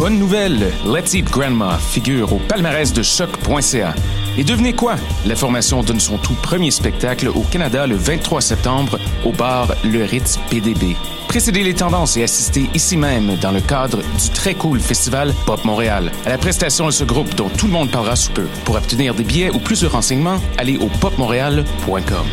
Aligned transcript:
Bonne 0.00 0.18
nouvelle, 0.18 0.72
Let's 0.86 1.12
Eat 1.12 1.30
Grandma 1.30 1.76
figure 1.76 2.32
au 2.32 2.38
palmarès 2.38 2.90
de 2.90 3.02
choc.ca. 3.02 3.94
Et 4.38 4.44
devinez 4.44 4.72
quoi? 4.72 4.94
La 5.26 5.36
formation 5.36 5.82
donne 5.82 6.00
son 6.00 6.16
tout 6.16 6.32
premier 6.32 6.70
spectacle 6.70 7.28
au 7.28 7.42
Canada 7.42 7.86
le 7.86 7.96
23 7.96 8.40
septembre 8.40 8.98
au 9.26 9.32
bar 9.32 9.74
Le 9.84 10.04
Ritz 10.04 10.38
PDB. 10.48 10.96
Précédez 11.28 11.62
les 11.62 11.74
tendances 11.74 12.16
et 12.16 12.22
assistez 12.22 12.70
ici 12.72 12.96
même 12.96 13.36
dans 13.42 13.52
le 13.52 13.60
cadre 13.60 13.98
du 13.98 14.30
très 14.32 14.54
cool 14.54 14.80
festival 14.80 15.34
Pop 15.44 15.66
Montréal 15.66 16.10
à 16.24 16.30
la 16.30 16.38
prestation 16.38 16.86
de 16.86 16.92
ce 16.92 17.04
groupe 17.04 17.34
dont 17.34 17.50
tout 17.50 17.66
le 17.66 17.72
monde 17.72 17.90
parlera 17.90 18.16
sous 18.16 18.32
peu. 18.32 18.46
Pour 18.64 18.76
obtenir 18.76 19.14
des 19.14 19.24
billets 19.24 19.50
ou 19.50 19.58
plus 19.58 19.82
de 19.82 19.86
renseignements, 19.86 20.40
allez 20.56 20.78
au 20.78 20.86
popmontréal.com. 20.86 22.26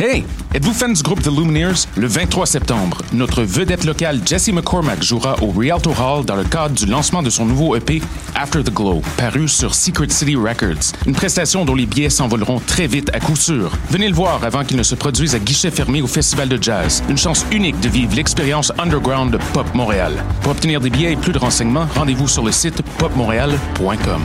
Hey! 0.00 0.24
Êtes-vous 0.54 0.74
fan 0.74 0.92
du 0.92 1.02
groupe 1.02 1.22
The 1.22 1.26
Lumineers? 1.26 1.88
Le 1.96 2.06
23 2.06 2.46
septembre, 2.46 2.98
notre 3.12 3.42
vedette 3.42 3.84
locale 3.84 4.20
Jesse 4.24 4.52
McCormack 4.52 5.02
jouera 5.02 5.34
au 5.42 5.50
Rialto 5.50 5.90
Hall 5.90 6.24
dans 6.24 6.36
le 6.36 6.44
cadre 6.44 6.76
du 6.76 6.86
lancement 6.86 7.20
de 7.20 7.30
son 7.30 7.44
nouveau 7.44 7.74
EP 7.74 8.00
After 8.36 8.62
the 8.62 8.72
Glow, 8.72 9.02
paru 9.16 9.48
sur 9.48 9.74
Secret 9.74 10.08
City 10.10 10.36
Records. 10.36 10.92
Une 11.04 11.14
prestation 11.14 11.64
dont 11.64 11.74
les 11.74 11.86
billets 11.86 12.10
s'envoleront 12.10 12.60
très 12.60 12.86
vite 12.86 13.10
à 13.12 13.18
coup 13.18 13.34
sûr. 13.34 13.72
Venez 13.90 14.06
le 14.06 14.14
voir 14.14 14.44
avant 14.44 14.62
qu'il 14.62 14.76
ne 14.76 14.84
se 14.84 14.94
produise 14.94 15.34
à 15.34 15.40
guichet 15.40 15.72
fermé 15.72 16.00
au 16.00 16.06
Festival 16.06 16.48
de 16.48 16.62
Jazz. 16.62 17.02
Une 17.08 17.18
chance 17.18 17.44
unique 17.50 17.80
de 17.80 17.88
vivre 17.88 18.14
l'expérience 18.14 18.72
underground 18.78 19.32
de 19.32 19.38
Pop 19.52 19.66
Montréal. 19.74 20.12
Pour 20.42 20.52
obtenir 20.52 20.80
des 20.80 20.90
billets 20.90 21.14
et 21.14 21.16
plus 21.16 21.32
de 21.32 21.38
renseignements, 21.38 21.88
rendez-vous 21.96 22.28
sur 22.28 22.44
le 22.44 22.52
site 22.52 22.82
popmontréal.com. 22.98 24.20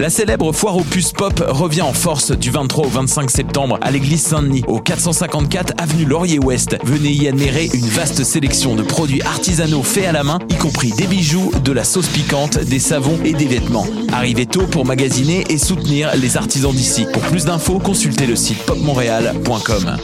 La 0.00 0.10
célèbre 0.10 0.52
foire 0.52 0.76
aux 0.76 0.82
puces 0.82 1.12
pop 1.12 1.44
revient 1.46 1.82
en 1.82 1.92
force 1.92 2.32
du 2.32 2.50
23 2.50 2.86
au 2.86 2.88
25 2.88 3.30
septembre 3.30 3.78
à 3.80 3.92
l'église 3.92 4.22
Saint-Denis, 4.22 4.64
au 4.66 4.80
454 4.80 5.74
avenue 5.78 6.04
Laurier-Ouest. 6.04 6.76
Venez 6.82 7.10
y 7.10 7.28
admirer 7.28 7.70
une 7.72 7.86
vaste 7.86 8.24
sélection 8.24 8.74
de 8.74 8.82
produits 8.82 9.22
artisanaux 9.22 9.84
faits 9.84 10.06
à 10.06 10.12
la 10.12 10.24
main, 10.24 10.40
y 10.50 10.56
compris 10.56 10.90
des 10.90 11.06
bijoux, 11.06 11.52
de 11.62 11.70
la 11.70 11.84
sauce 11.84 12.08
piquante, 12.08 12.58
des 12.58 12.80
savons 12.80 13.18
et 13.24 13.34
des 13.34 13.46
vêtements. 13.46 13.86
Arrivez 14.12 14.46
tôt 14.46 14.66
pour 14.66 14.84
magasiner 14.84 15.44
et 15.48 15.58
soutenir 15.58 16.10
les 16.16 16.36
artisans 16.36 16.72
d'ici. 16.72 17.06
Pour 17.12 17.22
plus 17.22 17.44
d'infos, 17.44 17.78
consultez 17.78 18.26
le 18.26 18.34
site 18.34 18.64
popmontréal.com. 18.66 19.96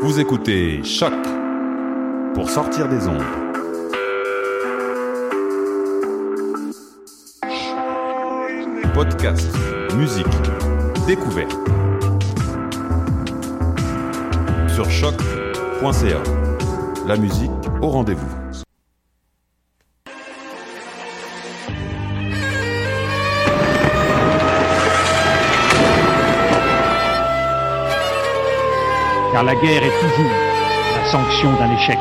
Vous 0.00 0.18
écoutez 0.18 0.80
Choc 0.82 1.12
pour 2.38 2.48
sortir 2.48 2.88
des 2.88 3.08
ondes. 3.08 3.20
Podcast, 8.94 9.48
musique, 9.96 10.24
découverte. 11.04 11.58
Sur 14.68 14.88
choc.ca. 14.88 16.22
La 17.08 17.16
musique 17.16 17.50
au 17.82 17.88
rendez-vous. 17.88 18.36
car 29.32 29.42
la 29.42 29.54
guerre 29.56 29.82
est 29.82 30.00
toujours 30.00 30.57
sanction 31.10 31.54
d'un 31.54 31.72
échec. 31.74 31.98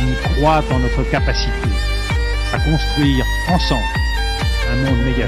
On 0.00 0.34
croit 0.34 0.62
en 0.70 0.78
notre 0.78 1.02
capacité 1.10 1.50
à 2.54 2.58
construire 2.58 3.24
ensemble 3.48 3.82
un 4.72 4.76
monde 4.76 5.04
méga. 5.04 5.26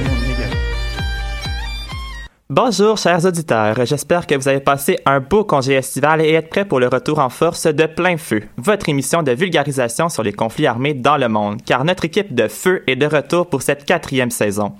Bonjour 2.54 2.98
chers 2.98 3.24
auditeurs, 3.24 3.86
j'espère 3.86 4.26
que 4.26 4.34
vous 4.34 4.46
avez 4.46 4.60
passé 4.60 4.98
un 5.06 5.20
beau 5.20 5.42
congé 5.42 5.72
estival 5.72 6.20
et 6.20 6.32
êtes 6.32 6.50
prêts 6.50 6.66
pour 6.66 6.80
le 6.80 6.88
retour 6.88 7.18
en 7.18 7.30
force 7.30 7.66
de 7.66 7.86
Plein 7.86 8.18
Feu, 8.18 8.42
votre 8.58 8.90
émission 8.90 9.22
de 9.22 9.32
vulgarisation 9.32 10.10
sur 10.10 10.22
les 10.22 10.34
conflits 10.34 10.66
armés 10.66 10.92
dans 10.92 11.16
le 11.16 11.30
monde, 11.30 11.62
car 11.64 11.82
notre 11.86 12.04
équipe 12.04 12.34
de 12.34 12.48
feu 12.48 12.82
est 12.86 12.96
de 12.96 13.06
retour 13.06 13.48
pour 13.48 13.62
cette 13.62 13.86
quatrième 13.86 14.30
saison. 14.30 14.74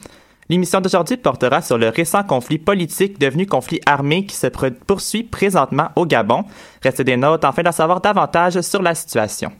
L'émission 0.50 0.82
d'aujourd'hui 0.82 1.16
portera 1.16 1.62
sur 1.62 1.78
le 1.78 1.88
récent 1.88 2.24
conflit 2.24 2.58
politique 2.58 3.18
devenu 3.18 3.46
conflit 3.46 3.80
armé 3.86 4.26
qui 4.26 4.36
se 4.36 4.48
poursuit 4.48 5.22
présentement 5.22 5.88
au 5.96 6.04
Gabon. 6.04 6.44
Restez 6.82 7.04
des 7.04 7.16
notes 7.16 7.42
afin 7.42 7.62
d'en 7.62 7.72
savoir 7.72 8.02
davantage 8.02 8.60
sur 8.60 8.82
la 8.82 8.94
situation. 8.94 9.50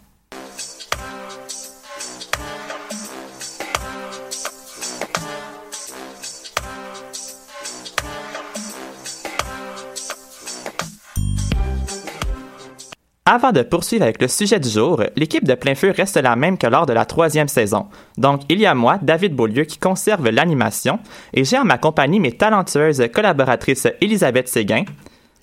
Avant 13.35 13.51
de 13.51 13.63
poursuivre 13.63 14.03
avec 14.03 14.21
le 14.21 14.29
sujet 14.29 14.61
du 14.61 14.69
jour, 14.69 15.03
l'équipe 15.17 15.45
de 15.45 15.55
plein 15.55 15.75
feu 15.75 15.91
reste 15.97 16.19
la 16.19 16.37
même 16.37 16.59
que 16.59 16.67
lors 16.67 16.85
de 16.85 16.93
la 16.93 17.07
troisième 17.07 17.49
saison. 17.49 17.87
Donc, 18.19 18.43
il 18.51 18.61
y 18.61 18.67
a 18.67 18.75
moi, 18.75 18.99
David 19.01 19.35
Beaulieu, 19.35 19.65
qui 19.65 19.79
conserve 19.79 20.29
l'animation, 20.29 20.99
et 21.33 21.43
j'ai 21.43 21.57
en 21.57 21.65
ma 21.65 21.79
compagnie 21.79 22.21
mes 22.21 22.33
talentueuses 22.33 23.03
collaboratrices 23.11 23.89
Elisabeth 24.03 24.49
Séguin. 24.49 24.85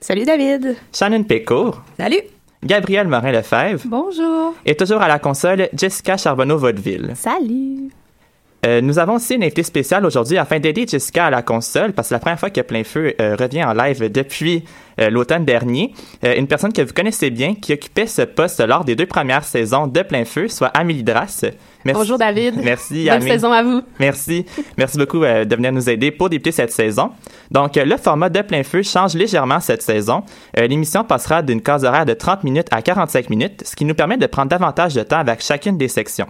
Salut 0.02 0.24
David. 0.24 0.76
Shannon 0.94 1.24
Pécourt. 1.24 1.82
Salut. 1.98 2.22
Gabriel 2.64 3.08
Morin-Lefebvre. 3.08 3.82
Bonjour. 3.86 4.54
Et 4.68 4.76
toujours 4.76 5.02
à 5.02 5.08
la 5.08 5.18
console, 5.18 5.68
Jessica 5.74 6.16
Charbonneau-Vaudeville. 6.16 7.14
Salut. 7.16 7.90
Euh, 8.66 8.82
nous 8.82 9.00
avons 9.00 9.16
aussi 9.16 9.36
une 9.36 9.44
invitée 9.44 9.64
spéciale 9.64 10.06
aujourd'hui 10.06 10.38
afin 10.38 10.60
d'aider 10.60 10.86
Jessica 10.88 11.28
à 11.28 11.30
la 11.30 11.42
console, 11.42 11.94
parce 11.94 12.08
que 12.08 12.10
c'est 12.10 12.16
la 12.16 12.20
première 12.20 12.40
fois 12.40 12.50
que 12.50 12.62
Plein 12.62 12.84
Feu 12.84 13.14
euh, 13.20 13.36
revient 13.40 13.64
en 13.64 13.74
live 13.74 14.12
depuis 14.12 14.66
euh, 15.00 15.10
l'automne 15.10 15.46
dernier. 15.46 15.94
Une 16.24 16.48
personne 16.48 16.74
que 16.74 16.82
vous 16.82 16.94
connaissez 16.94 17.30
bien 17.30 17.56
qui 17.56 17.74
occupait 17.74 18.08
ce 18.08 18.24
poste 18.24 18.60
lors 18.60 18.84
des 18.84 18.96
deux 18.96 19.06
premières 19.06 19.46
saisons 19.46 19.88
de 19.88 20.02
Plein 20.02 20.26
Feu, 20.26 20.50
soit 20.50 20.68
Amélie 20.68 21.04
Drasse. 21.04 21.46
Merci. 21.86 22.02
Bonjour 22.02 22.18
David. 22.18 22.56
Merci 22.62 23.08
Bonne 23.10 23.22
saison 23.22 23.54
à 23.54 23.64
vous. 23.64 23.82
Merci. 24.00 24.46
Merci 24.78 24.98
beaucoup 24.98 25.20
de 25.20 25.56
venir 25.56 25.72
nous 25.72 25.90
aider 25.90 26.12
pour 26.12 26.30
débuter 26.30 26.52
cette 26.52 26.74
saison. 26.74 27.12
Donc, 27.52 27.78
le 27.78 27.96
format 27.96 28.28
de 28.28 28.42
plein 28.42 28.64
feu 28.64 28.84
change 28.84 29.14
légèrement 29.14 29.62
cette 29.62 29.82
saison. 29.82 30.24
L'émission 30.58 31.06
passera 31.06 31.42
d'une 31.42 31.62
case 31.62 31.86
horaire 31.86 32.06
de 32.06 32.14
30 32.14 32.44
minutes 32.44 32.68
à 32.72 32.82
45 32.82 33.30
minutes, 33.30 33.64
ce 33.66 33.78
qui 33.78 33.86
nous 33.86 33.96
permet 33.96 34.18
de 34.18 34.28
prendre 34.28 34.50
davantage 34.50 34.94
de 34.94 35.04
temps 35.04 35.20
avec 35.20 35.42
chacune 35.42 35.78
des 35.78 35.88
sections. 35.88 36.28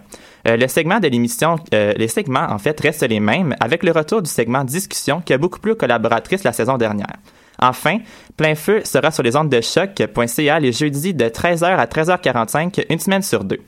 Euh, 0.47 0.57
le 0.57 0.67
segment 0.67 0.99
de 0.99 1.07
l'émission, 1.07 1.57
euh, 1.73 1.93
les 1.97 2.07
segments 2.07 2.47
en 2.49 2.57
fait 2.57 2.79
restent 2.79 3.07
les 3.07 3.19
mêmes, 3.19 3.55
avec 3.59 3.83
le 3.83 3.91
retour 3.91 4.21
du 4.21 4.29
segment 4.29 4.63
discussion 4.63 5.21
qui 5.21 5.33
a 5.33 5.37
beaucoup 5.37 5.59
plu 5.59 5.71
aux 5.71 5.75
collaboratrices 5.75 6.43
la 6.43 6.53
saison 6.53 6.77
dernière. 6.77 7.17
Enfin, 7.61 7.97
Plein 8.37 8.55
Feu 8.55 8.81
sera 8.85 9.11
sur 9.11 9.23
les 9.23 9.35
ondes 9.35 9.49
de 9.49 9.59
choc.ca 9.59 10.59
les 10.59 10.71
jeudis 10.71 11.13
de 11.13 11.25
13h 11.25 11.65
à 11.65 11.85
13h45, 11.85 12.85
une 12.89 12.99
semaine 12.99 13.21
sur 13.21 13.43
deux. 13.43 13.59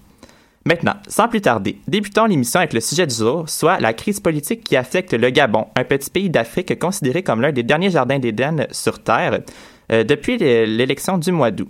Maintenant, 0.63 0.93
sans 1.07 1.27
plus 1.27 1.41
tarder, 1.41 1.79
débutons 1.87 2.25
l'émission 2.25 2.59
avec 2.59 2.73
le 2.73 2.81
sujet 2.81 3.07
du 3.07 3.15
jour, 3.15 3.49
soit 3.49 3.79
la 3.79 3.93
crise 3.93 4.19
politique 4.19 4.63
qui 4.63 4.77
affecte 4.77 5.13
le 5.13 5.29
Gabon, 5.31 5.65
un 5.75 5.83
petit 5.83 6.09
pays 6.11 6.29
d'Afrique 6.29 6.77
considéré 6.77 7.23
comme 7.23 7.41
l'un 7.41 7.51
des 7.51 7.63
derniers 7.63 7.89
jardins 7.89 8.19
d'Éden 8.19 8.67
sur 8.69 9.01
Terre 9.03 9.39
euh, 9.91 10.03
depuis 10.03 10.37
l'élection 10.37 11.17
du 11.17 11.31
mois 11.31 11.49
d'août. 11.49 11.67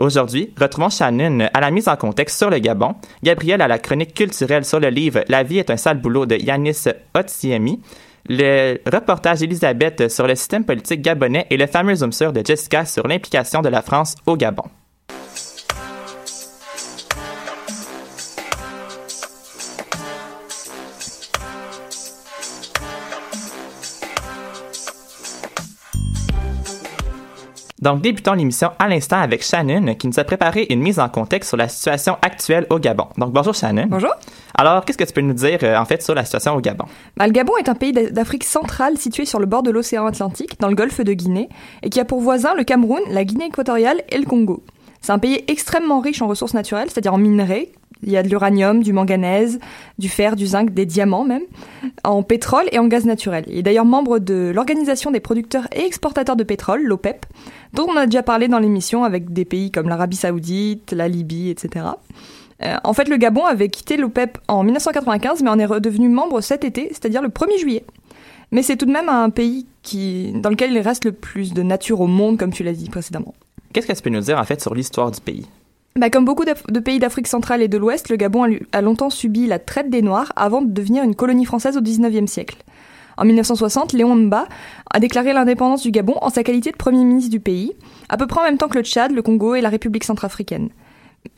Aujourd'hui, 0.00 0.54
retrouvons 0.58 0.88
Shannon 0.88 1.46
à 1.52 1.60
la 1.60 1.70
mise 1.70 1.86
en 1.86 1.94
contexte 1.94 2.38
sur 2.38 2.48
le 2.48 2.58
Gabon, 2.58 2.94
Gabriel 3.22 3.60
à 3.60 3.68
la 3.68 3.78
chronique 3.78 4.14
culturelle 4.14 4.64
sur 4.64 4.80
le 4.80 4.88
livre 4.88 5.20
La 5.28 5.42
vie 5.42 5.58
est 5.58 5.68
un 5.68 5.76
sale 5.76 6.00
boulot 6.00 6.24
de 6.24 6.36
Yanis 6.36 6.84
Otsiemi, 7.14 7.82
le 8.26 8.78
reportage 8.90 9.40
d'Elisabeth 9.40 10.10
sur 10.10 10.26
le 10.26 10.34
système 10.36 10.64
politique 10.64 11.02
gabonais 11.02 11.46
et 11.50 11.58
le 11.58 11.66
fameux 11.66 11.96
zoom 11.96 12.12
de 12.32 12.42
Jessica 12.42 12.86
sur 12.86 13.06
l'implication 13.06 13.60
de 13.60 13.68
la 13.68 13.82
France 13.82 14.14
au 14.24 14.38
Gabon. 14.38 14.64
Donc, 27.80 28.02
débutons 28.02 28.34
l'émission 28.34 28.72
à 28.78 28.88
l'instant 28.88 29.20
avec 29.20 29.42
Shannon, 29.42 29.94
qui 29.94 30.06
nous 30.06 30.20
a 30.20 30.24
préparé 30.24 30.66
une 30.68 30.80
mise 30.80 31.00
en 31.00 31.08
contexte 31.08 31.48
sur 31.48 31.56
la 31.56 31.68
situation 31.68 32.18
actuelle 32.20 32.66
au 32.68 32.78
Gabon. 32.78 33.06
Donc, 33.16 33.32
bonjour 33.32 33.54
Shannon. 33.54 33.86
Bonjour. 33.88 34.12
Alors, 34.54 34.84
qu'est-ce 34.84 34.98
que 34.98 35.04
tu 35.04 35.14
peux 35.14 35.22
nous 35.22 35.32
dire, 35.32 35.58
euh, 35.62 35.78
en 35.78 35.86
fait, 35.86 36.02
sur 36.02 36.14
la 36.14 36.24
situation 36.24 36.54
au 36.54 36.60
Gabon? 36.60 36.84
Bah, 37.16 37.26
le 37.26 37.32
Gabon 37.32 37.56
est 37.56 37.70
un 37.70 37.74
pays 37.74 37.92
d'Afrique 37.92 38.44
centrale 38.44 38.98
situé 38.98 39.24
sur 39.24 39.38
le 39.38 39.46
bord 39.46 39.62
de 39.62 39.70
l'océan 39.70 40.04
Atlantique, 40.04 40.60
dans 40.60 40.68
le 40.68 40.74
golfe 40.74 41.00
de 41.00 41.12
Guinée, 41.14 41.48
et 41.82 41.88
qui 41.88 42.00
a 42.00 42.04
pour 42.04 42.20
voisins 42.20 42.54
le 42.54 42.64
Cameroun, 42.64 43.00
la 43.08 43.24
Guinée 43.24 43.46
équatoriale 43.46 44.02
et 44.10 44.18
le 44.18 44.26
Congo. 44.26 44.62
C'est 45.00 45.12
un 45.12 45.18
pays 45.18 45.42
extrêmement 45.48 46.00
riche 46.00 46.20
en 46.20 46.28
ressources 46.28 46.52
naturelles, 46.52 46.88
c'est-à-dire 46.90 47.14
en 47.14 47.18
minerais. 47.18 47.72
Il 48.02 48.10
y 48.10 48.16
a 48.16 48.22
de 48.22 48.28
l'uranium, 48.28 48.82
du 48.82 48.92
manganèse, 48.92 49.58
du 49.98 50.08
fer, 50.08 50.36
du 50.36 50.46
zinc, 50.46 50.72
des 50.72 50.86
diamants 50.86 51.24
même, 51.24 51.42
en 52.04 52.22
pétrole 52.22 52.64
et 52.72 52.78
en 52.78 52.86
gaz 52.86 53.04
naturel. 53.04 53.44
Il 53.48 53.58
est 53.58 53.62
d'ailleurs 53.62 53.84
membre 53.84 54.18
de 54.18 54.52
l'Organisation 54.54 55.10
des 55.10 55.20
producteurs 55.20 55.68
et 55.74 55.84
exportateurs 55.84 56.36
de 56.36 56.44
pétrole, 56.44 56.82
l'OPEP, 56.82 57.26
dont 57.74 57.86
on 57.88 57.96
a 57.96 58.06
déjà 58.06 58.22
parlé 58.22 58.48
dans 58.48 58.58
l'émission 58.58 59.04
avec 59.04 59.32
des 59.32 59.44
pays 59.44 59.70
comme 59.70 59.88
l'Arabie 59.88 60.16
saoudite, 60.16 60.92
la 60.92 61.08
Libye, 61.08 61.50
etc. 61.50 61.86
Euh, 62.62 62.76
en 62.84 62.92
fait, 62.92 63.08
le 63.08 63.16
Gabon 63.16 63.44
avait 63.44 63.68
quitté 63.68 63.96
l'OPEP 63.96 64.38
en 64.48 64.62
1995, 64.64 65.42
mais 65.42 65.50
en 65.50 65.58
est 65.58 65.66
redevenu 65.66 66.08
membre 66.08 66.40
cet 66.40 66.64
été, 66.64 66.88
c'est-à-dire 66.90 67.22
le 67.22 67.28
1er 67.28 67.58
juillet. 67.58 67.84
Mais 68.52 68.62
c'est 68.62 68.76
tout 68.76 68.86
de 68.86 68.92
même 68.92 69.08
un 69.08 69.30
pays 69.30 69.66
qui, 69.82 70.32
dans 70.34 70.50
lequel 70.50 70.72
il 70.72 70.80
reste 70.80 71.04
le 71.04 71.12
plus 71.12 71.52
de 71.54 71.62
nature 71.62 72.00
au 72.00 72.06
monde, 72.06 72.38
comme 72.38 72.52
tu 72.52 72.62
l'as 72.62 72.72
dit 72.72 72.88
précédemment. 72.88 73.34
Qu'est-ce 73.72 73.86
que 73.86 73.92
tu 73.92 74.10
nous 74.10 74.20
dire, 74.20 74.38
en 74.38 74.44
fait, 74.44 74.60
sur 74.60 74.74
l'histoire 74.74 75.10
du 75.10 75.20
pays? 75.20 75.46
Bah, 75.96 76.08
comme 76.08 76.24
beaucoup 76.24 76.44
de 76.44 76.78
pays 76.78 76.98
d'Afrique 77.00 77.26
centrale 77.26 77.62
et 77.62 77.68
de 77.68 77.76
l'Ouest, 77.76 78.10
le 78.10 78.16
Gabon 78.16 78.46
a 78.72 78.80
longtemps 78.80 79.10
subi 79.10 79.46
la 79.46 79.58
traite 79.58 79.90
des 79.90 80.02
Noirs 80.02 80.32
avant 80.36 80.62
de 80.62 80.70
devenir 80.70 81.02
une 81.02 81.16
colonie 81.16 81.44
française 81.44 81.76
au 81.76 81.80
19e 81.80 82.26
siècle. 82.26 82.58
En 83.16 83.24
1960, 83.24 83.92
Léon 83.92 84.14
Mba 84.14 84.46
a 84.90 85.00
déclaré 85.00 85.32
l'indépendance 85.32 85.82
du 85.82 85.90
Gabon 85.90 86.14
en 86.22 86.30
sa 86.30 86.42
qualité 86.42 86.70
de 86.70 86.76
Premier 86.76 87.04
ministre 87.04 87.30
du 87.30 87.40
pays, 87.40 87.72
à 88.08 88.16
peu 88.16 88.26
près 88.26 88.40
en 88.40 88.44
même 88.44 88.56
temps 88.56 88.68
que 88.68 88.78
le 88.78 88.84
Tchad, 88.84 89.12
le 89.12 89.20
Congo 89.20 89.54
et 89.54 89.60
la 89.60 89.68
République 89.68 90.04
centrafricaine. 90.04 90.70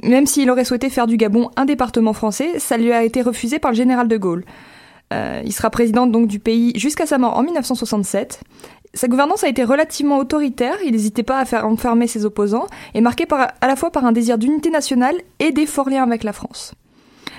Même 0.05 0.27
s'il 0.27 0.49
aurait 0.51 0.65
souhaité 0.65 0.91
faire 0.91 1.07
du 1.07 1.17
Gabon 1.17 1.51
un 1.57 1.65
département 1.65 2.13
français, 2.13 2.59
ça 2.59 2.77
lui 2.77 2.93
a 2.93 3.03
été 3.03 3.23
refusé 3.23 3.59
par 3.59 3.73
le 3.73 3.77
général 3.77 4.07
de 4.07 4.17
Gaulle. 4.17 4.45
Euh, 5.13 5.43
il 5.45 5.53
sera 5.53 5.71
président 5.71 6.07
donc 6.07 6.29
du 6.29 6.39
pays 6.39 6.73
jusqu'à 6.77 7.07
sa 7.07 7.19
mort 7.19 7.37
en 7.37 7.43
1967. 7.43 8.41
Sa 8.95 9.09
gouvernance 9.09 9.43
a 9.43 9.49
été 9.49 9.65
relativement 9.65 10.19
autoritaire, 10.19 10.77
il 10.85 10.93
n'hésitait 10.93 11.23
pas 11.23 11.39
à 11.39 11.47
faire 11.47 11.67
enfermer 11.67 12.07
ses 12.07 12.27
opposants, 12.27 12.67
et 12.93 13.01
marqué 13.01 13.25
par, 13.25 13.53
à 13.61 13.67
la 13.67 13.75
fois 13.75 13.91
par 13.91 14.05
un 14.05 14.13
désir 14.13 14.37
d'unité 14.37 14.69
nationale 14.69 15.17
et 15.39 15.51
des 15.51 15.65
forts 15.65 15.89
liens 15.89 16.03
avec 16.03 16.25
la 16.25 16.35
France. 16.35 16.75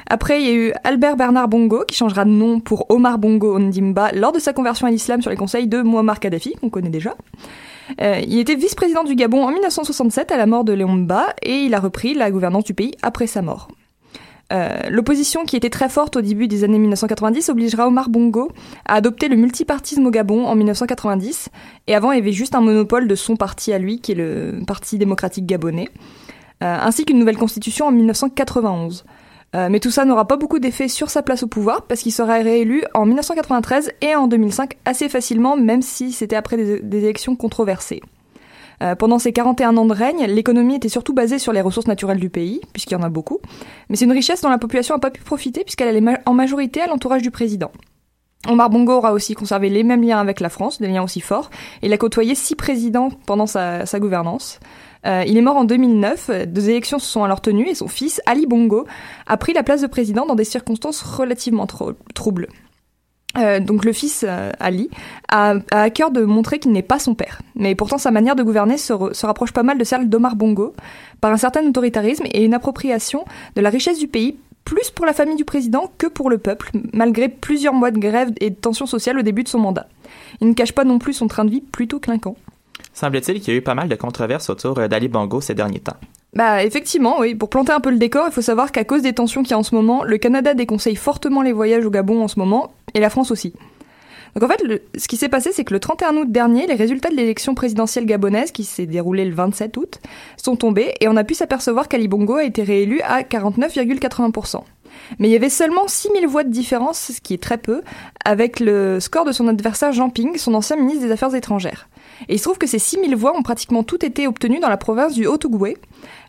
Après, 0.09 0.41
il 0.41 0.47
y 0.47 0.49
a 0.49 0.53
eu 0.53 0.73
Albert 0.83 1.15
Bernard 1.15 1.47
Bongo, 1.47 1.85
qui 1.87 1.95
changera 1.95 2.25
de 2.25 2.31
nom 2.31 2.59
pour 2.59 2.89
Omar 2.89 3.19
Bongo 3.19 3.55
Ondimba 3.55 4.11
lors 4.13 4.31
de 4.31 4.39
sa 4.39 4.51
conversion 4.51 4.87
à 4.87 4.91
l'islam 4.91 5.21
sur 5.21 5.29
les 5.29 5.37
conseils 5.37 5.67
de 5.67 5.81
Muammar 5.81 6.19
Kadhafi, 6.19 6.55
qu'on 6.59 6.69
connaît 6.69 6.89
déjà. 6.89 7.15
Euh, 8.01 8.19
il 8.27 8.39
était 8.39 8.55
vice-président 8.55 9.03
du 9.03 9.15
Gabon 9.15 9.43
en 9.43 9.51
1967 9.51 10.31
à 10.31 10.37
la 10.37 10.45
mort 10.45 10.63
de 10.63 10.73
Léon 10.73 10.93
Mba 10.93 11.35
et 11.41 11.55
il 11.65 11.73
a 11.73 11.79
repris 11.79 12.13
la 12.13 12.31
gouvernance 12.31 12.63
du 12.63 12.73
pays 12.73 12.93
après 13.01 13.27
sa 13.27 13.41
mort. 13.41 13.67
Euh, 14.51 14.89
L'opposition, 14.89 15.45
qui 15.45 15.55
était 15.55 15.69
très 15.69 15.89
forte 15.89 16.17
au 16.17 16.21
début 16.21 16.47
des 16.47 16.63
années 16.63 16.79
1990, 16.79 17.49
obligera 17.49 17.87
Omar 17.87 18.09
Bongo 18.09 18.51
à 18.85 18.95
adopter 18.95 19.27
le 19.27 19.35
multipartisme 19.35 20.05
au 20.05 20.11
Gabon 20.11 20.45
en 20.45 20.55
1990. 20.55 21.49
Et 21.87 21.95
avant, 21.95 22.11
il 22.11 22.17
y 22.17 22.21
avait 22.21 22.31
juste 22.31 22.55
un 22.55 22.61
monopole 22.61 23.07
de 23.07 23.15
son 23.15 23.35
parti 23.35 23.73
à 23.73 23.79
lui, 23.79 23.99
qui 23.99 24.11
est 24.11 24.15
le 24.15 24.61
Parti 24.67 24.97
démocratique 24.97 25.45
gabonais, 25.45 25.89
euh, 26.63 26.77
ainsi 26.81 27.05
qu'une 27.05 27.19
nouvelle 27.19 27.37
constitution 27.37 27.87
en 27.87 27.91
1991. 27.91 29.05
Euh, 29.55 29.69
mais 29.69 29.79
tout 29.79 29.91
ça 29.91 30.03
n'aura 30.03 30.27
pas 30.27 30.35
beaucoup 30.35 30.57
d'effet 30.57 30.87
sur 30.87 31.11
sa 31.11 31.21
place 31.21 31.43
au 31.43 31.47
pouvoir 31.47 31.83
parce 31.83 32.01
qu'il 32.01 32.11
sera 32.11 32.33
réélu 32.35 32.83
en 32.95 33.05
1993 33.05 33.91
et 34.01 34.15
en 34.15 34.27
2005 34.27 34.77
assez 34.85 35.09
facilement, 35.09 35.57
même 35.57 35.83
si 35.83 36.11
c'était 36.11 36.35
après 36.35 36.57
des, 36.57 36.79
des, 36.79 36.97
élections 37.03 37.35
controversées. 37.35 38.01
Euh, 38.81 38.95
pendant 38.95 39.19
ses 39.19 39.33
41 39.33 39.77
ans 39.77 39.85
de 39.85 39.93
règne, 39.93 40.25
l'économie 40.25 40.75
était 40.75 40.89
surtout 40.89 41.13
basée 41.13 41.39
sur 41.39 41.53
les 41.53 41.61
ressources 41.61 41.87
naturelles 41.87 42.19
du 42.19 42.29
pays, 42.29 42.61
puisqu'il 42.73 42.93
y 42.93 42.97
en 42.97 43.03
a 43.03 43.09
beaucoup, 43.09 43.39
mais 43.89 43.95
c'est 43.95 44.05
une 44.05 44.11
richesse 44.11 44.41
dont 44.41 44.49
la 44.49 44.57
population 44.57 44.95
n'a 44.95 44.99
pas 44.99 45.11
pu 45.11 45.21
profiter 45.21 45.63
puisqu'elle 45.63 46.01
ma 46.01 46.13
en 46.25 46.33
majorité 46.33 46.81
à 46.81 46.87
l'entourage 46.87 47.21
du 47.21 47.31
président. 47.31 47.71
Omar 48.47 48.69
Bongo 48.69 48.93
aura 48.93 49.13
aussi 49.13 49.35
conservé 49.35 49.69
les 49.69 49.83
mêmes 49.83 50.03
liens 50.03 50.19
avec 50.19 50.41
la 50.41 50.49
France, 50.49 50.81
des 50.81 50.87
liens 50.87 51.03
aussi 51.03 51.21
forts, 51.21 51.49
et 51.81 51.85
il 51.85 51.93
a 51.93 51.97
côtoyé 51.97 52.35
six 52.35 52.55
présidents 52.55 53.09
pendant 53.25 53.45
sa, 53.45 53.85
sa 53.85 53.99
gouvernance. 53.99 54.59
Euh, 55.05 55.23
il 55.25 55.37
est 55.37 55.41
mort 55.41 55.55
en 55.55 55.63
2009, 55.63 56.47
deux 56.47 56.69
élections 56.69 56.99
se 56.99 57.07
sont 57.07 57.23
alors 57.23 57.39
tenues 57.39 57.67
et 57.67 57.75
son 57.75 57.87
fils, 57.87 58.21
Ali 58.25 58.45
Bongo, 58.45 58.85
a 59.27 59.37
pris 59.37 59.53
la 59.53 59.63
place 59.63 59.81
de 59.81 59.87
président 59.87 60.25
dans 60.25 60.35
des 60.35 60.43
circonstances 60.43 61.01
relativement 61.01 61.67
troubles. 62.13 62.47
Euh, 63.37 63.59
donc 63.59 63.83
le 63.83 63.93
fils 63.93 64.23
euh, 64.27 64.51
Ali 64.59 64.89
a, 65.27 65.55
à 65.71 65.89
cœur 65.89 66.11
de 66.11 66.21
montrer 66.21 66.59
qu'il 66.59 66.71
n'est 66.71 66.83
pas 66.83 66.99
son 66.99 67.15
père, 67.15 67.41
mais 67.55 67.73
pourtant 67.73 67.97
sa 67.97 68.11
manière 68.11 68.35
de 68.35 68.43
gouverner 68.43 68.77
se, 68.77 68.93
se 69.11 69.25
rapproche 69.25 69.51
pas 69.51 69.63
mal 69.63 69.77
de 69.77 69.83
celle 69.83 70.07
d'Omar 70.07 70.35
Bongo 70.35 70.75
par 71.19 71.31
un 71.31 71.37
certain 71.37 71.67
autoritarisme 71.67 72.25
et 72.31 72.43
une 72.43 72.53
appropriation 72.53 73.25
de 73.55 73.61
la 73.61 73.69
richesse 73.69 73.97
du 73.97 74.07
pays 74.07 74.37
plus 74.65 74.91
pour 74.91 75.05
la 75.05 75.13
famille 75.13 75.35
du 75.35 75.45
président 75.45 75.91
que 75.97 76.07
pour 76.07 76.29
le 76.29 76.37
peuple, 76.37 76.71
malgré 76.93 77.27
plusieurs 77.27 77.73
mois 77.73 77.91
de 77.91 77.99
grève 77.99 78.31
et 78.39 78.49
de 78.49 78.55
tensions 78.55 78.85
sociales 78.85 79.19
au 79.19 79.21
début 79.21 79.43
de 79.43 79.49
son 79.49 79.59
mandat. 79.59 79.87
Il 80.41 80.47
ne 80.47 80.53
cache 80.53 80.71
pas 80.71 80.83
non 80.83 80.99
plus 80.99 81.13
son 81.13 81.27
train 81.27 81.45
de 81.45 81.51
vie 81.51 81.61
plutôt 81.61 81.99
clinquant. 81.99 82.35
Semble-t-il 82.93 83.41
qu'il 83.41 83.53
y 83.53 83.55
a 83.55 83.59
eu 83.59 83.63
pas 83.63 83.75
mal 83.75 83.89
de 83.89 83.95
controverses 83.95 84.49
autour 84.49 84.77
euh, 84.77 84.87
d'Ali 84.87 85.07
Bongo 85.07 85.41
ces 85.41 85.55
derniers 85.55 85.79
temps. 85.79 85.97
Bah 86.33 86.63
effectivement, 86.63 87.19
oui. 87.19 87.35
Pour 87.35 87.49
planter 87.49 87.71
un 87.71 87.79
peu 87.79 87.91
le 87.91 87.97
décor, 87.97 88.25
il 88.27 88.33
faut 88.33 88.41
savoir 88.41 88.71
qu'à 88.71 88.83
cause 88.83 89.03
des 89.03 89.13
tensions 89.13 89.43
qu'il 89.43 89.51
y 89.51 89.53
a 89.53 89.59
en 89.59 89.63
ce 89.63 89.75
moment, 89.75 90.03
le 90.03 90.17
Canada 90.17 90.53
déconseille 90.53 90.95
fortement 90.95 91.41
les 91.41 91.51
voyages 91.51 91.85
au 91.85 91.91
Gabon 91.91 92.23
en 92.23 92.27
ce 92.27 92.39
moment, 92.39 92.73
et 92.93 92.99
la 92.99 93.09
France 93.09 93.29
aussi. 93.29 93.53
Donc 94.33 94.43
en 94.43 94.47
fait, 94.47 94.63
ce 94.97 95.07
qui 95.07 95.15
s'est 95.15 95.29
passé, 95.29 95.51
c'est 95.51 95.63
que 95.63 95.73
le 95.73 95.79
31 95.79 96.17
août 96.17 96.31
dernier, 96.31 96.65
les 96.65 96.73
résultats 96.73 97.09
de 97.09 97.15
l'élection 97.15 97.53
présidentielle 97.53 98.07
gabonaise, 98.07 98.51
qui 98.51 98.63
s'est 98.63 98.87
déroulée 98.87 99.25
le 99.25 99.35
27 99.35 99.77
août, 99.77 99.99
sont 100.37 100.55
tombés, 100.55 100.95
et 101.01 101.07
on 101.07 101.15
a 101.17 101.23
pu 101.23 101.35
s'apercevoir 101.35 101.87
qu'Ali 101.87 102.07
Bongo 102.07 102.37
a 102.37 102.43
été 102.43 102.63
réélu 102.63 102.99
à 103.01 103.21
49,80%. 103.21 104.63
Mais 105.19 105.27
il 105.27 105.31
y 105.31 105.35
avait 105.35 105.49
seulement 105.49 105.87
6000 105.87 106.27
voix 106.27 106.43
de 106.43 106.49
différence, 106.49 107.11
ce 107.13 107.21
qui 107.21 107.35
est 107.35 107.41
très 107.41 107.57
peu, 107.57 107.81
avec 108.25 108.59
le 108.59 108.99
score 108.99 109.25
de 109.25 109.31
son 109.31 109.47
adversaire 109.47 109.91
Jean 109.91 110.09
Ping, 110.09 110.35
son 110.37 110.55
ancien 110.55 110.77
ministre 110.77 111.05
des 111.05 111.11
Affaires 111.11 111.35
étrangères. 111.35 111.87
Et 112.27 112.35
il 112.35 112.37
se 112.37 112.43
trouve 112.43 112.57
que 112.57 112.67
ces 112.67 112.79
6000 112.79 113.15
voix 113.15 113.37
ont 113.37 113.43
pratiquement 113.43 113.83
toutes 113.83 114.03
été 114.03 114.27
obtenues 114.27 114.59
dans 114.59 114.69
la 114.69 114.77
province 114.77 115.13
du 115.13 115.25
Haut-Ogooué, 115.25 115.77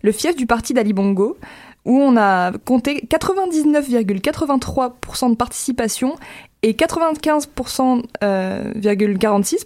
le 0.03 0.13
fief 0.13 0.37
du 0.37 0.47
parti 0.47 0.75
d'Ali 0.75 0.93
Bongo, 0.93 1.37
où 1.85 1.99
on 1.99 2.17
a 2.17 2.53
compté 2.65 3.07
99,83% 3.11 5.31
de 5.31 5.37
participation 5.37 6.15
et 6.63 6.73
95,46% 6.73 8.05
euh, 8.23 8.73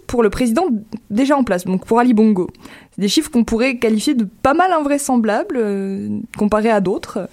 pour 0.05 0.21
le 0.21 0.29
président 0.29 0.67
déjà 1.09 1.37
en 1.37 1.45
place, 1.45 1.63
donc 1.65 1.85
pour 1.85 1.99
Ali 1.99 2.13
Bongo. 2.13 2.49
C'est 2.91 2.99
des 3.01 3.07
chiffres 3.07 3.31
qu'on 3.31 3.45
pourrait 3.45 3.77
qualifier 3.77 4.15
de 4.15 4.25
pas 4.25 4.53
mal 4.53 4.73
invraisemblables 4.73 5.55
euh, 5.57 6.09
comparés 6.37 6.71
à 6.71 6.81
d'autres. 6.81 7.29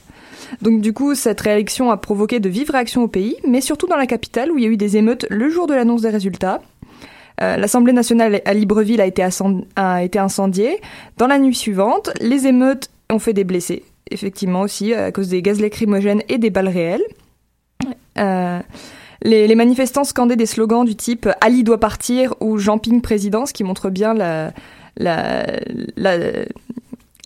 Donc 0.62 0.80
du 0.80 0.92
coup, 0.92 1.16
cette 1.16 1.40
réélection 1.40 1.90
a 1.90 1.96
provoqué 1.96 2.38
de 2.38 2.48
vives 2.48 2.70
réactions 2.70 3.02
au 3.02 3.08
pays, 3.08 3.34
mais 3.46 3.60
surtout 3.60 3.88
dans 3.88 3.96
la 3.96 4.06
capitale 4.06 4.52
où 4.52 4.58
il 4.58 4.64
y 4.64 4.68
a 4.68 4.70
eu 4.70 4.76
des 4.76 4.96
émeutes 4.96 5.26
le 5.30 5.50
jour 5.50 5.66
de 5.66 5.74
l'annonce 5.74 6.02
des 6.02 6.10
résultats. 6.10 6.60
Euh, 7.42 7.56
L'Assemblée 7.56 7.92
nationale 7.92 8.40
à 8.44 8.54
Libreville 8.54 9.00
a 9.00 9.06
été, 9.06 9.22
incendiée. 10.18 10.80
Dans 11.18 11.26
la 11.26 11.38
nuit 11.38 11.54
suivante, 11.54 12.10
les 12.20 12.46
émeutes 12.46 12.90
ont 13.10 13.18
fait 13.18 13.32
des 13.32 13.44
blessés, 13.44 13.84
effectivement 14.10 14.62
aussi, 14.62 14.94
à 14.94 15.12
cause 15.12 15.28
des 15.28 15.42
gaz 15.42 15.60
lacrymogènes 15.60 16.22
et 16.28 16.38
des 16.38 16.50
balles 16.50 16.68
réelles. 16.68 17.04
Euh, 18.18 18.60
les, 19.22 19.54
manifestants 19.54 20.04
scandaient 20.04 20.36
des 20.36 20.46
slogans 20.46 20.84
du 20.84 20.96
type 20.96 21.28
Ali 21.40 21.62
doit 21.62 21.80
partir 21.80 22.34
ou 22.40 22.58
Jean 22.58 22.78
Ping 22.78 23.02
président, 23.02 23.44
ce 23.44 23.52
qui 23.52 23.64
montre 23.64 23.90
bien 23.90 24.14
la, 24.14 24.52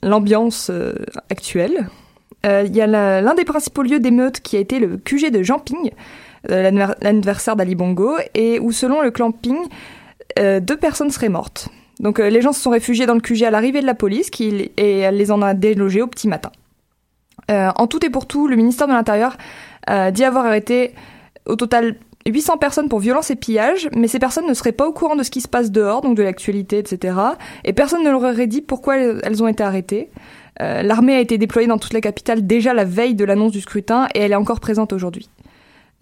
l'ambiance 0.03 0.69
la, 0.69 0.75
euh, 0.75 0.95
actuelle. 1.31 1.89
Il 2.45 2.75
y 2.75 2.81
a 2.81 2.87
l'un 2.87 3.35
des 3.35 3.45
principaux 3.45 3.83
lieux 3.83 4.01
d'émeute 4.01 4.41
qui 4.41 4.57
a 4.57 4.61
été 4.61 4.81
le 4.81 4.97
QG 4.97 5.31
de 5.31 5.43
Jean 5.43 5.59
Ping, 5.59 5.91
l'anniversaire 6.49 7.55
d'Ali 7.55 7.75
Bongo, 7.75 8.17
et 8.35 8.59
où 8.59 8.73
selon 8.73 9.03
le 9.03 9.11
clan 9.11 9.31
Ping, 9.31 9.59
euh, 10.39 10.61
deux 10.61 10.77
personnes 10.77 11.11
seraient 11.11 11.29
mortes. 11.29 11.69
Donc 11.99 12.19
euh, 12.19 12.31
les 12.31 12.41
gens 12.41 12.53
se 12.53 12.61
sont 12.61 12.71
réfugiés 12.71 13.07
dans 13.07 13.15
le 13.15 13.21
QG 13.21 13.43
à 13.43 13.51
l'arrivée 13.51 13.81
de 13.81 13.87
la 13.87 13.95
police 13.95 14.31
qui, 14.31 14.71
et 14.77 14.99
elle 14.99 15.17
les 15.17 15.31
en 15.31 15.43
a 15.43 15.55
délogés 15.55 16.03
au 16.03 16.07
petit 16.07 16.29
matin. 16.29 16.51
Euh, 17.51 17.71
en 17.77 17.87
tout 17.87 18.05
et 18.05 18.11
pour 18.11 18.27
tout, 18.27 18.49
le 18.49 18.57
ministère 18.57 18.87
de 18.87 18.93
l'Intérieur 18.93 19.37
dit 20.13 20.23
avoir 20.23 20.47
arrêté 20.47 20.95
au 21.47 21.57
total 21.57 21.97
800 22.29 22.59
personnes 22.59 22.89
pour 22.89 23.01
violence 23.01 23.31
et 23.31 23.35
pillage, 23.35 23.89
mais 23.97 24.07
ces 24.07 24.21
personnes 24.21 24.47
ne 24.47 24.55
seraient 24.55 24.71
pas 24.71 24.87
au 24.87 24.93
courant 24.93 25.17
de 25.17 25.25
ce 25.25 25.31
qui 25.33 25.41
se 25.41 25.49
passe 25.49 25.73
dehors, 25.73 26.01
donc 26.01 26.17
de 26.17 26.23
l'actualité, 26.23 26.79
etc. 26.79 27.17
Et 27.65 27.73
personne 27.73 28.05
ne 28.05 28.11
leur 28.11 28.23
aurait 28.23 28.47
dit 28.47 28.61
pourquoi 28.61 28.99
elles 28.99 29.43
ont 29.43 29.49
été 29.49 29.65
arrêtées. 29.65 30.11
L'armée 30.61 31.17
a 31.17 31.21
été 31.21 31.39
déployée 31.39 31.67
dans 31.67 31.79
toute 31.79 31.95
la 31.95 32.01
capitale 32.01 32.47
déjà 32.47 32.73
la 32.73 32.85
veille 32.85 33.17
de 33.17 33.25
l'annonce 33.25 33.53
du 33.53 33.63
scrutin 33.63 34.07
et 34.15 34.21
elle 34.21 34.33
est 34.33 34.37
encore 34.37 34.61
présente 34.61 34.93
aujourd'hui. 34.93 35.29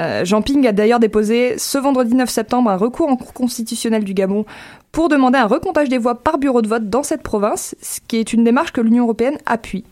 Euh, 0.00 0.24
Jean 0.24 0.42
Ping 0.42 0.64
a 0.66 0.72
d'ailleurs 0.72 1.00
déposé 1.00 1.58
ce 1.58 1.76
vendredi 1.76 2.14
9 2.14 2.28
septembre 2.28 2.70
un 2.70 2.76
recours 2.76 3.08
en 3.08 3.16
cour 3.16 3.32
constitutionnelle 3.32 4.04
du 4.04 4.14
Gabon 4.14 4.44
pour 4.92 5.08
demander 5.08 5.38
un 5.38 5.46
recomptage 5.46 5.88
des 5.88 5.98
voix 5.98 6.16
par 6.16 6.38
bureau 6.38 6.62
de 6.62 6.68
vote 6.68 6.88
dans 6.88 7.02
cette 7.02 7.22
province, 7.22 7.74
ce 7.82 8.00
qui 8.06 8.16
est 8.16 8.32
une 8.32 8.44
démarche 8.44 8.72
que 8.72 8.80
l'Union 8.80 9.04
européenne 9.04 9.38
appuie. 9.44 9.84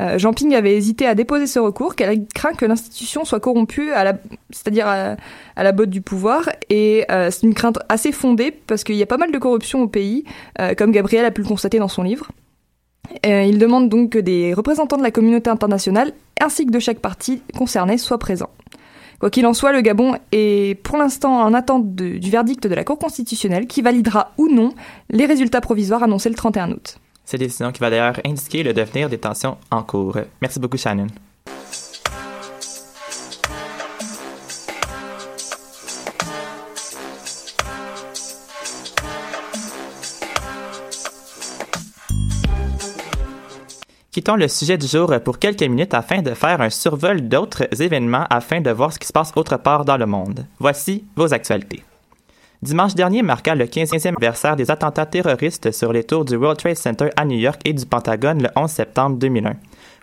Euh, 0.00 0.18
Jean 0.18 0.32
Ping 0.32 0.54
avait 0.54 0.74
hésité 0.74 1.06
à 1.06 1.14
déposer 1.14 1.46
ce 1.46 1.58
recours 1.58 1.96
car 1.96 2.12
il 2.12 2.26
craint 2.26 2.54
que 2.54 2.64
l'institution 2.64 3.24
soit 3.24 3.40
corrompue, 3.40 3.90
c'est-à-dire 4.50 4.86
à, 4.86 5.16
la 5.56 5.72
botte 5.72 5.90
du 5.90 6.00
pouvoir. 6.00 6.48
Et 6.70 7.04
euh, 7.10 7.30
c'est 7.30 7.42
une 7.42 7.54
crainte 7.54 7.78
assez 7.88 8.12
fondée 8.12 8.52
parce 8.52 8.84
qu'il 8.84 8.94
y 8.94 9.02
a 9.02 9.06
pas 9.06 9.18
mal 9.18 9.32
de 9.32 9.38
corruption 9.38 9.82
au 9.82 9.88
pays, 9.88 10.24
comme 10.78 10.92
Gabriel 10.92 11.24
a 11.24 11.30
pu 11.30 11.42
le 11.42 11.48
constater 11.48 11.78
dans 11.78 11.88
son 11.88 12.04
livre. 12.04 12.28
Il 13.24 13.58
demande 13.58 13.88
donc 13.88 14.10
que 14.10 14.18
des 14.18 14.54
représentants 14.54 14.96
de 14.96 15.02
la 15.02 15.10
communauté 15.10 15.50
internationale 15.50 16.12
ainsi 16.40 16.64
que 16.64 16.70
de 16.70 16.78
chaque 16.78 17.00
parti 17.00 17.42
concerné 17.56 17.98
soient 17.98 18.18
présents. 18.18 18.50
Quoi 19.22 19.30
qu'il 19.30 19.46
en 19.46 19.54
soit, 19.54 19.70
le 19.70 19.82
Gabon 19.82 20.16
est 20.32 20.82
pour 20.82 20.96
l'instant 20.96 21.42
en 21.42 21.54
attente 21.54 21.94
du 21.94 22.28
verdict 22.28 22.66
de 22.66 22.74
la 22.74 22.82
Cour 22.82 22.98
constitutionnelle 22.98 23.68
qui 23.68 23.80
validera 23.80 24.32
ou 24.36 24.48
non 24.48 24.74
les 25.10 25.26
résultats 25.26 25.60
provisoires 25.60 26.02
annoncés 26.02 26.28
le 26.28 26.34
31 26.34 26.72
août. 26.72 26.96
Cette 27.24 27.38
décision 27.38 27.70
qui 27.70 27.78
va 27.78 27.88
d'ailleurs 27.88 28.18
indiquer 28.26 28.64
le 28.64 28.72
devenir 28.72 29.08
des 29.08 29.18
tensions 29.18 29.58
en 29.70 29.84
cours. 29.84 30.18
Merci 30.40 30.58
beaucoup, 30.58 30.76
Shannon. 30.76 31.06
Quittons 44.12 44.36
le 44.36 44.46
sujet 44.46 44.76
du 44.76 44.86
jour 44.86 45.10
pour 45.24 45.38
quelques 45.38 45.62
minutes 45.62 45.94
afin 45.94 46.20
de 46.20 46.34
faire 46.34 46.60
un 46.60 46.68
survol 46.68 47.30
d'autres 47.30 47.66
événements 47.80 48.26
afin 48.28 48.60
de 48.60 48.70
voir 48.70 48.92
ce 48.92 48.98
qui 48.98 49.06
se 49.06 49.12
passe 49.12 49.32
autre 49.36 49.56
part 49.56 49.86
dans 49.86 49.96
le 49.96 50.04
monde. 50.04 50.44
Voici 50.58 51.06
vos 51.16 51.32
actualités. 51.32 51.82
Dimanche 52.60 52.94
dernier 52.94 53.22
marqua 53.22 53.54
le 53.54 53.64
15e 53.64 54.08
anniversaire 54.08 54.54
des 54.54 54.70
attentats 54.70 55.06
terroristes 55.06 55.72
sur 55.72 55.94
les 55.94 56.04
tours 56.04 56.26
du 56.26 56.36
World 56.36 56.58
Trade 56.58 56.76
Center 56.76 57.08
à 57.16 57.24
New 57.24 57.38
York 57.38 57.62
et 57.64 57.72
du 57.72 57.86
Pentagone 57.86 58.42
le 58.42 58.50
11 58.54 58.70
septembre 58.70 59.16
2001. 59.16 59.54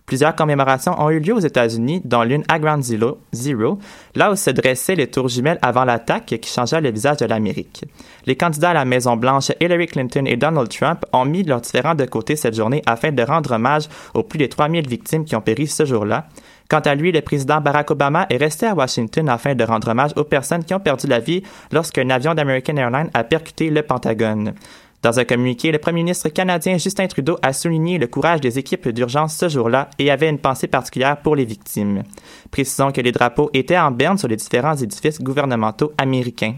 Plusieurs 0.10 0.34
commémorations 0.34 1.00
ont 1.00 1.12
eu 1.12 1.20
lieu 1.20 1.36
aux 1.36 1.40
États-Unis, 1.40 2.02
dont 2.04 2.24
l'une 2.24 2.44
à 2.48 2.58
Ground 2.58 2.82
Zero, 2.82 3.78
là 4.16 4.32
où 4.32 4.36
se 4.36 4.50
dressaient 4.50 4.96
les 4.96 5.06
tours 5.06 5.28
jumelles 5.28 5.60
avant 5.62 5.86
l'attaque 5.86 6.36
qui 6.42 6.50
changea 6.50 6.82
le 6.82 6.90
visage 6.90 7.18
de 7.18 7.28
l'Amérique. 7.28 7.86
Les 8.26 8.36
candidats 8.36 8.72
à 8.72 8.74
la 8.74 8.86
Maison-Blanche, 8.86 9.52
Hillary 9.62 9.86
Clinton 9.86 10.26
et 10.26 10.36
Donald 10.36 10.68
Trump, 10.68 11.06
ont 11.14 11.26
mis 11.26 11.44
leurs 11.44 11.62
différends 11.62 11.94
de 11.94 12.06
côté 12.06 12.36
cette 12.36 12.56
journée 12.56 12.82
afin 12.88 13.12
de 13.12 13.22
rendre 13.22 13.52
hommage 13.52 13.84
aux 14.16 14.24
plus 14.24 14.40
de 14.40 14.48
3000 14.48 14.90
victimes 14.90 15.26
qui 15.26 15.36
ont 15.36 15.42
péri 15.42 15.68
ce 15.68 15.86
jour-là. 15.86 16.26
Quant 16.72 16.80
à 16.80 16.96
lui, 16.96 17.12
le 17.12 17.22
président 17.22 17.62
Barack 17.62 17.92
Obama 17.92 18.26
est 18.32 18.38
resté 18.38 18.66
à 18.66 18.74
Washington 18.74 19.30
afin 19.30 19.54
de 19.54 19.64
rendre 19.64 19.90
hommage 19.90 20.14
aux 20.16 20.24
personnes 20.24 20.64
qui 20.64 20.74
ont 20.74 20.80
perdu 20.80 21.06
la 21.06 21.20
vie 21.20 21.44
lorsqu'un 21.72 22.10
avion 22.10 22.34
d'American 22.34 22.78
Airlines 22.78 23.12
a 23.14 23.24
percuté 23.24 23.70
le 23.70 23.84
Pentagone. 23.84 24.56
Dans 25.02 25.18
un 25.18 25.24
communiqué, 25.24 25.72
le 25.72 25.80
premier 25.80 26.04
ministre 26.04 26.28
canadien 26.28 26.78
Justin 26.78 27.08
Trudeau 27.08 27.38
a 27.42 27.54
souligné 27.54 27.98
le 27.98 28.08
courage 28.08 28.42
des 28.42 28.60
équipes 28.60 28.90
d'urgence 28.90 29.36
ce 29.36 29.48
jour-là 29.48 29.90
et 29.98 30.12
avait 30.12 30.30
une 30.30 30.40
pensée 30.40 30.68
particulière 30.68 31.22
pour 31.22 31.38
les 31.38 31.46
victimes. 31.46 32.04
Précisons 32.52 32.92
que 32.92 33.00
les 33.00 33.14
drapeaux 33.14 33.50
étaient 33.54 33.78
en 33.78 33.92
berne 33.92 34.18
sur 34.18 34.28
les 34.28 34.36
différents 34.36 34.76
édifices 34.76 35.22
gouvernementaux 35.22 35.94
américains. 35.98 36.56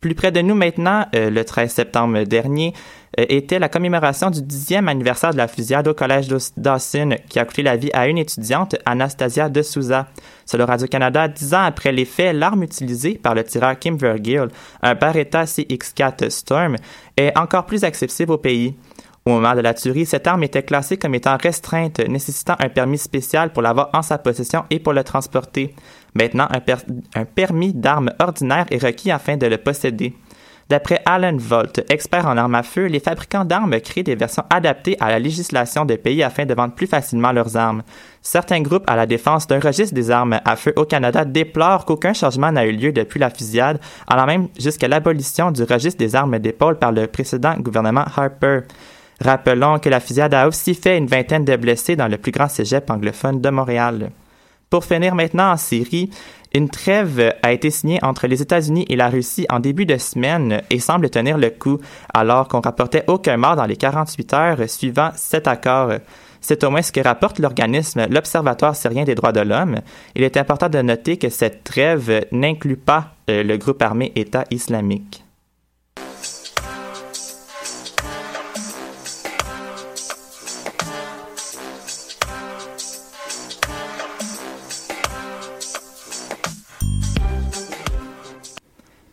Plus 0.00 0.14
près 0.14 0.30
de 0.30 0.40
nous 0.40 0.54
maintenant, 0.54 1.06
euh, 1.14 1.30
le 1.30 1.44
13 1.44 1.70
septembre 1.72 2.22
dernier, 2.24 2.74
euh, 3.18 3.24
était 3.28 3.58
la 3.58 3.68
commémoration 3.68 4.30
du 4.30 4.42
dixième 4.42 4.88
anniversaire 4.88 5.32
de 5.32 5.38
la 5.38 5.48
fusillade 5.48 5.88
au 5.88 5.94
collège 5.94 6.28
Dawson 6.56 7.16
qui 7.28 7.38
a 7.38 7.44
coûté 7.46 7.62
la 7.62 7.76
vie 7.76 7.90
à 7.94 8.06
une 8.06 8.18
étudiante, 8.18 8.76
Anastasia 8.84 9.48
de 9.48 9.62
Souza. 9.62 10.08
Selon 10.44 10.66
Radio-Canada, 10.66 11.28
dix 11.28 11.54
ans 11.54 11.64
après 11.64 11.92
les 11.92 12.04
faits, 12.04 12.36
l'arme 12.36 12.62
utilisée 12.62 13.14
par 13.14 13.34
le 13.34 13.42
tireur 13.42 13.78
Kim 13.78 13.96
Vergil, 13.96 14.48
un 14.82 14.94
Beretta 14.94 15.44
CX-4 15.44 16.28
Storm, 16.28 16.76
est 17.16 17.36
encore 17.36 17.64
plus 17.64 17.82
accessible 17.82 18.32
au 18.32 18.38
pays. 18.38 18.74
Au 19.26 19.30
moment 19.30 19.56
de 19.56 19.60
la 19.60 19.74
tuerie, 19.74 20.06
cette 20.06 20.28
arme 20.28 20.44
était 20.44 20.62
classée 20.62 20.98
comme 20.98 21.16
étant 21.16 21.36
restreinte, 21.36 21.98
nécessitant 21.98 22.54
un 22.60 22.68
permis 22.68 22.98
spécial 22.98 23.52
pour 23.52 23.60
l'avoir 23.60 23.90
en 23.92 24.02
sa 24.02 24.18
possession 24.18 24.64
et 24.70 24.78
pour 24.78 24.92
le 24.92 25.02
transporter. 25.02 25.74
Maintenant, 26.16 26.48
un, 26.50 26.60
per- 26.60 26.86
un 27.14 27.24
permis 27.26 27.74
d'arme 27.74 28.10
ordinaire 28.18 28.66
est 28.70 28.82
requis 28.82 29.10
afin 29.10 29.36
de 29.36 29.46
le 29.46 29.58
posséder. 29.58 30.14
D'après 30.68 31.00
Alan 31.04 31.36
Volt, 31.36 31.84
expert 31.90 32.26
en 32.26 32.36
armes 32.36 32.56
à 32.56 32.64
feu, 32.64 32.86
les 32.86 32.98
fabricants 32.98 33.44
d'armes 33.44 33.78
créent 33.80 34.02
des 34.02 34.16
versions 34.16 34.42
adaptées 34.50 34.96
à 34.98 35.10
la 35.10 35.20
législation 35.20 35.84
des 35.84 35.98
pays 35.98 36.24
afin 36.24 36.44
de 36.44 36.54
vendre 36.54 36.74
plus 36.74 36.88
facilement 36.88 37.30
leurs 37.30 37.56
armes. 37.56 37.82
Certains 38.20 38.62
groupes 38.62 38.88
à 38.88 38.96
la 38.96 39.06
défense 39.06 39.46
d'un 39.46 39.60
registre 39.60 39.94
des 39.94 40.10
armes 40.10 40.40
à 40.44 40.56
feu 40.56 40.72
au 40.74 40.84
Canada 40.84 41.24
déplorent 41.24 41.84
qu'aucun 41.84 42.14
changement 42.14 42.50
n'a 42.50 42.66
eu 42.66 42.72
lieu 42.72 42.90
depuis 42.90 43.20
la 43.20 43.30
fusillade, 43.30 43.78
allant 44.08 44.26
même 44.26 44.48
jusqu'à 44.58 44.88
l'abolition 44.88 45.52
du 45.52 45.62
registre 45.62 45.98
des 45.98 46.16
armes 46.16 46.38
d'épaule 46.40 46.78
par 46.78 46.90
le 46.90 47.06
précédent 47.06 47.54
gouvernement 47.60 48.04
Harper. 48.16 48.60
Rappelons 49.20 49.78
que 49.78 49.88
la 49.88 50.00
fusillade 50.00 50.34
a 50.34 50.48
aussi 50.48 50.74
fait 50.74 50.98
une 50.98 51.06
vingtaine 51.06 51.44
de 51.44 51.54
blessés 51.56 51.94
dans 51.94 52.08
le 52.08 52.18
plus 52.18 52.32
grand 52.32 52.48
cégep 52.48 52.90
anglophone 52.90 53.40
de 53.40 53.50
Montréal. 53.50 54.10
Pour 54.70 54.84
finir 54.84 55.14
maintenant 55.14 55.52
en 55.52 55.56
Syrie, 55.56 56.10
une 56.52 56.68
trêve 56.68 57.34
a 57.42 57.52
été 57.52 57.70
signée 57.70 57.98
entre 58.02 58.26
les 58.26 58.42
États-Unis 58.42 58.86
et 58.88 58.96
la 58.96 59.08
Russie 59.08 59.46
en 59.50 59.60
début 59.60 59.86
de 59.86 59.96
semaine 59.96 60.62
et 60.70 60.80
semble 60.80 61.10
tenir 61.10 61.38
le 61.38 61.50
coup, 61.50 61.78
alors 62.12 62.48
qu'on 62.48 62.60
rapportait 62.60 63.04
aucun 63.06 63.36
mort 63.36 63.56
dans 63.56 63.66
les 63.66 63.76
48 63.76 64.32
heures 64.32 64.68
suivant 64.70 65.10
cet 65.14 65.46
accord. 65.46 65.92
C'est 66.40 66.64
au 66.64 66.70
moins 66.70 66.82
ce 66.82 66.92
que 66.92 67.00
rapporte 67.00 67.38
l'organisme, 67.38 68.06
l'Observatoire 68.08 68.74
syrien 68.74 69.04
des 69.04 69.14
droits 69.14 69.32
de 69.32 69.40
l'homme. 69.40 69.80
Il 70.14 70.22
est 70.22 70.36
important 70.36 70.68
de 70.68 70.80
noter 70.80 71.16
que 71.16 71.28
cette 71.28 71.62
trêve 71.62 72.26
n'inclut 72.32 72.76
pas 72.76 73.14
euh, 73.28 73.42
le 73.42 73.56
groupe 73.56 73.82
armé 73.82 74.12
État 74.14 74.44
islamique. 74.50 75.25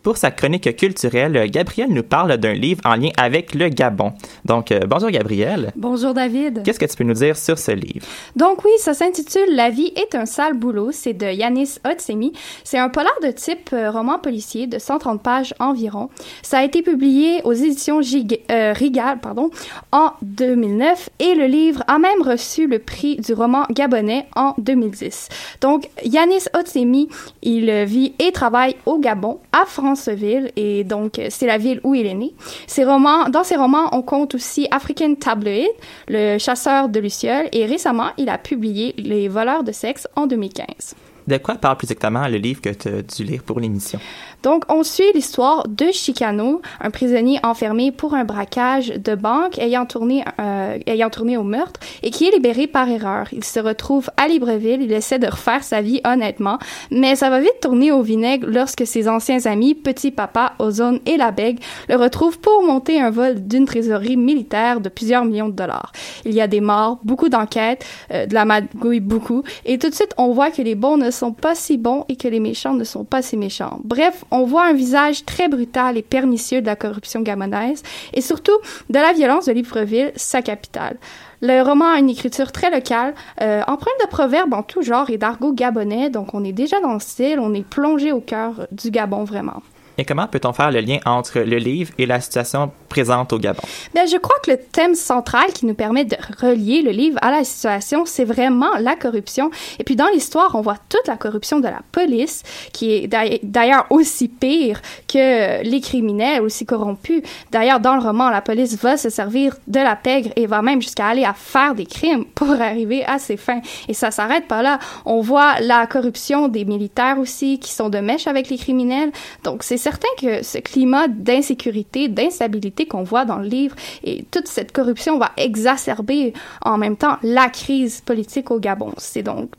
Pour 0.04 0.18
sa 0.18 0.30
chronique 0.30 0.76
culturelle, 0.76 1.50
Gabriel 1.50 1.88
nous 1.90 2.02
parle 2.02 2.36
d'un 2.36 2.52
livre 2.52 2.82
en 2.84 2.94
lien 2.94 3.08
avec 3.16 3.54
le 3.54 3.70
Gabon. 3.70 4.12
Donc, 4.44 4.70
euh, 4.70 4.80
bonjour 4.86 5.08
Gabriel. 5.10 5.72
Bonjour 5.76 6.12
David. 6.12 6.62
Qu'est-ce 6.62 6.78
que 6.78 6.84
tu 6.84 6.94
peux 6.94 7.04
nous 7.04 7.14
dire 7.14 7.38
sur 7.38 7.58
ce 7.58 7.70
livre? 7.70 8.04
Donc 8.36 8.62
oui, 8.66 8.70
ça 8.76 8.92
s'intitule 8.92 9.54
La 9.56 9.70
vie 9.70 9.94
est 9.96 10.14
un 10.14 10.26
sale 10.26 10.52
boulot. 10.58 10.90
C'est 10.92 11.14
de 11.14 11.24
Yanis 11.24 11.76
Otsemi. 11.90 12.34
C'est 12.64 12.76
un 12.76 12.90
polar 12.90 13.14
de 13.22 13.28
type 13.30 13.70
euh, 13.72 13.90
roman 13.90 14.18
policier 14.18 14.66
de 14.66 14.78
130 14.78 15.22
pages 15.22 15.54
environ. 15.58 16.10
Ça 16.42 16.58
a 16.58 16.64
été 16.64 16.82
publié 16.82 17.40
aux 17.44 17.54
éditions 17.54 18.02
Gig- 18.02 18.40
euh, 18.50 18.74
Rigal 18.74 19.20
pardon, 19.20 19.50
en 19.90 20.10
2009 20.20 21.08
et 21.20 21.34
le 21.34 21.46
livre 21.46 21.82
a 21.88 21.98
même 21.98 22.20
reçu 22.20 22.66
le 22.66 22.78
prix 22.78 23.16
du 23.16 23.32
roman 23.32 23.64
gabonais 23.70 24.26
en 24.36 24.52
2010. 24.58 25.30
Donc 25.62 25.88
Yanis 26.04 26.44
Otsemi, 26.52 27.08
il 27.42 27.70
vit 27.86 28.12
et 28.18 28.32
travaille 28.32 28.76
au 28.84 28.98
Gabon, 28.98 29.38
à 29.52 29.64
Franceville 29.94 30.50
et 30.56 30.84
donc 30.84 31.18
euh, 31.18 31.28
c'est 31.30 31.46
la 31.46 31.58
ville 31.58 31.80
où 31.84 31.94
il 31.94 32.06
est 32.06 32.14
né. 32.14 32.34
Ses 32.66 32.84
romans, 32.84 33.28
dans 33.28 33.44
ses 33.44 33.56
romans, 33.56 33.88
on 33.92 34.02
compte 34.02 34.34
aussi 34.34 34.66
African 34.70 35.14
Tabloid, 35.14 35.68
Le 36.08 36.38
chasseur 36.38 36.88
de 36.88 37.00
lucioles 37.00 37.48
et 37.52 37.66
récemment, 37.66 38.10
il 38.18 38.28
a 38.28 38.38
publié 38.38 38.94
Les 38.98 39.28
voleurs 39.28 39.64
de 39.64 39.72
sexe 39.72 40.08
en 40.16 40.26
2015. 40.26 40.94
De 41.26 41.38
quoi 41.38 41.54
parle 41.54 41.76
plus 41.76 41.86
exactement 41.86 42.28
le 42.28 42.36
livre 42.36 42.60
que 42.60 42.68
tu 42.68 42.88
as 42.88 43.02
dû 43.02 43.24
lire 43.24 43.42
pour 43.42 43.58
l'émission? 43.60 43.98
Donc, 44.42 44.64
on 44.68 44.82
suit 44.82 45.10
l'histoire 45.14 45.66
de 45.66 45.86
Chicano, 45.90 46.60
un 46.78 46.90
prisonnier 46.90 47.40
enfermé 47.42 47.92
pour 47.92 48.12
un 48.12 48.24
braquage 48.24 48.88
de 48.88 49.14
banque 49.14 49.58
ayant 49.58 49.86
tourné, 49.86 50.22
euh, 50.38 50.78
ayant 50.86 51.08
tourné 51.08 51.38
au 51.38 51.44
meurtre 51.44 51.80
et 52.02 52.10
qui 52.10 52.26
est 52.28 52.30
libéré 52.30 52.66
par 52.66 52.86
erreur. 52.90 53.28
Il 53.32 53.42
se 53.42 53.58
retrouve 53.58 54.10
à 54.18 54.28
Libreville, 54.28 54.82
il 54.82 54.92
essaie 54.92 55.18
de 55.18 55.26
refaire 55.26 55.64
sa 55.64 55.80
vie 55.80 56.02
honnêtement, 56.04 56.58
mais 56.90 57.16
ça 57.16 57.30
va 57.30 57.40
vite 57.40 57.58
tourner 57.62 57.90
au 57.90 58.02
vinaigre 58.02 58.46
lorsque 58.46 58.86
ses 58.86 59.08
anciens 59.08 59.46
amis, 59.46 59.74
Petit 59.74 60.10
Papa, 60.10 60.52
Ozone 60.58 61.00
et 61.06 61.16
La 61.16 61.30
Bègue, 61.30 61.60
le 61.88 61.96
retrouvent 61.96 62.38
pour 62.38 62.62
monter 62.66 63.00
un 63.00 63.08
vol 63.08 63.46
d'une 63.46 63.64
trésorerie 63.64 64.18
militaire 64.18 64.80
de 64.80 64.90
plusieurs 64.90 65.24
millions 65.24 65.48
de 65.48 65.56
dollars. 65.56 65.92
Il 66.26 66.34
y 66.34 66.42
a 66.42 66.48
des 66.48 66.60
morts, 66.60 66.98
beaucoup 67.02 67.30
d'enquêtes, 67.30 67.86
euh, 68.12 68.26
de 68.26 68.34
la 68.34 68.44
magouille 68.44 69.00
beaucoup, 69.00 69.42
et 69.64 69.78
tout 69.78 69.88
de 69.88 69.94
suite 69.94 70.12
on 70.18 70.32
voit 70.32 70.50
que 70.50 70.60
les 70.60 70.74
bons 70.74 70.98
ne 70.98 71.10
sont 71.14 71.32
pas 71.32 71.54
si 71.54 71.78
bons 71.78 72.04
et 72.08 72.16
que 72.16 72.28
les 72.28 72.40
méchants 72.40 72.74
ne 72.74 72.84
sont 72.84 73.04
pas 73.04 73.22
si 73.22 73.36
méchants. 73.36 73.80
Bref, 73.84 74.24
on 74.30 74.44
voit 74.44 74.66
un 74.66 74.72
visage 74.74 75.24
très 75.24 75.48
brutal 75.48 75.96
et 75.96 76.02
pernicieux 76.02 76.60
de 76.60 76.66
la 76.66 76.76
corruption 76.76 77.22
gabonaise 77.22 77.82
et 78.12 78.20
surtout 78.20 78.58
de 78.90 78.98
la 78.98 79.12
violence 79.12 79.46
de 79.46 79.52
Libreville, 79.52 80.12
sa 80.16 80.42
capitale. 80.42 80.98
Le 81.40 81.62
roman 81.62 81.92
a 81.92 81.98
une 81.98 82.10
écriture 82.10 82.52
très 82.52 82.70
locale, 82.70 83.14
euh, 83.40 83.62
empreinte 83.66 83.94
de 84.02 84.08
proverbes 84.08 84.54
en 84.54 84.62
tout 84.62 84.82
genre 84.82 85.10
et 85.10 85.18
d'argot 85.18 85.52
gabonais, 85.52 86.10
donc 86.10 86.34
on 86.34 86.44
est 86.44 86.52
déjà 86.52 86.80
dans 86.80 86.94
le 86.94 87.00
style, 87.00 87.38
on 87.40 87.54
est 87.54 87.66
plongé 87.66 88.12
au 88.12 88.20
cœur 88.20 88.66
du 88.72 88.90
Gabon 88.90 89.24
vraiment. 89.24 89.62
Et 89.96 90.04
comment 90.04 90.26
peut-on 90.26 90.52
faire 90.52 90.72
le 90.72 90.80
lien 90.80 90.98
entre 91.06 91.40
le 91.40 91.56
livre 91.56 91.92
et 91.98 92.06
la 92.06 92.20
situation 92.20 92.72
présente 92.88 93.32
au 93.32 93.38
Gabon? 93.38 93.62
Bien, 93.94 94.06
je 94.06 94.16
crois 94.16 94.36
que 94.42 94.50
le 94.50 94.58
thème 94.58 94.94
central 94.96 95.52
qui 95.52 95.66
nous 95.66 95.74
permet 95.74 96.04
de 96.04 96.16
relier 96.40 96.82
le 96.82 96.90
livre 96.90 97.18
à 97.22 97.30
la 97.30 97.44
situation, 97.44 98.04
c'est 98.04 98.24
vraiment 98.24 98.74
la 98.80 98.96
corruption. 98.96 99.50
Et 99.78 99.84
puis 99.84 99.94
dans 99.94 100.08
l'histoire, 100.08 100.54
on 100.54 100.62
voit 100.62 100.78
toute 100.88 101.06
la 101.06 101.16
corruption 101.16 101.60
de 101.60 101.68
la 101.68 101.80
police, 101.92 102.42
qui 102.72 102.92
est 102.92 103.44
d'ailleurs 103.44 103.86
aussi 103.90 104.28
pire 104.28 104.82
que 105.06 105.62
les 105.62 105.80
criminels, 105.80 106.42
aussi 106.42 106.66
corrompus. 106.66 107.22
D'ailleurs, 107.52 107.78
dans 107.78 107.94
le 107.94 108.02
roman, 108.02 108.30
la 108.30 108.40
police 108.40 108.76
va 108.78 108.96
se 108.96 109.10
servir 109.10 109.54
de 109.68 109.78
la 109.78 109.94
pègre 109.94 110.30
et 110.34 110.46
va 110.46 110.60
même 110.60 110.82
jusqu'à 110.82 111.06
aller 111.06 111.24
à 111.24 111.34
faire 111.34 111.74
des 111.74 111.86
crimes 111.86 112.24
pour 112.24 112.50
arriver 112.60 113.04
à 113.04 113.20
ses 113.20 113.36
fins. 113.36 113.60
Et 113.88 113.94
ça 113.94 114.10
s'arrête 114.10 114.48
pas 114.48 114.62
là. 114.62 114.80
On 115.04 115.20
voit 115.20 115.60
la 115.60 115.86
corruption 115.86 116.48
des 116.48 116.64
militaires 116.64 117.18
aussi, 117.18 117.60
qui 117.60 117.72
sont 117.72 117.90
de 117.90 117.98
mèche 117.98 118.26
avec 118.26 118.48
les 118.48 118.58
criminels. 118.58 119.12
Donc 119.44 119.62
c'est 119.62 119.83
certain 119.84 120.08
que 120.18 120.42
ce 120.42 120.56
climat 120.56 121.08
d'insécurité, 121.08 122.08
d'instabilité 122.08 122.86
qu'on 122.86 123.02
voit 123.02 123.26
dans 123.26 123.36
le 123.36 123.46
livre 123.46 123.76
et 124.02 124.24
toute 124.30 124.48
cette 124.48 124.72
corruption 124.72 125.18
va 125.18 125.30
exacerber 125.36 126.32
en 126.62 126.78
même 126.78 126.96
temps 126.96 127.18
la 127.22 127.50
crise 127.50 128.00
politique 128.00 128.50
au 128.50 128.58
Gabon. 128.58 128.94
C'est 128.96 129.22
donc, 129.22 129.50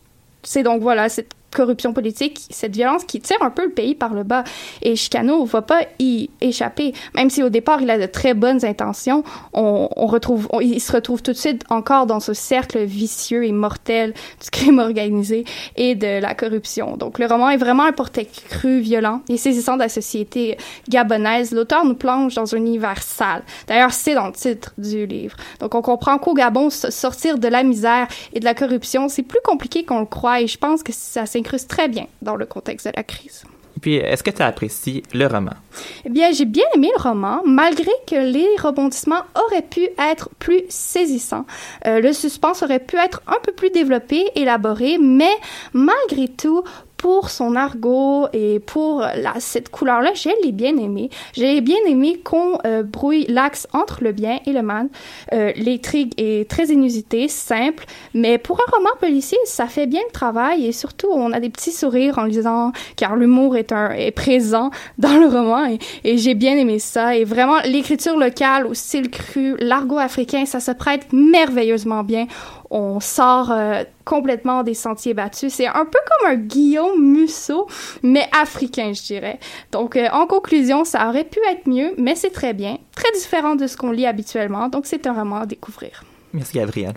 c'est 0.41 0.63
donc 0.63 0.81
voilà, 0.81 1.09
cette 1.09 1.35
corruption 1.55 1.93
politique, 1.93 2.41
cette 2.49 2.75
violence 2.75 3.03
qui 3.05 3.19
tire 3.19 3.41
un 3.41 3.49
peu 3.49 3.65
le 3.65 3.71
pays 3.71 3.95
par 3.95 4.13
le 4.13 4.23
bas. 4.23 4.43
Et 4.81 4.95
Chicano 4.95 5.43
va 5.45 5.61
pas 5.61 5.81
y 5.99 6.29
échapper. 6.41 6.93
Même 7.15 7.29
si 7.29 7.41
au 7.41 7.49
départ, 7.49 7.81
il 7.81 7.89
a 7.89 7.97
de 7.97 8.05
très 8.05 8.33
bonnes 8.33 8.63
intentions, 8.65 9.23
on, 9.53 9.87
retrouve, 10.05 10.47
il 10.61 10.79
se 10.79 10.91
retrouve 10.91 11.21
tout 11.21 11.31
de 11.31 11.37
suite 11.37 11.63
encore 11.69 12.05
dans 12.05 12.19
ce 12.19 12.33
cercle 12.33 12.83
vicieux 12.83 13.45
et 13.45 13.51
mortel 13.51 14.13
du 14.43 14.49
crime 14.51 14.79
organisé 14.79 15.45
et 15.75 15.95
de 15.95 16.19
la 16.19 16.35
corruption. 16.35 16.97
Donc, 16.97 17.19
le 17.19 17.25
roman 17.25 17.49
est 17.49 17.57
vraiment 17.57 17.83
un 17.83 17.93
portrait 17.93 18.27
cru, 18.49 18.79
violent 18.79 19.21
et 19.29 19.37
saisissant 19.37 19.75
de 19.75 19.81
la 19.81 19.89
société 19.89 20.57
gabonaise. 20.89 21.51
L'auteur 21.51 21.85
nous 21.85 21.95
plonge 21.95 22.35
dans 22.35 22.53
un 22.53 22.57
univers 22.57 23.01
sale. 23.01 23.43
D'ailleurs, 23.67 23.93
c'est 23.93 24.15
dans 24.15 24.27
le 24.27 24.33
titre 24.33 24.73
du 24.77 25.05
livre. 25.05 25.37
Donc, 25.59 25.73
on 25.75 25.81
comprend 25.81 26.17
qu'au 26.17 26.33
Gabon, 26.33 26.69
sortir 26.69 27.37
de 27.37 27.47
la 27.47 27.63
misère 27.63 28.07
et 28.33 28.39
de 28.39 28.45
la 28.45 28.53
corruption, 28.53 29.07
c'est 29.07 29.23
plus 29.23 29.39
compliqué 29.43 29.85
qu'on 29.85 29.99
le 30.01 30.05
croit 30.05 30.41
et 30.41 30.47
je 30.47 30.57
pense 30.57 30.83
que 30.83 30.91
ça 30.91 31.25
s'incruste 31.45 31.69
très 31.69 31.87
bien 31.87 32.07
dans 32.21 32.35
le 32.35 32.45
contexte 32.45 32.87
de 32.87 32.93
la 32.95 33.03
crise. 33.03 33.43
Puis, 33.81 33.95
est-ce 33.95 34.23
que 34.23 34.31
tu 34.31 34.41
apprécies 34.41 35.03
le 35.13 35.27
roman? 35.27 35.51
Eh 36.05 36.09
bien, 36.09 36.31
j'ai 36.31 36.45
bien 36.45 36.63
aimé 36.75 36.89
le 36.95 37.01
roman, 37.01 37.41
malgré 37.45 37.91
que 38.07 38.15
les 38.15 38.47
rebondissements 38.61 39.21
auraient 39.45 39.61
pu 39.61 39.89
être 39.99 40.29
plus 40.39 40.61
saisissants. 40.69 41.45
Euh, 41.85 41.99
le 41.99 42.13
suspense 42.13 42.63
aurait 42.63 42.79
pu 42.79 42.95
être 42.95 43.21
un 43.27 43.37
peu 43.43 43.51
plus 43.51 43.69
développé, 43.71 44.29
élaboré, 44.35 44.97
mais 44.97 45.33
malgré 45.73 46.29
tout, 46.29 46.63
pour 46.97 47.29
son 47.29 47.55
argot 47.55 48.27
et 48.33 48.59
pour 48.59 49.01
la, 49.01 49.33
cette 49.39 49.69
couleur-là, 49.69 50.11
je 50.13 50.29
l'ai 50.43 50.51
bien 50.51 50.77
aimé. 50.77 51.09
J'ai 51.33 51.61
bien 51.61 51.77
aimé 51.87 52.19
qu'on 52.23 52.57
euh, 52.65 52.83
brouille 52.83 53.25
l'axe 53.27 53.67
entre 53.73 54.03
le 54.03 54.11
bien 54.11 54.39
et 54.45 54.53
le 54.53 54.61
mal. 54.61 54.89
Euh, 55.33 55.51
L'intrigue 55.55 56.13
est 56.17 56.49
très 56.49 56.65
inusitée, 56.65 57.27
simple, 57.27 57.85
mais 58.13 58.37
pour 58.37 58.59
un 58.59 58.71
roman 58.71 58.89
policier, 58.99 59.37
ça 59.45 59.67
fait 59.67 59.87
bien 59.87 60.01
le 60.07 60.11
travail 60.11 60.65
et 60.65 60.71
surtout, 60.71 61.09
on 61.11 61.31
a 61.31 61.39
des 61.39 61.49
petits 61.49 61.71
sourires 61.71 62.17
en 62.17 62.23
lisant, 62.23 62.71
car 62.95 63.15
l'humour 63.15 63.55
est, 63.55 63.71
un, 63.71 63.91
est 63.91 64.11
présent 64.11 64.71
dans 64.97 65.17
le 65.17 65.27
roman 65.27 65.65
et, 65.65 65.79
et 66.03 66.17
j'ai 66.17 66.33
bien 66.33 66.57
aimé 66.57 66.79
ça. 66.79 67.15
Et 67.15 67.23
vraiment, 67.23 67.59
l'écriture 67.65 68.17
locale 68.17 68.67
au 68.67 68.73
style 68.73 69.09
cru, 69.09 69.55
l'argot 69.59 69.97
africain, 69.97 70.45
ça 70.45 70.59
se 70.59 70.71
prête 70.71 71.07
merveilleusement 71.11 72.03
bien 72.03 72.27
on 72.69 72.99
sort 72.99 73.51
euh, 73.51 73.83
complètement 74.03 74.63
des 74.63 74.73
sentiers 74.73 75.13
battus. 75.13 75.53
C'est 75.53 75.67
un 75.67 75.85
peu 75.85 75.99
comme 76.07 76.31
un 76.31 76.35
Guillaume 76.35 77.01
Musso, 77.01 77.67
mais 78.03 78.27
africain, 78.37 78.93
je 78.93 79.03
dirais. 79.03 79.39
Donc, 79.71 79.95
euh, 79.95 80.07
en 80.11 80.27
conclusion, 80.27 80.83
ça 80.83 81.07
aurait 81.07 81.23
pu 81.23 81.39
être 81.49 81.67
mieux, 81.67 81.93
mais 81.97 82.15
c'est 82.15 82.31
très 82.31 82.53
bien, 82.53 82.77
très 82.95 83.11
différent 83.11 83.55
de 83.55 83.67
ce 83.67 83.77
qu'on 83.77 83.91
lit 83.91 84.05
habituellement. 84.05 84.69
Donc, 84.69 84.85
c'est 84.85 85.07
un 85.07 85.13
roman 85.13 85.41
à 85.41 85.45
découvrir. 85.45 86.03
Merci, 86.33 86.57
Gabriel. 86.57 86.93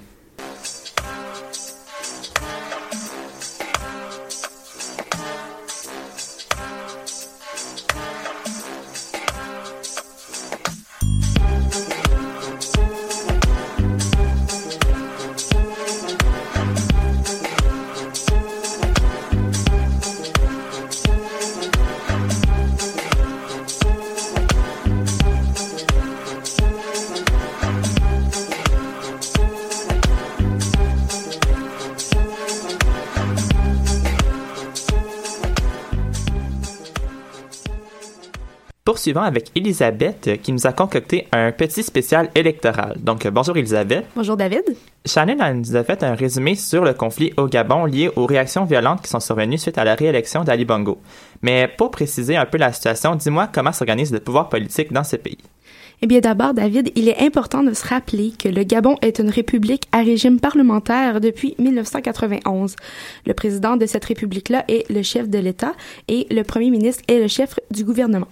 Poursuivons 38.98 39.22
avec 39.22 39.52
Elisabeth 39.54 40.26
euh, 40.26 40.36
qui 40.38 40.50
nous 40.50 40.66
a 40.66 40.72
concocté 40.72 41.28
un 41.30 41.52
petit 41.52 41.84
spécial 41.84 42.30
électoral. 42.34 42.96
Donc, 42.98 43.24
euh, 43.24 43.30
bonjour 43.30 43.56
Elisabeth. 43.56 44.04
Bonjour 44.16 44.36
David. 44.36 44.64
Shannon 45.06 45.54
nous 45.54 45.76
a 45.76 45.84
fait 45.84 46.02
un 46.02 46.16
résumé 46.16 46.56
sur 46.56 46.84
le 46.84 46.94
conflit 46.94 47.32
au 47.36 47.46
Gabon 47.46 47.84
lié 47.84 48.10
aux 48.16 48.26
réactions 48.26 48.64
violentes 48.64 49.02
qui 49.02 49.08
sont 49.08 49.20
survenues 49.20 49.56
suite 49.56 49.78
à 49.78 49.84
la 49.84 49.94
réélection 49.94 50.42
d'Ali 50.42 50.64
Bongo. 50.64 50.98
Mais 51.42 51.68
pour 51.68 51.92
préciser 51.92 52.36
un 52.36 52.44
peu 52.44 52.58
la 52.58 52.72
situation, 52.72 53.14
dis-moi 53.14 53.48
comment 53.52 53.70
s'organise 53.70 54.12
le 54.12 54.18
pouvoir 54.18 54.48
politique 54.48 54.92
dans 54.92 55.04
ce 55.04 55.14
pays. 55.14 55.38
Eh 56.00 56.06
bien, 56.06 56.20
d'abord, 56.20 56.54
David, 56.54 56.92
il 56.94 57.08
est 57.08 57.18
important 57.18 57.64
de 57.64 57.72
se 57.74 57.84
rappeler 57.84 58.32
que 58.38 58.48
le 58.48 58.62
Gabon 58.62 58.94
est 59.02 59.18
une 59.18 59.30
république 59.30 59.88
à 59.90 59.98
régime 59.98 60.38
parlementaire 60.38 61.20
depuis 61.20 61.56
1991. 61.58 62.76
Le 63.26 63.34
président 63.34 63.76
de 63.76 63.84
cette 63.84 64.04
république-là 64.04 64.64
est 64.68 64.88
le 64.90 65.02
chef 65.02 65.28
de 65.28 65.38
l'État 65.38 65.72
et 66.06 66.28
le 66.30 66.44
premier 66.44 66.70
ministre 66.70 67.02
est 67.08 67.18
le 67.18 67.26
chef 67.26 67.58
du 67.72 67.82
gouvernement. 67.82 68.28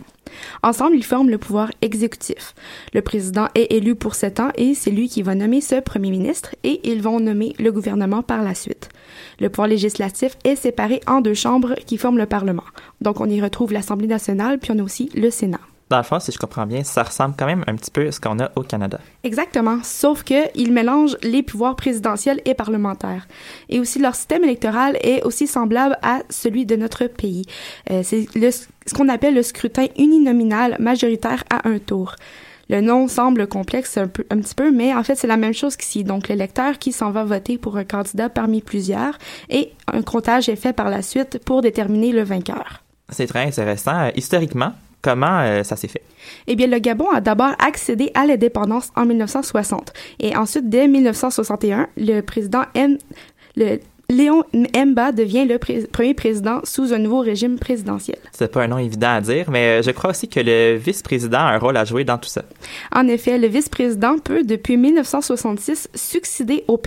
Ensemble, 0.62 0.94
ils 0.94 1.05
forment 1.05 1.29
le 1.29 1.38
pouvoir 1.38 1.72
exécutif. 1.83 2.55
Le 2.94 3.02
président 3.02 3.48
est 3.57 3.72
élu 3.72 3.96
pour 3.96 4.14
sept 4.14 4.38
ans 4.38 4.50
et 4.55 4.74
c'est 4.74 4.92
lui 4.92 5.09
qui 5.09 5.22
va 5.22 5.35
nommer 5.35 5.61
ce 5.61 5.81
premier 5.81 6.11
ministre 6.12 6.55
et 6.62 6.88
ils 6.88 7.02
vont 7.02 7.18
nommer 7.18 7.52
le 7.59 7.72
gouvernement 7.72 8.22
par 8.22 8.44
la 8.44 8.55
suite. 8.55 8.90
Le 9.40 9.48
pouvoir 9.48 9.66
législatif 9.66 10.37
est 10.44 10.55
séparé 10.57 11.00
en 11.09 11.20
deux 11.20 11.35
chambres 11.35 11.74
qui 11.85 11.96
forment 11.96 12.18
le 12.18 12.26
Parlement. 12.26 12.64
Donc, 13.00 13.20
on 13.20 13.29
y 13.29 13.40
retrouve 13.42 13.72
l'Assemblée 13.72 14.07
nationale 14.07 14.61
puis 14.61 14.70
on 14.72 14.79
a 14.79 14.85
aussi 14.85 15.11
le 15.16 15.31
Sénat 15.31 15.61
dans 15.88 15.99
le 15.99 16.03
fond, 16.03 16.18
si 16.18 16.33
je 16.33 16.38
comprends 16.38 16.66
bien, 16.66 16.83
ça 16.83 17.05
ressemble 17.05 17.37
quand 17.38 17.46
même 17.46 17.64
un 17.68 17.77
petit 17.77 17.92
peu 17.92 18.09
à 18.09 18.12
ce 18.12 18.20
qu'on 18.20 18.40
a 18.40 18.51
au 18.57 18.62
Canada. 18.62 18.99
Exactement, 19.22 19.79
sauf 19.85 20.25
que 20.25 20.51
il 20.57 20.72
mélange 20.72 21.16
les 21.22 21.44
pouvoirs 21.44 21.77
présidentiels 21.77 22.40
et 22.44 22.55
parlementaires. 22.55 23.29
Et 23.68 23.79
aussi, 23.79 24.01
leur 24.01 24.16
système 24.16 24.42
électoral 24.42 24.99
est 25.03 25.22
aussi 25.22 25.46
semblable 25.46 25.96
à 26.03 26.20
celui 26.29 26.66
de 26.66 26.75
notre 26.75 27.07
pays. 27.07 27.44
Euh, 27.90 28.03
c'est 28.03 28.27
ce 28.35 28.94
qu'on 28.94 29.09
appelle 29.09 29.35
le 29.35 29.42
scrutin 29.42 29.87
uninominal 29.96 30.77
majoritaire 30.81 31.44
à 31.51 31.68
un 31.68 31.79
tour. 31.79 32.16
Le 32.68 32.81
nom 32.81 33.07
semble 33.07 33.46
complexe 33.46 33.96
un, 33.96 34.09
peu, 34.09 34.27
un 34.31 34.40
petit 34.40 34.57
peu, 34.57 34.72
mais 34.72 34.92
en 34.92 35.05
fait, 35.05 35.14
c'est 35.14 35.29
la 35.29 35.37
même 35.37 35.55
chose 35.55 35.77
qu'ici. 35.77 36.03
Donc, 36.03 36.27
l'électeur 36.27 36.81
qui 36.81 36.90
s'en 36.90 37.12
va 37.12 37.22
voter 37.22 37.59
pour 37.59 37.77
un 37.77 37.85
candidat 37.85 38.29
parmi 38.29 38.61
plusieurs 38.61 39.16
et 39.51 39.70
un 39.87 40.03
comptage 40.03 40.49
est 40.49 40.57
fait 40.57 40.72
par 40.72 40.90
la 40.90 41.03
suite 41.03 41.38
pour 41.44 41.62
déterminer 41.62 42.11
le 42.11 42.25
vainqueur. 42.25 42.83
C'est 43.09 43.29
très 43.29 43.46
intéressant. 43.46 44.11
Historiquement, 44.16 44.72
Comment 45.02 45.40
euh, 45.40 45.62
ça 45.62 45.76
s'est 45.76 45.88
fait? 45.88 46.02
Eh 46.46 46.56
bien, 46.56 46.66
le 46.66 46.78
Gabon 46.78 47.09
a 47.11 47.20
d'abord 47.20 47.52
accédé 47.59 48.11
à 48.14 48.26
l'indépendance 48.26 48.90
en 48.96 49.06
1960. 49.06 49.92
Et 50.20 50.37
ensuite, 50.37 50.68
dès 50.68 50.88
1961, 50.88 51.88
le 51.96 52.20
président 52.22 52.62
M. 52.74 52.98
Le, 53.56 53.78
Léon 54.08 54.44
Mba 54.54 55.10
devient 55.10 55.46
le 55.46 55.58
premier 55.88 56.14
président 56.14 56.60
sous 56.62 56.92
un 56.92 56.98
nouveau 56.98 57.20
régime 57.20 57.58
présidentiel. 57.58 58.18
C'est 58.30 58.52
pas 58.52 58.62
un 58.62 58.68
nom 58.68 58.78
évident 58.78 59.14
à 59.14 59.20
dire, 59.20 59.50
mais 59.50 59.82
je 59.82 59.90
crois 59.90 60.10
aussi 60.10 60.28
que 60.28 60.38
le 60.38 60.76
vice-président 60.76 61.38
a 61.38 61.54
un 61.54 61.58
rôle 61.58 61.76
à 61.76 61.84
jouer 61.84 62.04
dans 62.04 62.16
tout 62.16 62.28
ça. 62.28 62.42
En 62.94 63.08
effet, 63.08 63.36
le 63.36 63.48
vice-président 63.48 64.18
peut, 64.18 64.44
depuis 64.44 64.76
1966, 64.76 65.88
succéder 65.94 66.64
au, 66.68 66.80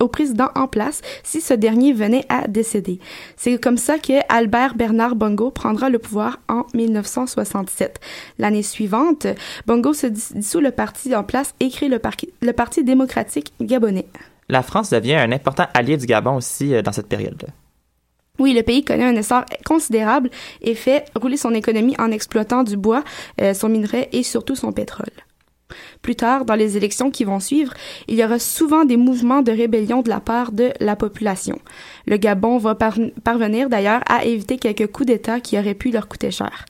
au, 0.00 0.08
président 0.08 0.48
en 0.54 0.66
place 0.66 1.02
si 1.22 1.42
ce 1.42 1.52
dernier 1.52 1.92
venait 1.92 2.24
à 2.30 2.48
décéder. 2.48 3.00
C'est 3.36 3.60
comme 3.60 3.76
ça 3.76 3.98
que 3.98 4.14
Albert 4.30 4.74
Bernard 4.74 5.14
Bongo 5.14 5.50
prendra 5.50 5.90
le 5.90 5.98
pouvoir 5.98 6.40
en 6.48 6.66
1967. 6.72 8.00
L'année 8.38 8.62
suivante, 8.62 9.26
Bongo 9.66 9.92
se 9.92 10.06
dissout 10.06 10.60
le 10.60 10.70
parti 10.70 11.14
en 11.14 11.22
place 11.22 11.54
et 11.60 11.68
crée 11.68 11.88
le, 11.88 12.00
le 12.40 12.52
Parti 12.52 12.82
démocratique 12.82 13.52
gabonais 13.60 14.06
la 14.48 14.62
France 14.62 14.90
devient 14.90 15.14
un 15.14 15.32
important 15.32 15.66
allié 15.74 15.96
du 15.96 16.06
Gabon 16.06 16.36
aussi 16.36 16.74
euh, 16.74 16.82
dans 16.82 16.92
cette 16.92 17.08
période-là. 17.08 17.48
Oui, 18.38 18.54
le 18.54 18.62
pays 18.62 18.82
connaît 18.82 19.04
un 19.04 19.14
essor 19.14 19.44
considérable 19.64 20.30
et 20.62 20.74
fait 20.74 21.04
rouler 21.14 21.36
son 21.36 21.54
économie 21.54 21.94
en 21.98 22.10
exploitant 22.10 22.62
du 22.62 22.76
bois, 22.76 23.04
euh, 23.40 23.54
son 23.54 23.68
minerai 23.68 24.08
et 24.12 24.22
surtout 24.22 24.56
son 24.56 24.72
pétrole. 24.72 25.10
Plus 26.02 26.16
tard, 26.16 26.44
dans 26.44 26.54
les 26.54 26.76
élections 26.76 27.10
qui 27.10 27.24
vont 27.24 27.40
suivre, 27.40 27.72
il 28.08 28.16
y 28.16 28.24
aura 28.24 28.38
souvent 28.38 28.84
des 28.84 28.96
mouvements 28.96 29.42
de 29.42 29.52
rébellion 29.52 30.02
de 30.02 30.08
la 30.08 30.20
part 30.20 30.52
de 30.52 30.72
la 30.80 30.96
population. 30.96 31.58
Le 32.06 32.16
Gabon 32.16 32.58
va 32.58 32.74
parvenir 32.74 33.68
d'ailleurs 33.68 34.02
à 34.06 34.24
éviter 34.24 34.58
quelques 34.58 34.90
coups 34.90 35.06
d'État 35.06 35.40
qui 35.40 35.58
auraient 35.58 35.74
pu 35.74 35.90
leur 35.90 36.08
coûter 36.08 36.30
cher. 36.30 36.66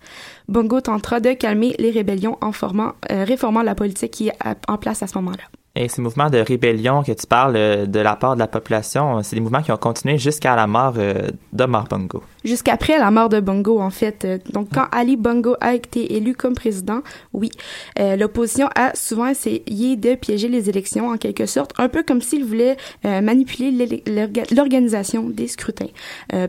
Bongo 0.48 0.80
tentera 0.80 1.20
de 1.20 1.32
calmer 1.32 1.74
les 1.78 1.90
rébellions 1.90 2.38
en 2.40 2.52
formant, 2.52 2.92
euh, 3.10 3.24
réformant 3.24 3.62
la 3.62 3.74
politique 3.74 4.12
qui 4.12 4.28
est 4.28 4.38
en 4.68 4.76
place 4.76 5.02
à 5.02 5.06
ce 5.06 5.16
moment-là. 5.18 5.61
Et 5.74 5.88
ces 5.88 6.02
mouvements 6.02 6.28
de 6.28 6.38
rébellion 6.38 7.02
que 7.02 7.12
tu 7.12 7.26
parles 7.26 7.56
euh, 7.56 7.86
de 7.86 7.98
la 7.98 8.14
part 8.14 8.34
de 8.34 8.40
la 8.40 8.46
population, 8.46 9.22
c'est 9.22 9.36
des 9.36 9.40
mouvements 9.40 9.62
qui 9.62 9.72
ont 9.72 9.78
continué 9.78 10.18
jusqu'à 10.18 10.54
la 10.54 10.66
mort 10.66 10.94
euh, 10.98 11.28
d'Omar 11.52 11.88
Bongo. 11.88 12.22
Jusqu'après 12.44 12.98
la 12.98 13.10
mort 13.10 13.30
de 13.30 13.40
Bongo, 13.40 13.80
en 13.80 13.88
fait. 13.88 14.26
Donc, 14.52 14.68
quand 14.74 14.86
Ali 14.92 15.16
Bongo 15.16 15.56
a 15.62 15.74
été 15.74 16.14
élu 16.16 16.34
comme 16.34 16.54
président, 16.54 17.00
oui, 17.32 17.50
l'opposition 17.96 18.68
a 18.74 18.94
souvent 18.94 19.28
essayé 19.28 19.96
de 19.96 20.14
piéger 20.16 20.48
les 20.48 20.68
élections, 20.68 21.10
en 21.10 21.16
quelque 21.16 21.46
sorte, 21.46 21.72
un 21.78 21.88
peu 21.88 22.02
comme 22.02 22.20
s'il 22.20 22.44
voulait 22.44 22.76
manipuler 23.04 24.02
l'organisation 24.50 25.28
des 25.28 25.46
scrutins. 25.46 25.86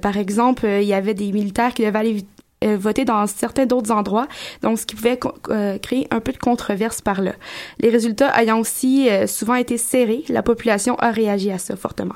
par 0.02 0.18
exemple, 0.18 0.66
il 0.66 0.88
y 0.88 0.96
avait 0.96 1.14
des 1.14 1.32
militaires 1.32 1.76
qui 1.76 1.86
devaient 1.86 2.00
aller 2.00 2.26
euh, 2.64 2.78
voter 2.78 3.06
dans 3.06 3.28
certains 3.28 3.66
d'autres 3.66 3.92
endroits, 3.92 4.28
donc 4.62 4.80
ce 4.80 4.86
qui 4.86 4.96
pouvait 4.96 5.20
euh, 5.50 5.78
créer 5.78 6.08
un 6.12 6.20
peu 6.20 6.32
de 6.32 6.38
controverse 6.38 7.02
par 7.02 7.22
là. 7.22 7.34
Les 7.80 7.90
résultats 7.90 8.32
ayant 8.40 8.60
aussi 8.60 9.10
euh, 9.10 9.28
souvent 9.28 9.56
été 9.56 9.78
serrés, 9.78 10.24
la 10.30 10.44
population 10.44 10.96
a 10.96 11.12
réagi 11.12 11.52
à 11.52 11.58
ça 11.58 11.76
fortement. 11.76 12.16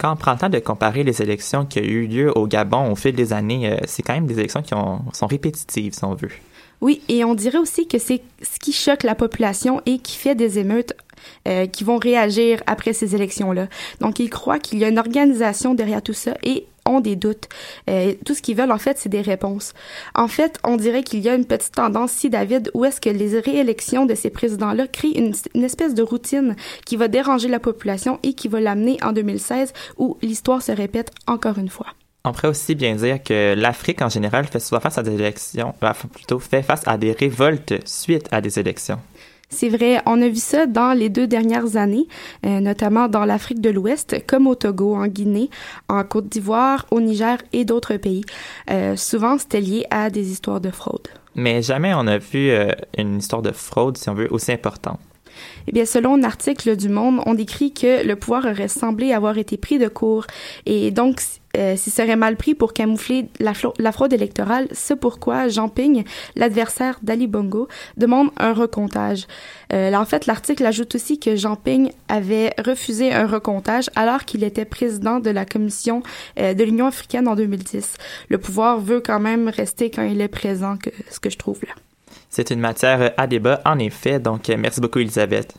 Quand 0.00 0.12
on 0.12 0.16
prend 0.16 0.32
le 0.32 0.38
temps 0.38 0.48
de 0.48 0.58
comparer 0.58 1.04
les 1.04 1.22
élections 1.22 1.64
qui 1.64 1.78
ont 1.78 1.82
eu 1.82 2.08
lieu 2.08 2.36
au 2.36 2.48
Gabon 2.48 2.90
au 2.90 2.96
fil 2.96 3.14
des 3.14 3.32
années, 3.32 3.78
c'est 3.86 4.02
quand 4.02 4.14
même 4.14 4.26
des 4.26 4.36
élections 4.36 4.60
qui 4.60 4.70
sont 4.70 5.26
répétitives, 5.28 5.92
si 5.92 6.04
on 6.04 6.14
veut. 6.14 6.32
Oui, 6.80 7.00
et 7.08 7.24
on 7.24 7.36
dirait 7.36 7.58
aussi 7.58 7.86
que 7.86 7.96
c'est 7.98 8.20
ce 8.42 8.58
qui 8.58 8.72
choque 8.72 9.04
la 9.04 9.14
population 9.14 9.80
et 9.86 10.00
qui 10.00 10.16
fait 10.16 10.34
des 10.34 10.58
émeutes 10.58 10.94
qui 11.70 11.84
vont 11.84 11.98
réagir 11.98 12.60
après 12.66 12.92
ces 12.92 13.14
élections-là. 13.14 13.68
Donc, 14.00 14.18
ils 14.18 14.30
croient 14.30 14.58
qu'il 14.58 14.80
y 14.80 14.84
a 14.84 14.88
une 14.88 14.98
organisation 14.98 15.74
derrière 15.74 16.02
tout 16.02 16.12
ça 16.12 16.34
et 16.42 16.66
ont 16.88 17.00
des 17.00 17.16
doutes. 17.16 17.48
Euh, 17.88 18.14
tout 18.24 18.34
ce 18.34 18.42
qu'ils 18.42 18.56
veulent, 18.56 18.72
en 18.72 18.78
fait, 18.78 18.98
c'est 18.98 19.08
des 19.08 19.20
réponses. 19.20 19.74
En 20.14 20.28
fait, 20.28 20.58
on 20.64 20.76
dirait 20.76 21.02
qu'il 21.02 21.20
y 21.20 21.28
a 21.28 21.34
une 21.34 21.44
petite 21.44 21.72
tendance, 21.72 22.12
si 22.12 22.30
David, 22.30 22.70
où 22.74 22.84
est-ce 22.84 23.00
que 23.00 23.10
les 23.10 23.38
réélections 23.38 24.06
de 24.06 24.14
ces 24.14 24.30
présidents-là 24.30 24.86
créent 24.86 25.18
une, 25.18 25.34
espèce 25.64 25.94
de 25.94 26.02
routine 26.02 26.56
qui 26.86 26.96
va 26.96 27.08
déranger 27.08 27.48
la 27.48 27.60
population 27.60 28.18
et 28.22 28.32
qui 28.32 28.48
va 28.48 28.60
l'amener 28.60 28.98
en 29.02 29.12
2016 29.12 29.72
où 29.98 30.16
l'histoire 30.22 30.62
se 30.62 30.72
répète 30.72 31.10
encore 31.26 31.58
une 31.58 31.68
fois. 31.68 31.86
On 32.24 32.32
pourrait 32.32 32.48
aussi 32.48 32.74
bien 32.74 32.94
dire 32.96 33.22
que 33.22 33.54
l'Afrique 33.56 34.02
en 34.02 34.08
général 34.08 34.46
fait 34.46 34.60
souvent 34.60 34.80
face 34.80 34.98
à 34.98 35.02
des 35.02 35.14
élections, 35.14 35.74
plutôt 36.12 36.38
fait 36.38 36.62
face 36.62 36.82
à 36.86 36.98
des 36.98 37.12
révoltes 37.12 37.74
suite 37.86 38.28
à 38.32 38.40
des 38.40 38.58
élections. 38.58 38.98
C'est 39.50 39.70
vrai, 39.70 40.00
on 40.04 40.20
a 40.20 40.28
vu 40.28 40.36
ça 40.36 40.66
dans 40.66 40.92
les 40.92 41.08
deux 41.08 41.26
dernières 41.26 41.76
années, 41.76 42.06
euh, 42.44 42.60
notamment 42.60 43.08
dans 43.08 43.24
l'Afrique 43.24 43.60
de 43.60 43.70
l'Ouest, 43.70 44.24
comme 44.26 44.46
au 44.46 44.54
Togo, 44.54 44.94
en 44.94 45.06
Guinée, 45.06 45.48
en 45.88 46.04
Côte 46.04 46.28
d'Ivoire, 46.28 46.86
au 46.90 47.00
Niger 47.00 47.38
et 47.54 47.64
d'autres 47.64 47.96
pays. 47.96 48.24
Euh, 48.70 48.94
souvent, 48.96 49.38
c'était 49.38 49.62
lié 49.62 49.86
à 49.90 50.10
des 50.10 50.30
histoires 50.30 50.60
de 50.60 50.70
fraude. 50.70 51.08
Mais 51.34 51.62
jamais 51.62 51.94
on 51.94 52.06
a 52.06 52.18
vu 52.18 52.50
euh, 52.50 52.72
une 52.98 53.18
histoire 53.18 53.42
de 53.42 53.52
fraude, 53.52 53.96
si 53.96 54.10
on 54.10 54.14
veut, 54.14 54.28
aussi 54.30 54.52
importante. 54.52 55.00
Eh 55.66 55.72
bien, 55.72 55.84
selon 55.84 56.14
un 56.14 56.22
article 56.22 56.76
du 56.76 56.88
Monde, 56.88 57.20
on 57.26 57.34
décrit 57.34 57.72
que 57.72 58.06
le 58.06 58.16
pouvoir 58.16 58.46
aurait 58.46 58.68
semblé 58.68 59.12
avoir 59.12 59.38
été 59.38 59.56
pris 59.56 59.78
de 59.78 59.88
court 59.88 60.26
et 60.66 60.90
donc 60.90 61.20
euh, 61.56 61.76
s'il 61.76 61.92
serait 61.92 62.16
mal 62.16 62.36
pris 62.36 62.54
pour 62.54 62.72
camoufler 62.72 63.26
la, 63.40 63.54
fraude 63.92 64.12
électorale, 64.12 64.68
c'est 64.72 64.96
pourquoi 64.96 65.48
Jean 65.48 65.68
Ping, 65.68 66.04
l'adversaire 66.36 66.98
d'Ali 67.02 67.26
Bongo, 67.26 67.68
demande 67.96 68.30
un 68.36 68.52
recomptage. 68.52 69.26
Euh, 69.72 69.92
en 69.94 70.04
fait, 70.04 70.26
l'article 70.26 70.64
ajoute 70.66 70.94
aussi 70.94 71.18
que 71.18 71.36
Jean 71.36 71.56
Ping 71.56 71.90
avait 72.08 72.52
refusé 72.64 73.12
un 73.12 73.26
recomptage 73.26 73.90
alors 73.96 74.24
qu'il 74.24 74.44
était 74.44 74.66
président 74.66 75.20
de 75.20 75.30
la 75.30 75.46
commission 75.46 76.02
euh, 76.38 76.54
de 76.54 76.64
l'Union 76.64 76.86
africaine 76.86 77.26
en 77.26 77.34
2010. 77.34 77.94
Le 78.28 78.38
pouvoir 78.38 78.78
veut 78.78 79.00
quand 79.00 79.20
même 79.20 79.48
rester 79.48 79.90
quand 79.90 80.02
il 80.02 80.20
est 80.20 80.28
présent, 80.28 80.76
que, 80.76 80.90
ce 81.10 81.18
que 81.18 81.30
je 81.30 81.38
trouve 81.38 81.60
là. 81.66 81.74
C'est 82.30 82.50
une 82.50 82.60
matière 82.60 83.12
à 83.16 83.26
débat, 83.26 83.60
en 83.64 83.78
effet, 83.78 84.20
donc 84.20 84.48
merci 84.48 84.80
beaucoup, 84.80 84.98
Elisabeth. 84.98 85.54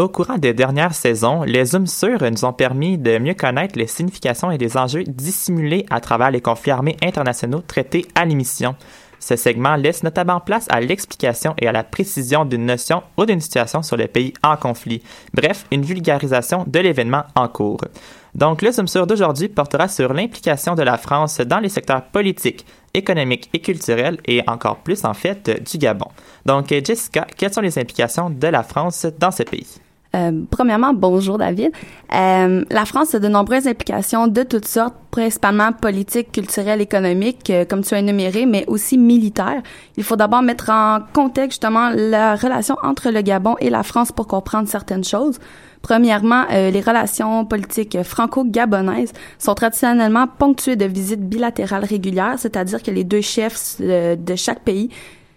Au 0.00 0.08
courant 0.08 0.38
des 0.38 0.54
dernières 0.54 0.94
saisons, 0.94 1.42
les 1.42 1.66
zooms 1.66 1.86
sur 1.86 2.22
nous 2.30 2.46
ont 2.46 2.54
permis 2.54 2.96
de 2.96 3.18
mieux 3.18 3.34
connaître 3.34 3.78
les 3.78 3.86
significations 3.86 4.50
et 4.50 4.56
les 4.56 4.78
enjeux 4.78 5.04
dissimulés 5.04 5.84
à 5.90 6.00
travers 6.00 6.30
les 6.30 6.40
conflits 6.40 6.70
armés 6.70 6.96
internationaux 7.02 7.60
traités 7.60 8.08
à 8.14 8.24
l'émission. 8.24 8.76
Ce 9.20 9.36
segment 9.36 9.76
laisse 9.76 10.02
notamment 10.02 10.40
place 10.40 10.66
à 10.70 10.80
l'explication 10.80 11.54
et 11.58 11.68
à 11.68 11.72
la 11.72 11.84
précision 11.84 12.44
d'une 12.44 12.66
notion 12.66 13.02
ou 13.16 13.26
d'une 13.26 13.40
situation 13.40 13.82
sur 13.82 13.96
le 13.96 14.08
pays 14.08 14.34
en 14.42 14.56
conflit. 14.56 15.02
Bref, 15.34 15.66
une 15.70 15.82
vulgarisation 15.82 16.64
de 16.66 16.78
l'événement 16.80 17.24
en 17.36 17.46
cours. 17.46 17.82
Donc, 18.34 18.62
le 18.62 18.72
Zoom 18.72 18.86
d'aujourd'hui 19.06 19.48
portera 19.48 19.88
sur 19.88 20.12
l'implication 20.12 20.74
de 20.74 20.82
la 20.82 20.96
France 20.96 21.40
dans 21.40 21.58
les 21.58 21.68
secteurs 21.68 22.04
politiques, 22.04 22.64
économiques 22.94 23.50
et 23.52 23.60
culturels 23.60 24.18
et 24.24 24.42
encore 24.46 24.78
plus 24.78 25.04
en 25.04 25.14
fait 25.14 25.62
du 25.70 25.78
Gabon. 25.78 26.08
Donc, 26.46 26.68
Jessica, 26.68 27.26
quelles 27.36 27.52
sont 27.52 27.60
les 27.60 27.78
implications 27.78 28.30
de 28.30 28.46
la 28.46 28.62
France 28.62 29.06
dans 29.18 29.30
ce 29.30 29.42
pays? 29.42 29.80
Euh, 30.16 30.42
premièrement, 30.50 30.92
bonjour 30.92 31.38
David. 31.38 31.70
Euh, 32.12 32.64
la 32.68 32.84
France 32.84 33.14
a 33.14 33.20
de 33.20 33.28
nombreuses 33.28 33.68
implications 33.68 34.26
de 34.26 34.42
toutes 34.42 34.66
sortes, 34.66 34.96
principalement 35.12 35.72
politiques, 35.72 36.32
culturelles, 36.32 36.80
économiques, 36.80 37.48
euh, 37.50 37.64
comme 37.64 37.84
tu 37.84 37.94
as 37.94 38.00
énuméré, 38.00 38.44
mais 38.44 38.64
aussi 38.66 38.98
militaires. 38.98 39.62
Il 39.96 40.02
faut 40.02 40.16
d'abord 40.16 40.42
mettre 40.42 40.70
en 40.70 40.98
contexte 41.12 41.52
justement 41.52 41.90
la 41.94 42.34
relation 42.34 42.76
entre 42.82 43.10
le 43.10 43.20
Gabon 43.22 43.54
et 43.60 43.70
la 43.70 43.84
France 43.84 44.10
pour 44.10 44.26
comprendre 44.26 44.68
certaines 44.68 45.04
choses. 45.04 45.38
Premièrement, 45.82 46.44
euh, 46.50 46.70
les 46.70 46.80
relations 46.80 47.44
politiques 47.44 48.02
franco-gabonaises 48.02 49.12
sont 49.38 49.54
traditionnellement 49.54 50.26
ponctuées 50.26 50.76
de 50.76 50.86
visites 50.86 51.26
bilatérales 51.26 51.84
régulières, 51.84 52.34
c'est-à-dire 52.36 52.82
que 52.82 52.90
les 52.90 53.04
deux 53.04 53.22
chefs 53.22 53.80
de 53.80 54.36
chaque 54.36 54.60
pays 54.60 54.90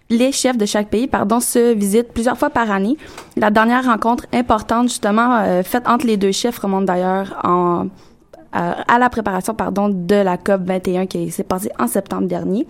les 0.09 0.31
chefs 0.31 0.57
de 0.57 0.65
chaque 0.65 0.89
pays, 0.89 1.07
pardon, 1.07 1.39
se 1.39 1.73
visitent 1.73 2.13
plusieurs 2.13 2.37
fois 2.37 2.49
par 2.49 2.69
année. 2.71 2.97
La 3.37 3.49
dernière 3.49 3.85
rencontre 3.85 4.25
importante, 4.33 4.89
justement, 4.89 5.37
euh, 5.37 5.63
faite 5.63 5.87
entre 5.87 6.05
les 6.05 6.17
deux 6.17 6.31
chefs 6.31 6.59
remonte 6.59 6.85
d'ailleurs 6.85 7.39
en, 7.43 7.87
à 8.53 8.99
la 8.99 9.09
préparation, 9.09 9.55
pardon, 9.55 9.89
de 9.89 10.15
la 10.15 10.37
COP 10.37 10.61
21 10.61 11.07
qui 11.07 11.31
s'est 11.31 11.43
passée 11.43 11.71
en 11.79 11.87
septembre 11.87 12.27
dernier. 12.27 12.67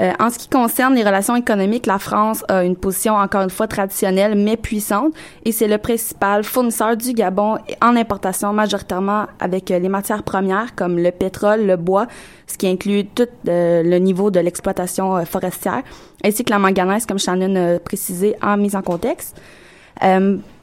Euh, 0.00 0.12
en 0.18 0.28
ce 0.30 0.38
qui 0.38 0.48
concerne 0.48 0.94
les 0.94 1.04
relations 1.04 1.36
économiques, 1.36 1.86
la 1.86 1.98
France 1.98 2.44
a 2.48 2.64
une 2.64 2.74
position 2.74 3.14
encore 3.14 3.42
une 3.42 3.50
fois 3.50 3.68
traditionnelle 3.68 4.34
mais 4.36 4.56
puissante 4.56 5.14
et 5.44 5.52
c'est 5.52 5.68
le 5.68 5.78
principal 5.78 6.42
fournisseur 6.42 6.96
du 6.96 7.12
Gabon 7.12 7.58
en 7.80 7.96
importation 7.96 8.52
majoritairement 8.52 9.26
avec 9.38 9.70
euh, 9.70 9.78
les 9.78 9.88
matières 9.88 10.24
premières 10.24 10.74
comme 10.74 10.98
le 10.98 11.12
pétrole, 11.12 11.64
le 11.66 11.76
bois, 11.76 12.08
ce 12.48 12.58
qui 12.58 12.66
inclut 12.66 13.06
tout 13.06 13.28
euh, 13.48 13.82
le 13.84 13.98
niveau 13.98 14.32
de 14.32 14.40
l'exploitation 14.40 15.24
forestière, 15.24 15.82
ainsi 16.24 16.44
que 16.44 16.50
la 16.50 16.58
manganèse 16.58 17.06
comme 17.06 17.18
Shannon 17.18 17.76
a 17.76 17.78
précisé 17.78 18.34
en 18.42 18.56
mise 18.56 18.74
en 18.74 18.82
contexte. 18.82 19.40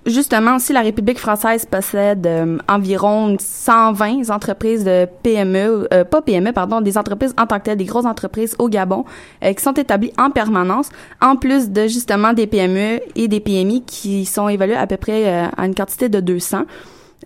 Justement, 0.07 0.55
aussi, 0.55 0.73
la 0.73 0.81
République 0.81 1.19
française 1.19 1.67
possède 1.67 2.25
euh, 2.25 2.57
environ 2.67 3.37
120 3.39 4.31
entreprises 4.31 4.83
de 4.83 5.07
PME, 5.21 5.87
euh, 5.93 6.03
pas 6.03 6.23
PME, 6.23 6.53
pardon, 6.53 6.81
des 6.81 6.97
entreprises 6.97 7.35
en 7.37 7.45
tant 7.45 7.59
que 7.59 7.65
telles, 7.65 7.77
des 7.77 7.85
grosses 7.85 8.05
entreprises 8.05 8.55
au 8.57 8.67
Gabon, 8.67 9.05
euh, 9.43 9.53
qui 9.53 9.61
sont 9.61 9.73
établies 9.73 10.11
en 10.17 10.31
permanence, 10.31 10.89
en 11.21 11.35
plus 11.35 11.69
de 11.69 11.83
justement 11.83 12.33
des 12.33 12.47
PME 12.47 12.99
et 13.15 13.27
des 13.27 13.39
PMI 13.39 13.83
qui 13.85 14.25
sont 14.25 14.49
évaluées 14.49 14.75
à 14.75 14.87
peu 14.87 14.97
près 14.97 15.51
à 15.55 15.65
une 15.65 15.75
quantité 15.75 16.09
de 16.09 16.19
200. 16.19 16.63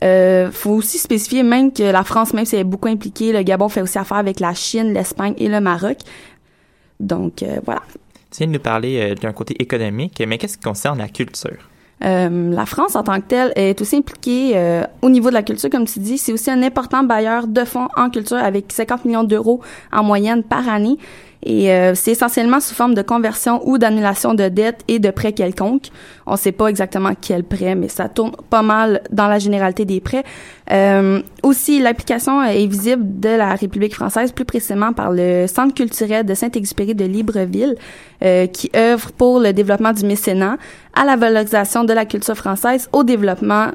Euh, 0.03 0.51
faut 0.51 0.71
aussi 0.71 0.97
spécifier 0.97 1.43
même 1.43 1.71
que 1.71 1.83
la 1.83 2.03
France, 2.03 2.33
même 2.33 2.43
si 2.43 2.55
elle 2.55 2.61
est 2.61 2.65
beaucoup 2.65 2.89
impliquée, 2.89 3.31
le 3.31 3.41
Gabon 3.43 3.69
fait 3.69 3.83
aussi 3.83 3.97
affaire 3.97 4.17
avec 4.17 4.41
la 4.41 4.53
Chine, 4.53 4.93
l'Espagne 4.93 5.33
et 5.37 5.47
le 5.47 5.61
Maroc. 5.61 5.99
Donc, 6.99 7.45
voilà. 7.63 7.83
Tu 8.31 8.39
viens 8.39 8.47
de 8.47 8.51
nous 8.51 8.59
parler 8.59 9.15
d'un 9.15 9.31
côté 9.31 9.55
économique, 9.61 10.21
mais 10.27 10.37
qu'est-ce 10.37 10.57
qui 10.57 10.63
concerne 10.63 10.97
la 10.97 11.07
culture? 11.07 11.69
Euh, 12.03 12.51
la 12.53 12.65
France 12.65 12.95
en 12.95 13.03
tant 13.03 13.15
que 13.21 13.27
telle 13.27 13.53
est 13.55 13.79
aussi 13.79 13.95
impliquée 13.95 14.51
euh, 14.55 14.83
au 15.01 15.09
niveau 15.09 15.29
de 15.29 15.33
la 15.33 15.43
culture, 15.43 15.69
comme 15.69 15.85
tu 15.85 15.99
dis. 15.99 16.17
C'est 16.17 16.33
aussi 16.33 16.51
un 16.51 16.61
important 16.61 17.03
bailleur 17.03 17.47
de 17.47 17.63
fonds 17.63 17.87
en 17.95 18.09
culture 18.09 18.37
avec 18.37 18.71
50 18.71 19.05
millions 19.05 19.23
d'euros 19.23 19.61
en 19.91 20.03
moyenne 20.03 20.43
par 20.43 20.67
année. 20.67 20.97
Et 21.45 21.71
euh, 21.71 21.93
c'est 21.93 22.11
essentiellement 22.11 22.59
sous 22.59 22.73
forme 22.73 22.95
de 22.95 23.03
conversion 23.03 23.61
ou 23.67 23.77
d'annulation 23.77 24.33
de 24.33 24.49
dettes 24.49 24.81
et 24.87 24.97
de 24.97 25.11
prêts 25.11 25.31
quelconques. 25.31 25.89
On 26.25 26.31
ne 26.31 26.37
sait 26.37 26.51
pas 26.51 26.67
exactement 26.67 27.11
quel 27.19 27.43
prêt, 27.43 27.75
mais 27.75 27.87
ça 27.87 28.09
tourne 28.09 28.31
pas 28.49 28.63
mal 28.63 29.01
dans 29.11 29.27
la 29.27 29.37
généralité 29.37 29.85
des 29.85 30.01
prêts. 30.01 30.23
Euh, 30.71 31.21
aussi, 31.43 31.79
l'application 31.79 32.41
est 32.41 32.65
visible 32.65 33.19
de 33.19 33.29
la 33.29 33.53
République 33.53 33.93
française, 33.93 34.31
plus 34.31 34.45
précisément 34.45 34.91
par 34.91 35.11
le 35.11 35.45
Centre 35.45 35.75
culturel 35.75 36.25
de 36.25 36.33
Saint-Exupéry 36.33 36.95
de 36.95 37.05
Libreville, 37.05 37.75
euh, 38.23 38.47
qui 38.47 38.71
œuvre 38.75 39.11
pour 39.11 39.39
le 39.39 39.53
développement 39.53 39.93
du 39.93 40.03
mécénat, 40.03 40.57
à 40.95 41.05
la 41.05 41.15
valorisation 41.15 41.83
de 41.83 41.93
la 41.93 42.05
culture 42.05 42.35
française, 42.35 42.89
au 42.91 43.03
développement 43.03 43.69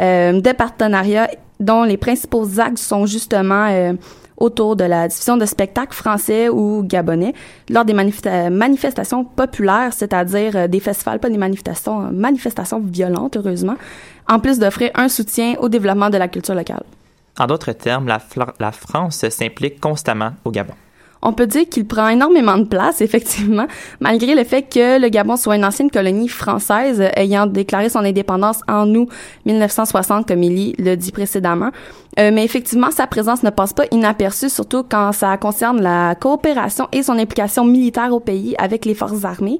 euh, 0.00 0.40
de 0.40 0.52
partenariat 0.52 1.30
dont 1.60 1.84
les 1.84 1.96
principaux 1.96 2.58
axes 2.58 2.82
sont 2.82 3.06
justement 3.06 3.68
euh, 3.70 3.92
autour 4.36 4.76
de 4.76 4.84
la 4.84 5.08
diffusion 5.08 5.36
de 5.36 5.46
spectacles 5.46 5.94
français 5.94 6.48
ou 6.48 6.82
gabonais 6.82 7.34
lors 7.70 7.84
des 7.84 7.94
manifesta- 7.94 8.50
manifestations 8.50 9.24
populaires, 9.24 9.92
c'est-à-dire 9.92 10.56
euh, 10.56 10.68
des 10.68 10.80
festivals, 10.80 11.18
pas 11.18 11.30
des 11.30 11.38
manifestations, 11.38 12.06
euh, 12.06 12.10
manifestations 12.10 12.80
violentes, 12.80 13.36
heureusement, 13.36 13.76
en 14.28 14.38
plus 14.38 14.58
d'offrir 14.58 14.90
un 14.94 15.08
soutien 15.08 15.54
au 15.60 15.68
développement 15.68 16.10
de 16.10 16.18
la 16.18 16.28
culture 16.28 16.54
locale. 16.54 16.82
En 17.38 17.46
d'autres 17.46 17.72
termes, 17.72 18.06
la 18.06 18.72
France 18.72 19.28
s'implique 19.28 19.80
constamment 19.80 20.32
au 20.44 20.50
Gabon. 20.50 20.74
On 21.26 21.32
peut 21.32 21.46
dire 21.46 21.66
qu'il 21.68 21.86
prend 21.86 22.08
énormément 22.08 22.58
de 22.58 22.64
place, 22.64 23.00
effectivement, 23.00 23.66
malgré 23.98 24.34
le 24.34 24.44
fait 24.44 24.62
que 24.62 25.00
le 25.00 25.08
Gabon 25.08 25.36
soit 25.36 25.56
une 25.56 25.64
ancienne 25.64 25.90
colonie 25.90 26.28
française 26.28 27.02
ayant 27.16 27.46
déclaré 27.46 27.88
son 27.88 28.00
indépendance 28.00 28.60
en 28.68 28.94
août 28.94 29.08
1960, 29.46 30.28
comme 30.28 30.42
Élie 30.42 30.74
le 30.78 30.94
dit 30.96 31.12
précédemment. 31.12 31.70
Euh, 32.18 32.30
mais 32.32 32.44
effectivement, 32.44 32.90
sa 32.90 33.06
présence 33.06 33.42
ne 33.42 33.50
passe 33.50 33.72
pas 33.72 33.84
inaperçue, 33.90 34.50
surtout 34.50 34.84
quand 34.88 35.12
ça 35.12 35.36
concerne 35.38 35.80
la 35.80 36.14
coopération 36.14 36.88
et 36.92 37.02
son 37.02 37.18
implication 37.18 37.64
militaire 37.64 38.12
au 38.12 38.20
pays 38.20 38.54
avec 38.58 38.84
les 38.84 38.94
forces 38.94 39.24
armées. 39.24 39.58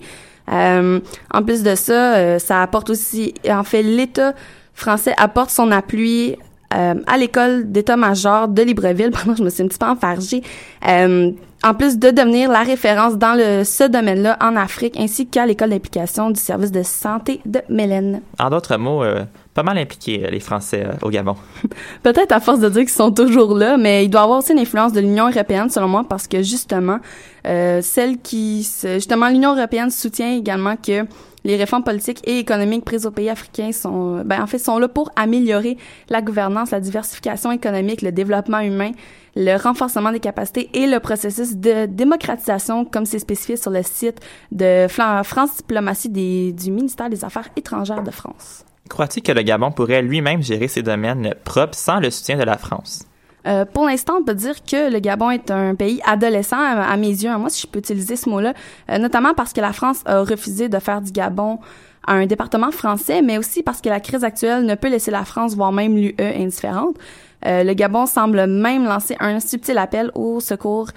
Euh, 0.53 1.01
en 1.33 1.43
plus 1.43 1.63
de 1.63 1.75
ça, 1.75 2.17
euh, 2.17 2.39
ça 2.39 2.63
apporte 2.63 2.91
aussi, 2.91 3.35
en 3.49 3.65
fait, 3.65 3.83
l'État 3.83 4.35
français 4.75 5.15
apporte 5.17 5.51
son 5.51 5.71
appui 5.71 6.37
euh, 6.75 6.95
à 7.07 7.17
l'école 7.17 7.71
d'état-major 7.71 8.49
de 8.49 8.63
Libreville. 8.63 9.11
Pardon, 9.13 9.35
je 9.37 9.43
me 9.45 9.51
suis 9.51 9.63
un 9.63 9.69
petit 9.69 9.79
peu 9.79 9.87
enfargée. 9.87 10.43
Euh, 10.89 11.31
en 11.63 11.73
plus 11.73 11.99
de 11.99 12.11
devenir 12.11 12.51
la 12.51 12.63
référence 12.63 13.17
dans 13.17 13.33
le, 13.35 13.65
ce 13.65 13.85
domaine-là 13.85 14.37
en 14.43 14.55
Afrique, 14.57 14.97
ainsi 14.99 15.27
qu'à 15.27 15.47
l'école 15.47 15.71
d'application 15.71 16.29
du 16.31 16.39
service 16.39 16.71
de 16.71 16.83
santé 16.83 17.41
de 17.47 17.61
Mélène. 17.71 18.21
En 18.39 18.51
d'autres 18.51 18.77
mots, 18.77 19.03
euh, 19.03 19.25
pas 19.55 19.63
mal 19.63 19.79
impliqués, 19.79 20.27
les 20.31 20.41
Français 20.41 20.87
au 21.01 21.09
Gabon. 21.09 21.37
Peut-être 22.03 22.33
à 22.33 22.41
force 22.41 22.61
de 22.61 22.69
dire 22.69 22.83
qu'ils 22.83 22.91
sont 22.91 23.13
toujours 23.13 23.55
là, 23.57 23.79
mais 23.79 24.05
il 24.05 24.11
doit 24.11 24.21
y 24.21 24.25
avoir 24.25 24.41
aussi 24.41 24.53
une 24.53 24.59
influence 24.59 24.93
de 24.93 25.01
l'Union 25.01 25.31
européenne, 25.31 25.71
selon 25.71 25.89
moi, 25.89 26.05
parce 26.07 26.27
que 26.29 26.43
justement, 26.43 26.99
celle 27.45 28.19
qui, 28.23 28.65
se- 28.65 28.95
justement, 28.95 29.29
l'Union 29.29 29.55
européenne 29.57 29.91
soutient 29.91 30.33
également 30.37 30.75
que 30.77 31.07
les 31.45 31.57
réformes 31.57 31.85
politiques 31.85 32.21
et 32.25 32.39
économiques 32.39 32.85
prises 32.85 33.07
au 33.07 33.11
pays 33.11 33.29
africains 33.29 33.73
sont, 33.73 34.23
ben, 34.25 34.43
en 34.43 34.47
fait, 34.47 34.59
sont 34.59 34.79
là 34.79 34.89
pour 34.89 35.11
améliorer 35.15 35.77
la 36.09 36.23
gouvernance, 36.23 36.71
la 36.71 36.81
diversification 36.81 37.53
économique, 37.53 38.03
le 38.03 38.13
développement 38.13 38.61
humain, 38.61 38.93
le 39.37 39.57
renforcement 39.57 40.11
des 40.11 40.21
capacités 40.21 40.71
et 40.73 40.87
le 40.87 41.01
processus 41.01 41.57
de 41.57 41.87
démocratisation, 41.87 42.85
comme 42.85 43.05
c'est 43.05 43.19
spécifié 43.19 43.57
sur 43.57 43.71
le 43.71 43.83
site 43.83 44.21
de 44.53 44.87
France 44.89 45.57
Diplomatie 45.59 46.09
du 46.09 46.71
ministère 46.71 47.11
des 47.11 47.25
Affaires 47.25 47.49
étrangères 47.57 48.03
de 48.03 48.11
France. 48.11 48.65
Crois-tu 48.89 49.21
que 49.21 49.33
le 49.33 49.43
Gabon 49.43 49.71
pourrait 49.71 50.03
lui-même 50.03 50.43
gérer 50.43 50.69
ses 50.69 50.83
domaines 50.83 51.35
propres 51.45 51.75
sans 51.75 52.01
le 52.01 52.11
soutien 52.11 52.37
de 52.37 52.45
la 52.45 52.59
France? 52.59 53.05
Euh, 53.47 53.65
pour 53.65 53.87
l'instant, 53.87 54.15
on 54.21 54.25
peut 54.25 54.35
dire 54.35 54.55
que 54.65 54.91
le 54.91 54.99
Gabon 55.01 55.31
est 55.31 55.51
un 55.51 55.75
pays 55.75 56.01
adolescent 56.05 56.59
à, 56.59 56.83
à 56.83 56.97
mes 56.97 57.09
yeux. 57.09 57.37
Moi, 57.37 57.51
si 57.51 57.63
je 57.63 57.67
peux 57.67 57.79
utiliser 57.79 58.17
ce 58.17 58.29
mot-là, 58.29 58.55
euh, 58.91 58.99
notamment 58.99 59.35
parce 59.35 59.53
que 59.53 59.61
la 59.61 59.73
France 59.73 60.03
a 60.07 60.21
refusé 60.21 60.69
de 60.69 60.79
faire 60.79 61.01
du 61.01 61.13
Gabon 61.13 61.59
un 62.07 62.27
département 62.27 62.71
français, 62.71 63.23
mais 63.23 63.39
aussi 63.39 63.63
parce 63.63 63.81
que 63.81 63.89
la 63.89 64.01
crise 64.01 64.25
actuelle 64.25 64.65
ne 64.67 64.75
peut 64.75 64.89
laisser 64.89 65.11
la 65.11 65.25
France, 65.25 65.55
voire 65.55 65.73
même 65.73 65.97
l'UE, 65.97 66.15
indifférente. 66.19 66.97
Euh, 67.47 67.65
le 67.65 67.75
Gabon 67.75 68.07
semble 68.07 68.47
même 68.47 68.85
lancer 68.85 69.17
un 69.21 69.41
subtil 69.41 69.79
appel 69.79 70.11
au 70.15 70.41
secours 70.41 70.89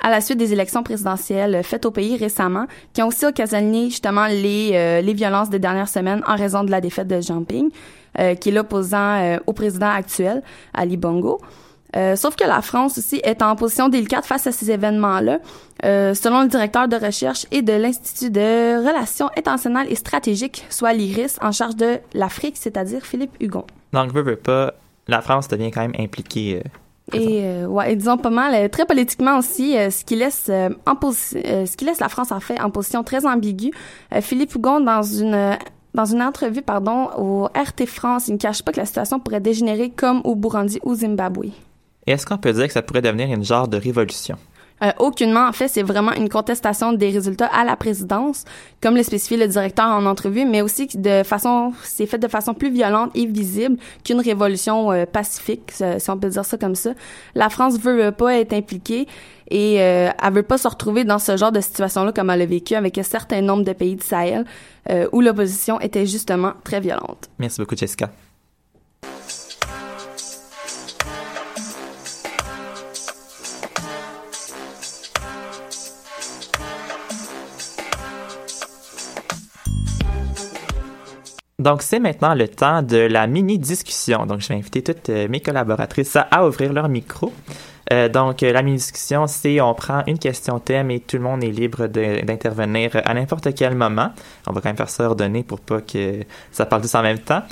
à 0.00 0.10
la 0.10 0.20
suite 0.20 0.38
des 0.38 0.52
élections 0.52 0.82
présidentielles 0.82 1.62
faites 1.62 1.86
au 1.86 1.90
pays 1.90 2.16
récemment, 2.16 2.66
qui 2.92 3.02
ont 3.02 3.08
aussi 3.08 3.24
occasionné 3.24 3.86
justement 3.86 4.26
les, 4.26 4.72
euh, 4.74 5.00
les 5.00 5.14
violences 5.14 5.50
des 5.50 5.58
dernières 5.58 5.88
semaines 5.88 6.22
en 6.26 6.36
raison 6.36 6.64
de 6.64 6.70
la 6.70 6.80
défaite 6.80 7.08
de 7.08 7.20
Jean-Ping, 7.20 7.70
euh, 8.18 8.34
qui 8.34 8.50
est 8.50 8.52
l'opposant 8.52 9.18
euh, 9.18 9.38
au 9.46 9.52
président 9.52 9.88
actuel, 9.88 10.42
Ali 10.74 10.96
Bongo. 10.96 11.40
Euh, 11.94 12.16
sauf 12.16 12.34
que 12.36 12.44
la 12.44 12.62
France 12.62 12.98
aussi 12.98 13.20
est 13.22 13.42
en 13.42 13.54
position 13.54 13.88
délicate 13.88 14.26
face 14.26 14.46
à 14.46 14.52
ces 14.52 14.70
événements-là. 14.70 15.38
Euh, 15.84 16.14
selon 16.14 16.42
le 16.42 16.48
directeur 16.48 16.88
de 16.88 16.96
recherche 16.96 17.46
et 17.52 17.62
de 17.62 17.72
l'Institut 17.72 18.30
de 18.30 18.78
relations 18.86 19.30
internationales 19.36 19.86
et 19.88 19.94
stratégiques, 19.94 20.64
soit 20.68 20.92
l'IRIS, 20.92 21.38
en 21.42 21.52
charge 21.52 21.76
de 21.76 21.98
l'Afrique, 22.14 22.56
c'est-à-dire 22.58 23.04
Philippe 23.04 23.34
Hugon. 23.40 23.64
Donc, 23.92 24.12
veux, 24.12 24.22
veux 24.22 24.36
pas, 24.36 24.74
la 25.06 25.20
France 25.20 25.48
devient 25.48 25.70
quand 25.70 25.82
même 25.82 25.94
impliquée. 25.98 26.62
euh, 27.14 27.18
Et 27.18 27.64
ouais, 27.66 27.92
et 27.92 27.96
disons 27.96 28.16
pas 28.16 28.30
mal, 28.30 28.68
très 28.70 28.84
politiquement 28.84 29.38
aussi, 29.38 29.72
ce 29.74 30.04
qui 30.04 30.16
laisse 30.16 30.50
en 30.86 31.10
ce 31.12 31.76
qui 31.76 31.84
laisse 31.84 32.00
la 32.00 32.08
France 32.08 32.32
en 32.32 32.40
fait 32.40 32.60
en 32.60 32.70
position 32.70 33.04
très 33.04 33.24
ambiguë. 33.26 33.70
Philippe 34.20 34.56
Hougon 34.56 34.80
dans 34.80 35.02
une 35.02 35.56
dans 35.94 36.04
une 36.04 36.20
entrevue 36.20 36.62
pardon 36.62 37.08
au 37.16 37.44
RT 37.44 37.86
France, 37.86 38.26
il 38.28 38.32
ne 38.34 38.38
cache 38.38 38.62
pas 38.62 38.72
que 38.72 38.80
la 38.80 38.86
situation 38.86 39.20
pourrait 39.20 39.40
dégénérer 39.40 39.90
comme 39.90 40.20
au 40.24 40.34
Burundi 40.34 40.80
ou 40.84 40.94
Zimbabwe. 40.94 41.52
Est-ce 42.06 42.26
qu'on 42.26 42.38
peut 42.38 42.52
dire 42.52 42.66
que 42.66 42.72
ça 42.72 42.82
pourrait 42.82 43.02
devenir 43.02 43.28
une 43.30 43.44
genre 43.44 43.68
de 43.68 43.76
révolution? 43.76 44.36
Euh, 44.82 44.92
aucunement, 44.98 45.48
en 45.48 45.52
fait, 45.52 45.68
c'est 45.68 45.82
vraiment 45.82 46.12
une 46.12 46.28
contestation 46.28 46.92
des 46.92 47.08
résultats 47.08 47.46
à 47.46 47.64
la 47.64 47.76
présidence, 47.76 48.44
comme 48.82 48.94
le 48.94 49.02
spécifie 49.02 49.38
le 49.38 49.48
directeur 49.48 49.86
en 49.86 50.04
entrevue, 50.04 50.44
mais 50.44 50.60
aussi 50.60 50.86
de 50.94 51.22
façon, 51.22 51.72
c'est 51.82 52.04
fait 52.04 52.18
de 52.18 52.28
façon 52.28 52.52
plus 52.52 52.70
violente 52.70 53.10
et 53.14 53.24
visible 53.24 53.78
qu'une 54.04 54.20
révolution 54.20 54.92
euh, 54.92 55.06
pacifique, 55.06 55.72
si 55.72 55.82
si 55.98 56.10
on 56.10 56.18
peut 56.18 56.28
dire 56.28 56.44
ça 56.44 56.58
comme 56.58 56.74
ça. 56.74 56.90
La 57.34 57.48
France 57.48 57.78
veut 57.80 58.04
euh, 58.04 58.10
pas 58.12 58.34
être 58.34 58.52
impliquée 58.52 59.06
et 59.48 59.80
euh, 59.80 60.10
elle 60.22 60.32
veut 60.32 60.42
pas 60.42 60.58
se 60.58 60.68
retrouver 60.68 61.04
dans 61.04 61.18
ce 61.18 61.36
genre 61.36 61.52
de 61.52 61.60
situation-là 61.60 62.12
comme 62.12 62.30
elle 62.30 62.42
a 62.42 62.46
vécu 62.46 62.74
avec 62.74 62.98
un 62.98 63.02
certain 63.02 63.40
nombre 63.40 63.64
de 63.64 63.72
pays 63.72 63.96
du 63.96 64.04
Sahel 64.04 64.44
euh, 64.90 65.08
où 65.12 65.20
l'opposition 65.20 65.80
était 65.80 66.06
justement 66.06 66.52
très 66.64 66.80
violente. 66.80 67.30
Merci 67.38 67.60
beaucoup, 67.60 67.76
Jessica. 67.76 68.10
Donc, 81.66 81.82
c'est 81.82 81.98
maintenant 81.98 82.32
le 82.32 82.46
temps 82.46 82.80
de 82.80 82.96
la 82.96 83.26
mini-discussion. 83.26 84.24
Donc, 84.24 84.40
je 84.40 84.46
vais 84.46 84.54
inviter 84.54 84.84
toutes 84.84 85.08
euh, 85.08 85.26
mes 85.28 85.40
collaboratrices 85.40 86.14
à, 86.14 86.46
ouvrir 86.46 86.72
leur 86.72 86.88
micro. 86.88 87.32
Euh, 87.92 88.08
donc, 88.08 88.44
euh, 88.44 88.52
la 88.52 88.62
mini-discussion, 88.62 89.26
c'est 89.26 89.60
on 89.60 89.74
prend 89.74 90.04
une 90.06 90.20
question 90.20 90.60
thème 90.60 90.92
et 90.92 91.00
tout 91.00 91.16
le 91.16 91.24
monde 91.24 91.42
est 91.42 91.50
libre 91.50 91.88
d'intervenir 91.88 92.92
à 93.04 93.14
n'importe 93.14 93.52
quel 93.52 93.74
moment. 93.74 94.12
On 94.46 94.52
va 94.52 94.60
quand 94.60 94.68
même 94.68 94.76
faire 94.76 94.88
ça 94.88 95.06
ordonné 95.06 95.42
pour 95.42 95.58
pas 95.58 95.80
que 95.80 96.20
ça 96.52 96.66
parle 96.66 96.82
tous 96.82 96.94
en 96.94 97.02
même 97.02 97.18
temps. 97.18 97.42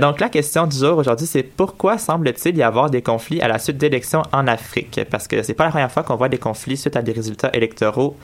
Donc, 0.00 0.18
la 0.18 0.28
question 0.28 0.66
du 0.66 0.76
jour 0.76 0.98
aujourd'hui, 0.98 1.28
c'est 1.28 1.44
pourquoi 1.44 1.98
semble-t-il 1.98 2.56
y 2.56 2.64
avoir 2.64 2.90
des 2.90 3.02
conflits 3.02 3.40
à 3.42 3.46
la 3.46 3.60
suite 3.60 3.78
d'élections 3.78 4.22
en 4.32 4.48
Afrique? 4.48 5.02
Parce 5.08 5.28
que 5.28 5.44
c'est 5.44 5.54
pas 5.54 5.66
la 5.66 5.70
première 5.70 5.92
fois 5.92 6.02
qu'on 6.02 6.16
voit 6.16 6.28
des 6.28 6.38
conflits 6.38 6.76
suite 6.76 6.96
à 6.96 7.02
des 7.02 7.12
résultats 7.12 7.50
électoraux, 7.52 8.16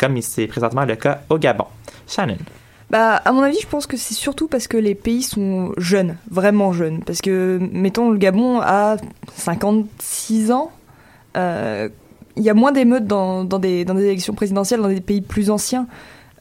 comme 0.00 0.20
c'est 0.20 0.48
présentement 0.48 0.84
le 0.84 0.96
cas 0.96 1.20
au 1.28 1.38
Gabon. 1.38 1.66
Shannon. 2.08 2.38
Bah, 2.90 3.16
à 3.24 3.30
mon 3.32 3.42
avis, 3.42 3.58
je 3.60 3.68
pense 3.68 3.86
que 3.86 3.96
c'est 3.96 4.14
surtout 4.14 4.48
parce 4.48 4.66
que 4.66 4.76
les 4.76 4.96
pays 4.96 5.22
sont 5.22 5.72
jeunes, 5.78 6.16
vraiment 6.28 6.72
jeunes. 6.72 7.00
Parce 7.04 7.20
que, 7.20 7.60
mettons, 7.72 8.10
le 8.10 8.18
Gabon 8.18 8.60
a 8.60 8.96
56 9.36 10.50
ans. 10.50 10.72
Euh, 11.36 11.88
Il 12.36 12.42
y 12.44 12.50
a 12.50 12.54
moins 12.54 12.72
d'émeutes 12.72 13.06
dans, 13.06 13.44
des, 13.44 13.82
élections 13.82 14.34
présidentielles 14.34 14.80
dans 14.80 14.88
des 14.88 15.00
pays 15.00 15.20
plus 15.20 15.50
anciens. 15.50 15.86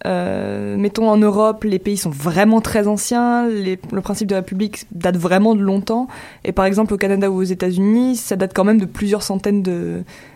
Euh, 0.06 0.78
mettons 0.78 1.10
en 1.10 1.18
Europe, 1.18 1.66
les 1.66 1.78
pays 1.80 1.98
sont 1.98 2.10
vraiment 2.12 2.62
très 2.62 2.88
anciens, 2.88 3.48
les- 3.50 3.78
le 3.92 4.02
principe 4.02 4.28
de 4.30 4.36
république 4.36 4.86
date 4.92 5.18
vraiment 5.18 5.56
de 5.56 5.62
longtemps. 5.62 6.08
Et 6.46 6.54
par 6.54 6.64
exemple 6.66 6.94
au 6.94 6.98
Canada 6.98 7.30
ou 7.30 7.36
aux 7.40 7.44
États-Unis, 7.44 8.16
ça 8.16 8.38
date 8.38 8.54
quand 8.56 8.64
même 8.64 8.80
de 8.80 8.86
plusieurs 8.86 9.24
centaines 9.24 9.62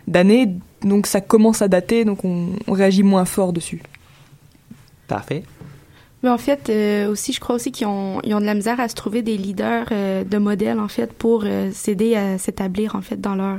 d'années, 0.08 0.50
donc 0.82 1.08
ça 1.08 1.22
commence 1.22 1.62
à 1.62 1.70
dater, 1.70 2.04
donc 2.04 2.26
on, 2.26 2.48
on 2.68 2.74
réagit 2.74 3.04
moins 3.04 3.24
fort 3.24 3.54
dessus. 3.54 3.82
Parfait. 5.08 5.44
Mais 6.24 6.30
en 6.30 6.38
fait, 6.38 6.70
euh, 6.70 7.10
aussi, 7.10 7.34
je 7.34 7.42
crois 7.42 7.56
aussi 7.56 7.74
qu'ils 7.74 7.86
ont, 7.86 8.22
ils 8.24 8.34
ont 8.34 8.40
de 8.40 8.46
la 8.46 8.54
misère 8.54 8.80
à 8.80 8.88
se 8.88 8.96
trouver 8.96 9.22
des 9.22 9.36
leaders 9.36 9.88
euh, 9.92 10.24
de 10.24 10.38
modèles, 10.38 10.80
en 10.80 10.88
fait, 10.88 11.12
pour 11.12 11.44
euh, 11.46 11.70
s'aider 11.72 12.16
à 12.16 12.38
s'établir, 12.38 12.96
en 12.96 13.02
fait, 13.02 13.20
dans 13.20 13.36
leur, 13.36 13.58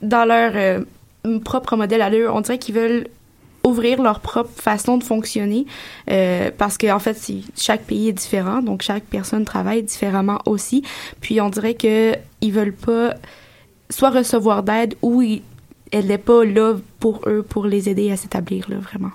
dans 0.00 0.24
leur 0.24 0.82
propre 1.44 1.76
modèle 1.76 2.00
à 2.00 2.10
eux. 2.10 2.30
On 2.30 2.40
dirait 2.40 2.58
qu'ils 2.58 2.74
veulent 2.74 3.06
ouvrir 3.64 4.00
leur 4.00 4.20
propre 4.20 4.50
façon 4.50 4.96
de 4.96 5.04
fonctionner 5.04 5.66
parce 6.56 6.78
que 6.78 6.90
en 6.90 7.00
fait 7.00 7.20
chaque 7.56 7.82
pays 7.82 8.08
est 8.08 8.12
différent 8.12 8.62
donc 8.62 8.82
chaque 8.82 9.02
personne 9.02 9.44
travaille 9.44 9.82
différemment 9.82 10.38
aussi 10.46 10.84
puis 11.20 11.40
on 11.40 11.50
dirait 11.50 11.74
que 11.74 12.14
ils 12.40 12.52
veulent 12.52 12.72
pas 12.72 13.14
soit 13.90 14.10
recevoir 14.10 14.62
d'aide 14.62 14.94
ou 15.02 15.22
elle 15.90 16.06
n'est 16.06 16.18
pas 16.18 16.44
là 16.44 16.76
pour 17.00 17.20
eux 17.26 17.42
pour 17.46 17.66
les 17.66 17.90
aider 17.90 18.10
à 18.12 18.16
s'établir 18.16 18.70
là 18.70 18.76
vraiment 18.78 19.10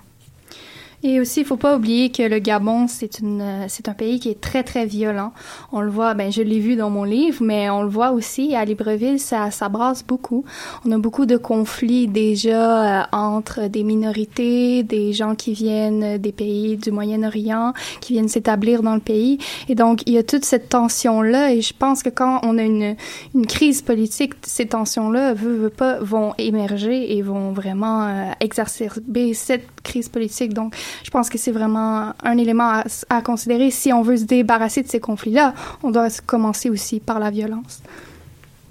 Et 1.06 1.20
aussi, 1.20 1.40
il 1.40 1.46
faut 1.46 1.58
pas 1.58 1.76
oublier 1.76 2.10
que 2.10 2.22
le 2.22 2.38
Gabon, 2.38 2.86
euh, 2.86 3.64
c'est 3.68 3.88
un 3.90 3.92
pays 3.92 4.18
qui 4.18 4.30
est 4.30 4.40
très 4.40 4.62
très 4.62 4.86
violent. 4.86 5.32
On 5.70 5.82
le 5.82 5.90
voit, 5.90 6.14
ben 6.14 6.32
je 6.32 6.40
l'ai 6.40 6.60
vu 6.60 6.76
dans 6.76 6.88
mon 6.88 7.04
livre, 7.04 7.44
mais 7.44 7.68
on 7.68 7.82
le 7.82 7.90
voit 7.90 8.12
aussi 8.12 8.56
à 8.56 8.64
Libreville, 8.64 9.20
ça, 9.20 9.50
ça 9.50 9.68
brasse 9.68 10.02
beaucoup. 10.02 10.46
On 10.86 10.92
a 10.92 10.96
beaucoup 10.96 11.26
de 11.26 11.36
conflits 11.36 12.08
déjà 12.08 13.02
euh, 13.02 13.06
entre 13.12 13.68
des 13.68 13.82
minorités, 13.82 14.82
des 14.82 15.12
gens 15.12 15.34
qui 15.34 15.52
viennent 15.52 16.16
des 16.16 16.32
pays 16.32 16.78
du 16.78 16.90
Moyen-Orient, 16.90 17.74
qui 18.00 18.14
viennent 18.14 18.28
s'établir 18.28 18.82
dans 18.82 18.94
le 18.94 19.00
pays. 19.00 19.36
Et 19.68 19.74
donc, 19.74 20.04
il 20.06 20.14
y 20.14 20.18
a 20.18 20.22
toute 20.22 20.46
cette 20.46 20.70
tension-là. 20.70 21.52
Et 21.52 21.60
je 21.60 21.74
pense 21.78 22.02
que 22.02 22.08
quand 22.08 22.40
on 22.44 22.56
a 22.56 22.62
une, 22.62 22.96
une 23.34 23.46
crise 23.46 23.82
politique, 23.82 24.32
ces 24.40 24.64
tensions-là, 24.64 25.34
veut, 25.34 25.54
veut 25.54 25.68
pas, 25.68 25.98
vont 26.00 26.32
émerger 26.38 27.14
et 27.14 27.20
vont 27.20 27.52
vraiment 27.52 28.06
euh, 28.06 28.30
exacerber 28.40 29.34
cette 29.34 29.73
crise 29.84 30.08
politique. 30.08 30.52
Donc, 30.52 30.74
je 31.04 31.10
pense 31.10 31.30
que 31.30 31.38
c'est 31.38 31.52
vraiment 31.52 32.12
un 32.24 32.38
élément 32.38 32.68
à, 32.68 32.84
à, 33.10 33.22
considérer. 33.22 33.70
Si 33.70 33.92
on 33.92 34.02
veut 34.02 34.16
se 34.16 34.24
débarrasser 34.24 34.82
de 34.82 34.88
ces 34.88 35.00
conflits-là, 35.00 35.54
on 35.84 35.90
doit 35.90 36.08
commencer 36.26 36.70
aussi 36.70 36.98
par 36.98 37.20
la 37.20 37.30
violence. 37.30 37.82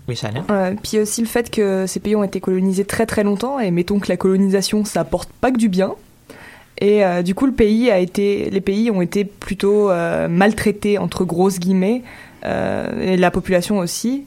Oui, 0.08 0.16
Chanel. 0.16 0.44
Euh, 0.52 0.74
puis 0.82 1.00
aussi 1.00 1.22
le 1.22 1.28
fait 1.28 1.50
que 1.50 1.86
ces 1.88 2.00
pays 2.00 2.16
ont 2.16 2.24
été 2.24 2.40
colonisés 2.40 2.86
très 2.86 3.06
très 3.06 3.24
longtemps, 3.24 3.60
et 3.60 3.72
mettons 3.72 4.00
que 4.00 4.10
la 4.10 4.18
colonisation, 4.18 4.84
ça 4.84 5.02
apporte 5.02 5.30
pas 5.30 5.52
que 5.52 5.58
du 5.58 5.70
bien. 5.70 5.94
Et 6.80 7.06
euh, 7.06 7.22
du 7.22 7.36
coup, 7.36 7.46
le 7.46 7.54
pays 7.54 7.90
a 7.90 8.00
été, 8.00 8.50
les 8.50 8.62
pays 8.62 8.92
ont 8.92 9.02
été 9.02 9.24
plutôt 9.24 9.90
euh, 9.90 10.28
maltraités 10.28 10.98
entre 10.98 11.24
grosses 11.24 11.60
guillemets, 11.60 12.04
et 12.46 13.16
la 13.16 13.32
population 13.32 13.78
aussi, 13.78 14.26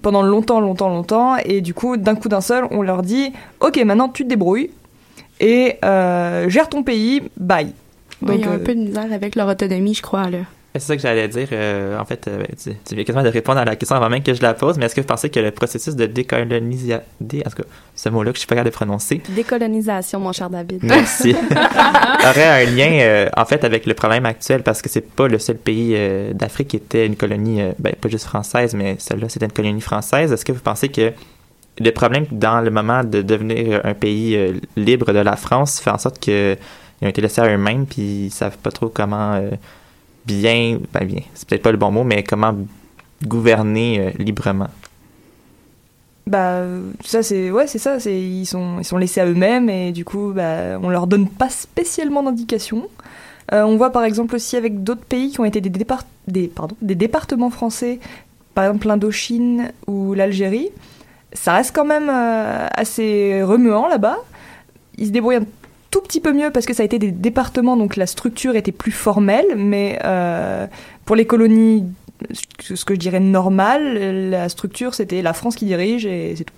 pendant 0.00 0.22
longtemps, 0.22 0.60
longtemps, 0.60 0.88
longtemps. 0.88 1.36
Et 1.44 1.60
du 1.60 1.74
coup, 1.74 1.98
d'un 1.98 2.14
coup 2.14 2.30
d'un 2.30 2.40
seul, 2.40 2.66
on 2.70 2.80
leur 2.80 3.02
dit, 3.02 3.34
ok, 3.60 3.76
maintenant 3.84 4.08
tu 4.08 4.22
te 4.24 4.30
débrouilles 4.30 4.70
et 5.40 5.76
gère 5.82 6.68
ton 6.68 6.82
pays, 6.82 7.22
bye. 7.36 7.72
Donc, 8.22 8.36
il 8.38 8.44
y 8.44 8.44
a 8.44 8.50
un 8.50 8.58
peu 8.58 8.74
de 8.74 8.80
misère 8.80 9.12
avec 9.12 9.34
leur 9.34 9.48
autonomie, 9.48 9.94
je 9.94 10.02
crois 10.02 10.30
là. 10.30 10.38
C'est 10.76 10.80
ça 10.80 10.96
que 10.96 11.02
j'allais 11.02 11.28
dire. 11.28 11.46
Euh, 11.52 11.96
en 12.00 12.04
fait, 12.04 12.26
euh, 12.26 12.42
tu, 12.60 12.72
tu 12.84 12.94
viens 12.96 13.04
quasiment 13.04 13.22
de 13.22 13.28
répondre 13.28 13.60
à 13.60 13.64
la 13.64 13.76
question 13.76 13.94
avant 13.94 14.08
même 14.10 14.24
que 14.24 14.34
je 14.34 14.42
la 14.42 14.54
pose, 14.54 14.76
mais 14.76 14.86
est-ce 14.86 14.96
que 14.96 15.02
vous 15.02 15.06
pensez 15.06 15.30
que 15.30 15.38
le 15.38 15.52
processus 15.52 15.94
de 15.94 16.06
décolonisation, 16.06 17.00
en 17.22 17.26
tout 17.26 17.62
cas, 17.62 17.62
ce 17.94 18.08
mot-là 18.08 18.32
que 18.32 18.36
je 18.36 18.40
suis 18.40 18.48
pas 18.48 18.56
capable 18.56 18.72
de 18.72 18.74
prononcer. 18.74 19.22
Décolonisation, 19.28 20.18
mon 20.18 20.32
cher 20.32 20.50
David. 20.50 20.82
Merci. 20.82 21.36
aurait 22.28 22.64
un 22.64 22.70
lien, 22.72 22.90
euh, 22.90 23.28
en 23.36 23.44
fait, 23.44 23.62
avec 23.62 23.86
le 23.86 23.94
problème 23.94 24.26
actuel 24.26 24.64
parce 24.64 24.82
que 24.82 24.88
c'est 24.88 25.08
pas 25.08 25.28
le 25.28 25.38
seul 25.38 25.58
pays 25.58 25.96
d'Afrique 26.34 26.68
qui 26.68 26.76
était 26.76 27.06
une 27.06 27.14
colonie, 27.14 27.60
ben, 27.78 27.94
pas 27.94 28.08
juste 28.08 28.24
française, 28.24 28.74
mais 28.74 28.96
celle-là, 28.98 29.28
c'était 29.28 29.46
une 29.46 29.52
colonie 29.52 29.80
française. 29.80 30.32
Est-ce 30.32 30.44
que 30.44 30.52
vous 30.52 30.60
pensez 30.60 30.88
que 30.88 31.12
le 31.78 31.90
problème 31.90 32.26
dans 32.30 32.60
le 32.60 32.70
moment 32.70 33.02
de 33.02 33.22
devenir 33.22 33.80
un 33.84 33.94
pays 33.94 34.38
libre 34.76 35.12
de 35.12 35.18
la 35.18 35.36
France 35.36 35.80
fait 35.80 35.90
en 35.90 35.98
sorte 35.98 36.18
qu'ils 36.18 36.56
ont 37.02 37.08
été 37.08 37.20
laissés 37.20 37.40
à 37.40 37.52
eux-mêmes 37.52 37.86
puis 37.86 38.26
ils 38.26 38.30
savent 38.30 38.58
pas 38.58 38.70
trop 38.70 38.88
comment 38.88 39.40
bien, 40.26 40.78
ben 40.92 41.04
bien, 41.04 41.22
c'est 41.34 41.48
peut-être 41.48 41.62
pas 41.62 41.72
le 41.72 41.78
bon 41.78 41.90
mot, 41.90 42.04
mais 42.04 42.22
comment 42.22 42.54
gouverner 43.24 44.00
euh, 44.00 44.10
librement? 44.18 44.68
Bah 46.26 46.62
ça 47.04 47.22
c'est 47.22 47.50
ouais 47.50 47.66
c'est 47.66 47.78
ça 47.78 47.98
ils 48.06 48.46
sont 48.46 48.78
ils 48.78 48.84
sont 48.84 48.96
laissés 48.96 49.20
à 49.20 49.26
eux-mêmes 49.26 49.68
et 49.68 49.92
du 49.92 50.06
coup 50.06 50.32
bah 50.34 50.78
on 50.82 50.88
leur 50.88 51.06
donne 51.06 51.28
pas 51.28 51.50
spécialement 51.50 52.22
d'indications. 52.22 52.88
Euh, 53.52 53.62
on 53.62 53.76
voit 53.76 53.90
par 53.90 54.04
exemple 54.04 54.34
aussi 54.34 54.56
avec 54.56 54.82
d'autres 54.82 55.04
pays 55.04 55.32
qui 55.32 55.40
ont 55.40 55.44
été 55.44 55.60
des, 55.60 55.68
départ 55.68 56.04
des, 56.26 56.48
pardon, 56.48 56.76
des 56.80 56.94
départements 56.94 57.50
français, 57.50 58.00
par 58.54 58.64
exemple 58.64 58.86
l'Indochine 58.86 59.72
ou 59.86 60.14
l'Algérie. 60.14 60.70
Ça 61.34 61.54
reste 61.54 61.74
quand 61.74 61.84
même 61.84 62.08
euh, 62.08 62.66
assez 62.74 63.42
remuant 63.42 63.88
là-bas. 63.88 64.18
Ils 64.98 65.06
se 65.06 65.10
débrouillent 65.10 65.36
un 65.36 65.46
tout 65.90 66.00
petit 66.00 66.20
peu 66.20 66.32
mieux 66.32 66.50
parce 66.50 66.66
que 66.66 66.74
ça 66.74 66.82
a 66.82 66.86
été 66.86 66.98
des 66.98 67.10
départements, 67.10 67.76
donc 67.76 67.96
la 67.96 68.06
structure 68.06 68.56
était 68.56 68.72
plus 68.72 68.92
formelle, 68.92 69.46
mais 69.56 69.98
euh, 70.04 70.66
pour 71.04 71.16
les 71.16 71.26
colonies, 71.26 71.84
ce 72.60 72.84
que 72.84 72.94
je 72.94 72.98
dirais 72.98 73.20
normal, 73.20 74.30
la 74.30 74.48
structure 74.48 74.94
c'était 74.94 75.22
la 75.22 75.32
France 75.32 75.54
qui 75.54 75.66
dirige 75.66 76.06
et 76.06 76.34
c'est 76.36 76.44
tout. 76.44 76.54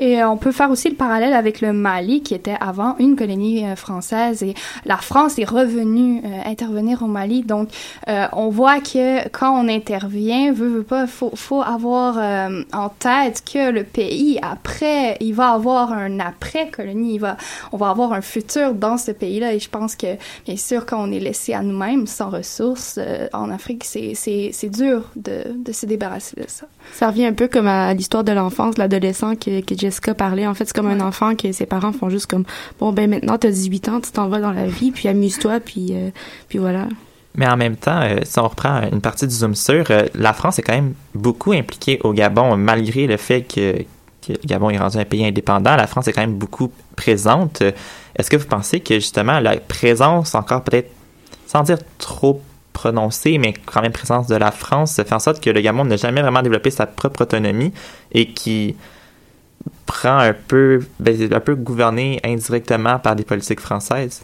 Et 0.00 0.20
euh, 0.20 0.28
on 0.30 0.38
peut 0.38 0.50
faire 0.50 0.70
aussi 0.70 0.88
le 0.88 0.96
parallèle 0.96 1.34
avec 1.34 1.60
le 1.60 1.74
Mali, 1.74 2.22
qui 2.22 2.34
était 2.34 2.56
avant 2.58 2.96
une 2.98 3.16
colonie 3.16 3.66
euh, 3.66 3.76
française, 3.76 4.42
et 4.42 4.54
la 4.86 4.96
France 4.96 5.38
est 5.38 5.44
revenue 5.44 6.22
euh, 6.24 6.40
intervenir 6.46 7.02
au 7.02 7.06
Mali. 7.06 7.42
Donc, 7.42 7.68
euh, 8.08 8.26
on 8.32 8.48
voit 8.48 8.80
que 8.80 9.28
quand 9.28 9.52
on 9.62 9.68
intervient, 9.68 10.52
veut, 10.52 10.68
veut 10.68 10.82
pas, 10.82 11.06
faut, 11.06 11.32
faut 11.34 11.62
avoir 11.62 12.16
euh, 12.18 12.62
en 12.72 12.88
tête 12.88 13.42
que 13.44 13.70
le 13.70 13.84
pays 13.84 14.38
après, 14.40 15.18
il 15.20 15.34
va 15.34 15.50
avoir 15.50 15.92
un 15.92 16.18
après 16.18 16.70
colonie, 16.70 17.16
il 17.16 17.20
va, 17.20 17.36
on 17.72 17.76
va 17.76 17.90
avoir 17.90 18.14
un 18.14 18.22
futur 18.22 18.74
dans 18.74 18.96
ce 18.96 19.10
pays-là. 19.10 19.52
Et 19.52 19.60
je 19.60 19.68
pense 19.68 19.96
que, 19.96 20.16
bien 20.46 20.56
sûr, 20.56 20.86
quand 20.86 21.06
on 21.06 21.12
est 21.12 21.20
laissé 21.20 21.52
à 21.52 21.62
nous-mêmes, 21.62 22.06
sans 22.06 22.30
ressources, 22.30 22.98
en 23.34 23.50
Afrique, 23.50 23.84
c'est, 23.84 24.14
c'est, 24.14 24.50
c'est 24.52 24.70
dur 24.70 25.10
de, 25.14 25.52
de 25.54 25.72
se 25.72 25.84
débarrasser 25.84 26.40
de 26.40 26.46
ça. 26.48 26.66
Ça 26.92 27.08
revient 27.08 27.26
un 27.26 27.32
peu 27.32 27.48
comme 27.48 27.66
à 27.66 27.92
l'histoire 27.94 28.24
de 28.24 28.32
l'enfance, 28.32 28.78
l'adolescent 28.78 29.34
que, 29.34 29.60
que 29.60 29.76
Jessica 29.76 30.14
parlait. 30.14 30.46
En 30.46 30.54
fait, 30.54 30.64
c'est 30.66 30.74
comme 30.74 30.86
ouais. 30.86 30.94
un 30.94 31.00
enfant 31.00 31.34
que 31.34 31.52
ses 31.52 31.66
parents 31.66 31.92
font 31.92 32.10
juste 32.10 32.26
comme 32.26 32.44
bon 32.78 32.92
ben 32.92 33.08
maintenant 33.08 33.38
t'as 33.38 33.50
18 33.50 33.88
ans, 33.88 34.00
tu 34.00 34.10
t'en 34.10 34.28
vas 34.28 34.40
dans 34.40 34.52
la 34.52 34.66
vie, 34.66 34.90
puis 34.90 35.08
amuse-toi, 35.08 35.60
puis 35.60 35.88
euh, 35.92 36.10
puis 36.48 36.58
voilà. 36.58 36.88
Mais 37.36 37.46
en 37.46 37.56
même 37.56 37.76
temps, 37.76 38.00
euh, 38.02 38.18
si 38.24 38.38
on 38.38 38.48
reprend 38.48 38.82
une 38.90 39.00
partie 39.00 39.26
du 39.26 39.34
zoom 39.34 39.54
sur, 39.54 39.90
euh, 39.90 40.06
la 40.14 40.32
France 40.32 40.58
est 40.58 40.62
quand 40.62 40.74
même 40.74 40.94
beaucoup 41.14 41.52
impliquée 41.52 42.00
au 42.02 42.12
Gabon, 42.12 42.56
malgré 42.56 43.06
le 43.06 43.16
fait 43.16 43.42
que, 43.42 43.82
que, 44.26 44.32
le 44.32 44.46
Gabon 44.46 44.70
est 44.70 44.78
rendu 44.78 44.98
un 44.98 45.04
pays 45.04 45.24
indépendant. 45.24 45.76
La 45.76 45.86
France 45.86 46.08
est 46.08 46.12
quand 46.12 46.22
même 46.22 46.38
beaucoup 46.38 46.72
présente. 46.96 47.62
Est-ce 48.16 48.28
que 48.28 48.36
vous 48.36 48.46
pensez 48.46 48.80
que 48.80 48.94
justement 48.94 49.38
la 49.38 49.56
présence, 49.58 50.34
encore 50.34 50.64
peut-être, 50.64 50.90
sans 51.46 51.62
dire 51.62 51.78
trop 51.98 52.42
prononcée, 52.72 53.38
mais 53.38 53.54
quand 53.66 53.82
même 53.82 53.92
présence 53.92 54.26
de 54.26 54.36
la 54.36 54.50
France, 54.50 54.94
fait 54.94 55.12
en 55.12 55.18
sorte 55.18 55.42
que 55.42 55.50
le 55.50 55.60
Gabon 55.60 55.84
n'a 55.84 55.96
jamais 55.96 56.22
vraiment 56.22 56.42
développé 56.42 56.70
sa 56.70 56.86
propre 56.86 57.22
autonomie 57.22 57.72
et 58.12 58.32
qui 58.32 58.76
prend 59.86 60.18
un 60.18 60.32
peu, 60.32 60.80
ben, 60.98 61.32
un 61.32 61.40
peu 61.40 61.54
gouverné 61.54 62.20
indirectement 62.24 62.98
par 62.98 63.16
des 63.16 63.24
politiques 63.24 63.60
françaises? 63.60 64.22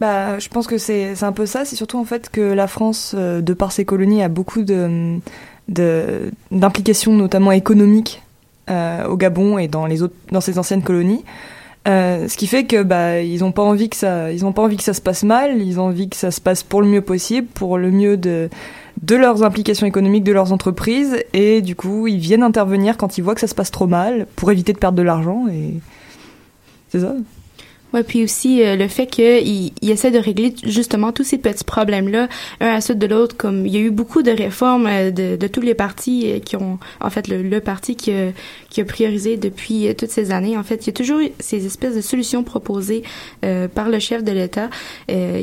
Bah, 0.00 0.38
je 0.38 0.48
pense 0.48 0.66
que 0.66 0.78
c'est 0.78 1.22
un 1.22 1.32
peu 1.32 1.46
ça. 1.46 1.64
C'est 1.64 1.76
surtout 1.76 1.98
en 1.98 2.04
fait 2.04 2.28
que 2.28 2.40
la 2.40 2.66
France, 2.66 3.14
euh, 3.16 3.40
de 3.40 3.54
par 3.54 3.70
ses 3.72 3.84
colonies, 3.84 4.22
a 4.22 4.28
beaucoup 4.28 4.62
de 4.62 5.18
d'implications, 6.50 7.12
notamment 7.12 7.52
économiques, 7.52 8.20
euh, 8.68 9.06
au 9.06 9.16
Gabon 9.16 9.58
et 9.58 9.68
dans 9.68 9.86
les 9.86 10.02
autres, 10.02 10.14
dans 10.30 10.40
ses 10.40 10.58
anciennes 10.58 10.82
colonies. 10.82 11.24
Euh, 11.88 12.28
ce 12.28 12.36
qui 12.36 12.46
fait 12.46 12.64
que 12.64 12.84
bah 12.84 13.22
ils 13.22 13.42
ont 13.42 13.50
pas 13.50 13.62
envie 13.62 13.88
que 13.88 13.96
ça 13.96 14.30
ils 14.30 14.46
ont 14.46 14.52
pas 14.52 14.62
envie 14.62 14.76
que 14.76 14.84
ça 14.84 14.94
se 14.94 15.00
passe 15.00 15.24
mal 15.24 15.60
ils 15.60 15.80
ont 15.80 15.86
envie 15.86 16.08
que 16.08 16.14
ça 16.14 16.30
se 16.30 16.40
passe 16.40 16.62
pour 16.62 16.80
le 16.80 16.86
mieux 16.86 17.00
possible 17.00 17.48
pour 17.48 17.76
le 17.76 17.90
mieux 17.90 18.16
de 18.16 18.50
de 19.02 19.16
leurs 19.16 19.42
implications 19.42 19.84
économiques 19.84 20.22
de 20.22 20.30
leurs 20.30 20.52
entreprises 20.52 21.16
et 21.32 21.60
du 21.60 21.74
coup 21.74 22.06
ils 22.06 22.20
viennent 22.20 22.44
intervenir 22.44 22.96
quand 22.96 23.18
ils 23.18 23.22
voient 23.22 23.34
que 23.34 23.40
ça 23.40 23.48
se 23.48 23.56
passe 23.56 23.72
trop 23.72 23.88
mal 23.88 24.28
pour 24.36 24.52
éviter 24.52 24.72
de 24.72 24.78
perdre 24.78 24.96
de 24.96 25.02
l'argent 25.02 25.48
et 25.48 25.80
c'est 26.90 27.00
ça 27.00 27.14
Ouais, 27.92 28.02
puis 28.02 28.24
aussi 28.24 28.62
euh, 28.62 28.76
le 28.76 28.88
fait 28.88 29.06
qu'il 29.06 29.72
il 29.82 29.90
essaie 29.90 30.10
de 30.10 30.18
régler 30.18 30.54
justement 30.64 31.12
tous 31.12 31.24
ces 31.24 31.38
petits 31.38 31.64
problèmes-là, 31.64 32.28
un 32.60 32.68
à 32.68 32.80
suite 32.80 32.98
de 32.98 33.06
l'autre. 33.06 33.36
Comme 33.36 33.66
il 33.66 33.74
y 33.74 33.76
a 33.76 33.80
eu 33.80 33.90
beaucoup 33.90 34.22
de 34.22 34.30
réformes 34.30 34.86
euh, 34.86 35.10
de, 35.10 35.36
de 35.36 35.46
tous 35.46 35.60
les 35.60 35.74
partis 35.74 36.24
euh, 36.26 36.38
qui 36.38 36.56
ont, 36.56 36.78
en 37.00 37.10
fait, 37.10 37.28
le, 37.28 37.42
le 37.42 37.60
parti 37.60 37.96
qui 37.96 38.12
a, 38.12 38.30
qui 38.70 38.80
a 38.80 38.84
priorisé 38.84 39.36
depuis 39.36 39.88
euh, 39.88 39.94
toutes 39.94 40.10
ces 40.10 40.30
années. 40.30 40.56
En 40.56 40.62
fait, 40.62 40.84
il 40.84 40.86
y 40.86 40.90
a 40.90 40.94
toujours 40.94 41.20
ces 41.38 41.66
espèces 41.66 41.94
de 41.94 42.00
solutions 42.00 42.42
proposées 42.42 43.02
par 43.74 43.88
le 43.88 43.98
chef 43.98 44.24
de 44.24 44.32
l'État 44.32 44.70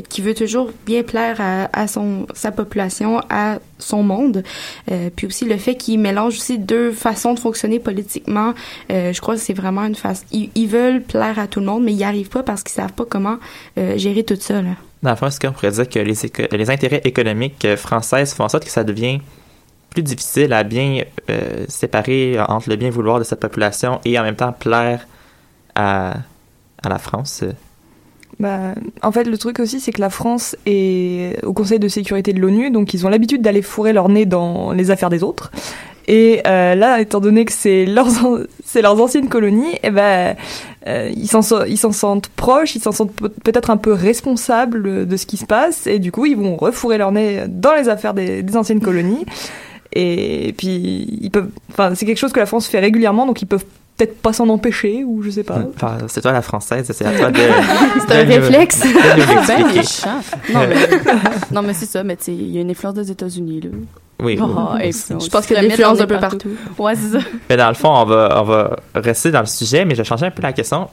qui 0.08 0.20
veut 0.20 0.34
toujours 0.34 0.70
bien 0.86 1.02
plaire 1.02 1.36
à, 1.40 1.68
à 1.72 1.86
son 1.86 2.26
sa 2.34 2.50
population, 2.50 3.20
à 3.30 3.58
son 3.80 4.02
monde. 4.02 4.42
Euh, 4.90 5.10
puis 5.14 5.26
aussi 5.26 5.44
le 5.44 5.56
fait 5.56 5.76
qu'ils 5.76 5.98
mélangent 5.98 6.36
aussi 6.36 6.58
deux 6.58 6.92
façons 6.92 7.34
de 7.34 7.38
fonctionner 7.38 7.78
politiquement. 7.78 8.54
Euh, 8.90 9.12
je 9.12 9.20
crois 9.20 9.34
que 9.34 9.40
c'est 9.40 9.54
vraiment 9.54 9.84
une 9.84 9.94
face. 9.94 10.24
Ils, 10.32 10.66
veulent 10.66 11.02
plaire 11.02 11.38
à 11.38 11.46
tout 11.46 11.60
le 11.60 11.66
monde, 11.66 11.82
mais 11.84 11.92
ils 11.92 11.96
n'y 11.96 12.04
arrivent 12.04 12.28
pas 12.28 12.42
parce 12.42 12.62
qu'ils 12.62 12.74
savent 12.74 12.92
pas 12.92 13.04
comment 13.08 13.38
euh, 13.78 13.98
gérer 13.98 14.22
tout 14.22 14.36
ça. 14.38 14.62
Là. 14.62 14.70
Dans 15.02 15.10
le 15.10 15.16
fond, 15.16 15.26
est-ce 15.26 15.40
qu'on 15.40 15.52
pourrait 15.52 15.72
dire 15.72 15.88
que 15.88 15.98
les, 15.98 16.70
intérêts 16.70 17.00
économiques 17.04 17.66
françaises 17.76 18.34
font 18.34 18.44
en 18.44 18.48
sorte 18.48 18.64
que 18.64 18.70
ça 18.70 18.84
devient 18.84 19.20
plus 19.88 20.02
difficile 20.02 20.52
à 20.52 20.62
bien 20.62 21.02
séparer 21.66 22.38
entre 22.38 22.68
le 22.68 22.76
bien 22.76 22.90
vouloir 22.90 23.18
de 23.18 23.24
cette 23.24 23.40
population 23.40 24.00
et 24.04 24.16
en 24.18 24.22
même 24.22 24.36
temps 24.36 24.52
plaire 24.52 25.08
à 25.74 26.14
la 26.84 26.98
France? 26.98 27.42
Bah, 28.40 28.74
en 29.02 29.12
fait, 29.12 29.24
le 29.24 29.36
truc 29.36 29.60
aussi, 29.60 29.80
c'est 29.80 29.92
que 29.92 30.00
la 30.00 30.08
France 30.08 30.56
est 30.64 31.44
au 31.44 31.52
Conseil 31.52 31.78
de 31.78 31.88
sécurité 31.88 32.32
de 32.32 32.40
l'ONU, 32.40 32.70
donc 32.70 32.94
ils 32.94 33.06
ont 33.06 33.10
l'habitude 33.10 33.42
d'aller 33.42 33.60
fourrer 33.60 33.92
leur 33.92 34.08
nez 34.08 34.24
dans 34.24 34.72
les 34.72 34.90
affaires 34.90 35.10
des 35.10 35.22
autres. 35.22 35.52
Et 36.08 36.40
euh, 36.46 36.74
là, 36.74 37.02
étant 37.02 37.20
donné 37.20 37.44
que 37.44 37.52
c'est 37.52 37.84
leurs, 37.84 39.00
anciennes 39.00 39.28
colonies, 39.28 39.78
eh 39.82 39.90
ben, 39.90 40.36
euh, 40.86 41.10
ils, 41.14 41.28
s'en, 41.28 41.42
sentent 41.42 42.28
proches, 42.30 42.74
ils 42.76 42.80
s'en 42.80 42.92
sentent 42.92 43.12
peut-être 43.12 43.68
un 43.68 43.76
peu 43.76 43.92
responsables 43.92 45.06
de 45.06 45.16
ce 45.18 45.26
qui 45.26 45.36
se 45.36 45.44
passe, 45.44 45.86
et 45.86 45.98
du 45.98 46.10
coup, 46.10 46.24
ils 46.24 46.36
vont 46.36 46.56
refourrer 46.56 46.96
leur 46.96 47.12
nez 47.12 47.44
dans 47.46 47.74
les 47.74 47.90
affaires 47.90 48.14
des, 48.14 48.42
anciennes 48.56 48.80
colonies. 48.80 49.26
Et 49.92 50.54
puis, 50.56 51.30
c'est 51.94 52.06
quelque 52.06 52.16
chose 52.16 52.32
que 52.32 52.40
la 52.40 52.46
France 52.46 52.68
fait 52.68 52.80
régulièrement, 52.80 53.26
donc 53.26 53.42
ils 53.42 53.46
peuvent 53.46 53.66
peut-être 54.00 54.22
pas 54.22 54.32
s'en 54.32 54.48
empêcher 54.48 55.04
ou 55.04 55.22
je 55.22 55.30
sais 55.30 55.42
pas. 55.44 55.58
Enfin, 55.76 55.98
c'est 56.08 56.20
toi 56.22 56.32
la 56.32 56.42
française, 56.42 56.90
c'est 56.92 57.04
à 57.04 57.12
toi 57.12 57.30
de. 57.30 57.38
C'est 58.08 58.14
un 58.16 58.24
de 58.24 58.28
nous- 58.28 58.34
réflexe. 58.34 58.80
de 58.80 58.86
nous 58.88 59.46
Ben. 59.46 60.54
Non, 60.54 60.60
mais, 60.68 60.76
non, 61.52 61.62
mais 61.62 61.74
c'est 61.74 61.86
ça, 61.86 62.02
mais 62.02 62.16
tu 62.16 62.24
sais, 62.24 62.32
il 62.34 62.50
y 62.50 62.58
a 62.58 62.62
une 62.62 62.70
influence 62.70 62.94
des 62.94 63.10
États-Unis, 63.10 63.60
là. 63.60 63.70
Oui. 64.22 64.38
Ah, 64.40 64.74
oui. 64.76 64.90
Je 64.92 65.28
pense 65.28 65.46
qu'il 65.46 65.56
y 65.56 65.58
a 65.58 65.62
de 65.62 65.68
l'influence 65.68 66.00
un 66.00 66.06
peu 66.06 66.18
partout. 66.18 66.50
Ouais, 66.78 66.94
c'est 66.94 67.18
ça. 67.18 67.24
Mais 67.48 67.56
dans 67.56 67.68
le 67.68 67.74
fond, 67.74 67.88
on 67.90 68.04
va, 68.04 68.40
on 68.40 68.44
va 68.44 68.76
rester 68.94 69.30
dans 69.30 69.40
le 69.40 69.46
sujet, 69.46 69.84
mais 69.84 69.94
je 69.94 69.98
vais 70.02 70.04
changer 70.08 70.26
un 70.26 70.30
peu 70.30 70.42
la 70.42 70.52
question. 70.52 70.88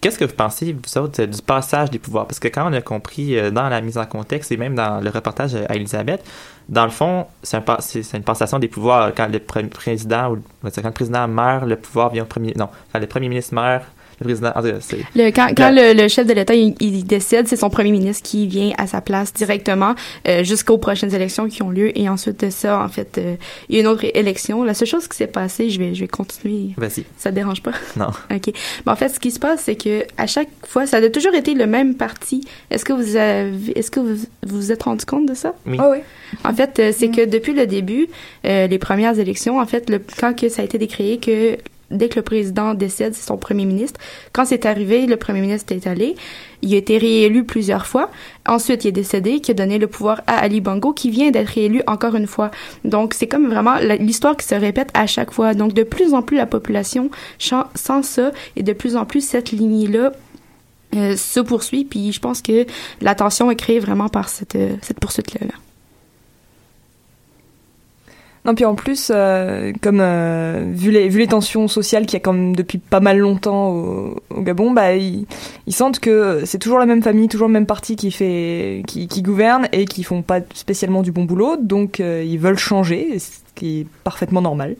Qu'est-ce 0.00 0.18
que 0.18 0.26
vous 0.26 0.34
pensez, 0.34 0.74
vous 0.74 0.98
autres, 0.98 1.24
du 1.24 1.40
passage 1.40 1.90
des 1.90 1.98
pouvoirs? 1.98 2.26
Parce 2.26 2.38
que 2.38 2.48
quand 2.48 2.68
on 2.68 2.72
a 2.74 2.82
compris 2.82 3.38
euh, 3.38 3.50
dans 3.50 3.68
la 3.68 3.80
mise 3.80 3.96
en 3.96 4.04
contexte 4.04 4.52
et 4.52 4.58
même 4.58 4.74
dans 4.74 5.00
le 5.00 5.08
reportage 5.08 5.54
à 5.54 5.74
Elisabeth, 5.74 6.22
dans 6.68 6.84
le 6.84 6.90
fond, 6.90 7.26
c'est 7.42 8.12
une 8.14 8.22
passation 8.22 8.58
des 8.58 8.68
pouvoirs. 8.68 9.12
Quand 9.16 9.28
le 9.28 9.38
président 9.38 10.32
ou 10.32 10.38
quand 10.62 10.84
le 10.84 10.90
président 10.90 11.26
meurt, 11.28 11.66
le 11.66 11.76
pouvoir 11.76 12.10
vient 12.10 12.24
au 12.24 12.26
premier. 12.26 12.52
Non, 12.56 12.68
quand 12.92 12.98
le 12.98 13.06
premier 13.06 13.28
ministre 13.28 13.54
meurt, 13.54 13.84
le 14.20 14.24
président. 14.24 14.48
en 14.54 14.62
tout 14.62 14.68
cas, 14.68 14.80
c'est- 14.80 14.98
Le, 15.14 15.30
quand 15.30 15.48
quand 15.56 15.70
le, 15.70 15.92
le 16.00 16.08
chef 16.08 16.26
de 16.26 16.32
l'État 16.32 16.54
il, 16.54 16.74
il 16.80 17.04
décède, 17.04 17.46
c'est 17.48 17.56
son 17.56 17.70
premier 17.70 17.90
ministre 17.90 18.22
qui 18.28 18.46
vient 18.46 18.72
à 18.78 18.86
sa 18.86 19.00
place 19.00 19.32
directement 19.32 19.94
euh, 20.28 20.42
jusqu'aux 20.44 20.78
prochaines 20.78 21.14
élections 21.14 21.48
qui 21.48 21.62
ont 21.62 21.70
lieu. 21.70 21.96
Et 21.98 22.08
ensuite 22.08 22.44
de 22.44 22.50
ça, 22.50 22.80
en 22.82 22.88
fait, 22.88 23.18
euh, 23.18 23.36
il 23.68 23.76
y 23.76 23.78
a 23.78 23.82
une 23.82 23.86
autre 23.88 24.04
élection. 24.14 24.62
La 24.64 24.74
seule 24.74 24.88
chose 24.88 25.06
qui 25.08 25.16
s'est 25.16 25.26
passée, 25.26 25.70
je 25.70 25.78
vais, 25.78 25.94
je 25.94 26.00
vais 26.00 26.08
continuer. 26.08 26.70
Vas-y. 26.76 27.04
Ça 27.18 27.30
te 27.30 27.34
dérange 27.34 27.62
pas? 27.62 27.72
Non. 27.96 28.08
OK. 28.34 28.52
Ben, 28.84 28.92
en 28.92 28.96
fait, 28.96 29.08
ce 29.10 29.20
qui 29.20 29.30
se 29.30 29.38
passe, 29.38 29.62
c'est 29.64 29.76
que 29.76 30.04
à 30.16 30.26
chaque 30.26 30.48
fois, 30.66 30.86
ça 30.86 30.98
a 30.98 31.08
toujours 31.10 31.34
été 31.34 31.54
le 31.54 31.66
même 31.66 31.94
parti. 31.94 32.46
Est-ce 32.70 32.84
que 32.84 32.92
vous 32.92 33.16
avez, 33.16 33.78
est-ce 33.78 33.90
que 33.90 34.00
vous 34.00 34.16
vous 34.46 34.72
êtes 34.72 34.82
rendu 34.84 35.04
compte 35.04 35.26
de 35.28 35.34
ça? 35.34 35.54
Oui. 35.66 35.76
Ah 35.80 35.88
oui. 35.90 35.98
En 36.44 36.52
fait, 36.54 36.78
euh, 36.78 36.92
c'est 36.96 37.08
que 37.10 37.24
depuis 37.24 37.52
le 37.52 37.66
début, 37.66 38.08
euh, 38.46 38.66
les 38.66 38.78
premières 38.78 39.18
élections, 39.18 39.58
en 39.60 39.66
fait, 39.66 39.88
le, 39.90 40.00
quand 40.18 40.34
que 40.34 40.48
ça 40.48 40.62
a 40.62 40.64
été 40.64 40.78
décréé 40.78 41.18
que 41.18 41.56
dès 41.90 42.08
que 42.08 42.16
le 42.16 42.22
président 42.22 42.74
décède, 42.74 43.14
c'est 43.14 43.26
son 43.26 43.36
premier 43.36 43.64
ministre. 43.64 44.00
Quand 44.32 44.44
c'est 44.44 44.66
arrivé, 44.66 45.06
le 45.06 45.16
premier 45.16 45.40
ministre 45.40 45.72
est 45.72 45.86
allé. 45.86 46.16
Il 46.62 46.74
a 46.74 46.76
été 46.76 46.98
réélu 46.98 47.44
plusieurs 47.44 47.86
fois. 47.86 48.10
Ensuite, 48.46 48.84
il 48.84 48.88
est 48.88 48.92
décédé, 48.92 49.40
qui 49.40 49.50
a 49.50 49.54
donné 49.54 49.78
le 49.78 49.86
pouvoir 49.86 50.22
à 50.26 50.38
Ali 50.38 50.60
Bongo, 50.60 50.92
qui 50.92 51.10
vient 51.10 51.30
d'être 51.30 51.48
réélu 51.48 51.82
encore 51.86 52.14
une 52.14 52.26
fois. 52.26 52.50
Donc, 52.84 53.14
c'est 53.14 53.26
comme 53.26 53.48
vraiment 53.48 53.76
l'histoire 54.00 54.36
qui 54.36 54.46
se 54.46 54.54
répète 54.54 54.90
à 54.94 55.06
chaque 55.06 55.32
fois. 55.32 55.54
Donc, 55.54 55.74
de 55.74 55.82
plus 55.82 56.14
en 56.14 56.22
plus, 56.22 56.36
la 56.36 56.46
population 56.46 57.10
sent 57.38 58.02
ça 58.02 58.32
et 58.56 58.62
de 58.62 58.72
plus 58.72 58.96
en 58.96 59.04
plus, 59.04 59.20
cette 59.20 59.52
lignée-là 59.52 60.12
euh, 60.96 61.16
se 61.16 61.40
poursuit. 61.40 61.84
Puis, 61.84 62.12
je 62.12 62.20
pense 62.20 62.42
que 62.42 62.66
la 63.00 63.14
tension 63.14 63.50
est 63.50 63.56
créée 63.56 63.78
vraiment 63.78 64.08
par 64.08 64.28
cette, 64.28 64.56
euh, 64.56 64.74
cette 64.82 65.00
poursuite-là. 65.00 65.46
là. 65.46 65.54
Non, 68.46 68.54
puis 68.54 68.64
en 68.64 68.76
plus, 68.76 69.10
euh, 69.12 69.72
comme 69.82 69.98
euh, 70.00 70.64
vu, 70.68 70.92
les, 70.92 71.08
vu 71.08 71.18
les 71.18 71.26
tensions 71.26 71.66
sociales 71.66 72.06
qu'il 72.06 72.14
y 72.14 72.16
a 72.16 72.20
quand 72.20 72.32
même 72.32 72.54
depuis 72.54 72.78
pas 72.78 73.00
mal 73.00 73.18
longtemps 73.18 73.70
au, 73.70 74.22
au 74.30 74.40
Gabon, 74.40 74.70
bah, 74.70 74.94
ils, 74.94 75.26
ils 75.66 75.74
sentent 75.74 75.98
que 75.98 76.42
c'est 76.44 76.58
toujours 76.58 76.78
la 76.78 76.86
même 76.86 77.02
famille, 77.02 77.26
toujours 77.26 77.48
le 77.48 77.52
même 77.52 77.66
parti 77.66 77.96
qui, 77.96 78.12
fait, 78.12 78.84
qui, 78.86 79.08
qui 79.08 79.22
gouverne 79.22 79.66
et 79.72 79.84
qui 79.84 80.04
font 80.04 80.22
pas 80.22 80.38
spécialement 80.54 81.02
du 81.02 81.10
bon 81.10 81.24
boulot, 81.24 81.56
donc 81.60 81.98
euh, 81.98 82.22
ils 82.24 82.38
veulent 82.38 82.58
changer, 82.58 83.18
ce 83.18 83.30
qui 83.56 83.80
est 83.80 83.86
parfaitement 84.04 84.42
normal. 84.42 84.76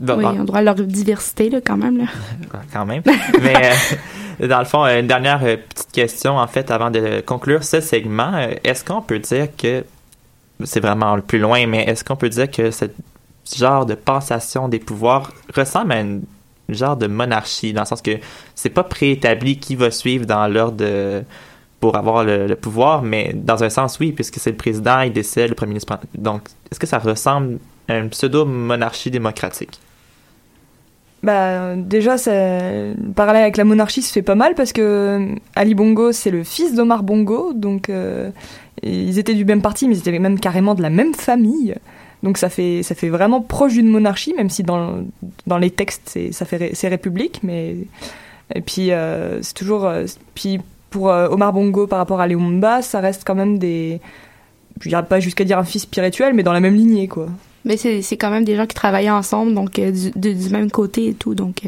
Oui, 0.00 0.24
on 0.24 0.44
doit 0.44 0.62
leur 0.62 0.74
diversité, 0.74 1.48
là, 1.48 1.60
quand 1.64 1.76
même. 1.76 1.98
Là. 1.98 2.04
quand 2.72 2.86
même. 2.86 3.02
Mais 3.42 3.70
euh, 4.40 4.48
dans 4.48 4.58
le 4.58 4.64
fond, 4.64 4.84
une 4.86 5.06
dernière 5.06 5.40
petite 5.40 5.92
question, 5.92 6.38
en 6.38 6.46
fait, 6.48 6.72
avant 6.72 6.90
de 6.90 7.22
conclure 7.24 7.62
ce 7.62 7.80
segment. 7.80 8.32
Est-ce 8.64 8.84
qu'on 8.84 9.02
peut 9.02 9.20
dire 9.20 9.48
que, 9.56 9.84
c'est 10.64 10.80
vraiment 10.80 11.16
le 11.16 11.22
plus 11.22 11.38
loin, 11.38 11.66
mais 11.66 11.84
est-ce 11.84 12.04
qu'on 12.04 12.16
peut 12.16 12.28
dire 12.28 12.50
que 12.50 12.70
ce 12.70 12.86
genre 13.56 13.86
de 13.86 13.94
passation 13.94 14.68
des 14.68 14.78
pouvoirs 14.78 15.32
ressemble 15.54 15.92
à 15.92 16.00
une 16.00 16.22
genre 16.68 16.96
de 16.96 17.06
monarchie, 17.06 17.72
dans 17.72 17.82
le 17.82 17.86
sens 17.86 18.02
que 18.02 18.18
c'est 18.54 18.70
pas 18.70 18.84
préétabli 18.84 19.58
qui 19.58 19.74
va 19.74 19.90
suivre 19.90 20.24
dans 20.26 20.46
l'ordre 20.46 20.84
pour 21.80 21.96
avoir 21.96 22.24
le, 22.24 22.54
pouvoir, 22.54 23.02
mais 23.02 23.32
dans 23.34 23.64
un 23.64 23.70
sens, 23.70 23.98
oui, 23.98 24.12
puisque 24.12 24.38
c'est 24.38 24.50
le 24.50 24.56
président, 24.56 25.00
il 25.00 25.12
décède, 25.12 25.48
le 25.48 25.54
premier 25.54 25.70
ministre. 25.70 25.98
Donc, 26.14 26.42
est-ce 26.70 26.78
que 26.78 26.86
ça 26.86 26.98
ressemble 26.98 27.58
à 27.88 27.98
une 27.98 28.10
pseudo-monarchie 28.10 29.10
démocratique? 29.10 29.80
Bah, 31.22 31.74
déjà, 31.76 32.16
ça- 32.16 32.30
le 32.32 33.12
parallèle 33.14 33.42
avec 33.42 33.56
la 33.56 33.64
monarchie 33.64 34.02
se 34.02 34.12
fait 34.12 34.22
pas 34.22 34.34
mal 34.34 34.54
parce 34.54 34.72
que 34.72 35.34
Ali 35.54 35.74
Bongo, 35.74 36.12
c'est 36.12 36.30
le 36.30 36.44
fils 36.44 36.74
d'Omar 36.74 37.02
Bongo, 37.02 37.52
donc 37.54 37.90
euh, 37.90 38.30
ils 38.82 39.18
étaient 39.18 39.34
du 39.34 39.44
même 39.44 39.62
parti, 39.62 39.88
mais 39.88 39.94
ils 39.96 40.00
étaient 40.00 40.18
même 40.18 40.38
carrément 40.40 40.74
de 40.74 40.82
la 40.82 40.90
même 40.90 41.14
famille. 41.14 41.74
Donc 42.22 42.36
ça 42.38 42.48
fait, 42.50 42.82
ça 42.82 42.94
fait 42.94 43.08
vraiment 43.08 43.40
proche 43.40 43.72
d'une 43.72 43.88
monarchie, 43.88 44.34
même 44.34 44.50
si 44.50 44.62
dans, 44.62 45.04
dans 45.46 45.58
les 45.58 45.70
textes, 45.70 46.02
c'est, 46.06 46.88
république, 46.88 47.40
mais. 47.42 47.76
Et 48.54 48.60
puis, 48.60 48.90
euh, 48.92 49.40
c'est 49.42 49.54
toujours. 49.54 49.84
euh, 49.86 50.04
puis 50.34 50.58
pour 50.90 51.08
euh, 51.10 51.28
Omar 51.28 51.52
Bongo 51.52 51.86
par 51.86 51.98
rapport 51.98 52.20
à 52.20 52.26
Lumumba, 52.26 52.82
ça 52.82 53.00
reste 53.00 53.22
quand 53.24 53.34
même 53.36 53.58
des. 53.58 54.00
Je 54.80 54.88
dirais 54.88 55.04
pas 55.04 55.20
jusqu'à 55.20 55.44
dire 55.44 55.58
un 55.58 55.64
fils 55.64 55.82
spirituel, 55.82 56.34
mais 56.34 56.42
dans 56.42 56.52
la 56.52 56.60
même 56.60 56.74
lignée, 56.74 57.06
quoi. 57.08 57.28
Mais 57.64 57.76
c'est 57.76 58.16
quand 58.16 58.30
même 58.30 58.44
des 58.44 58.56
gens 58.56 58.66
qui 58.66 58.74
travaillaient 58.74 59.10
ensemble, 59.10 59.54
donc 59.54 59.78
du, 59.78 60.10
du- 60.16 60.48
même 60.50 60.70
côté 60.70 61.08
et 61.08 61.14
tout. 61.14 61.34
Donc, 61.34 61.62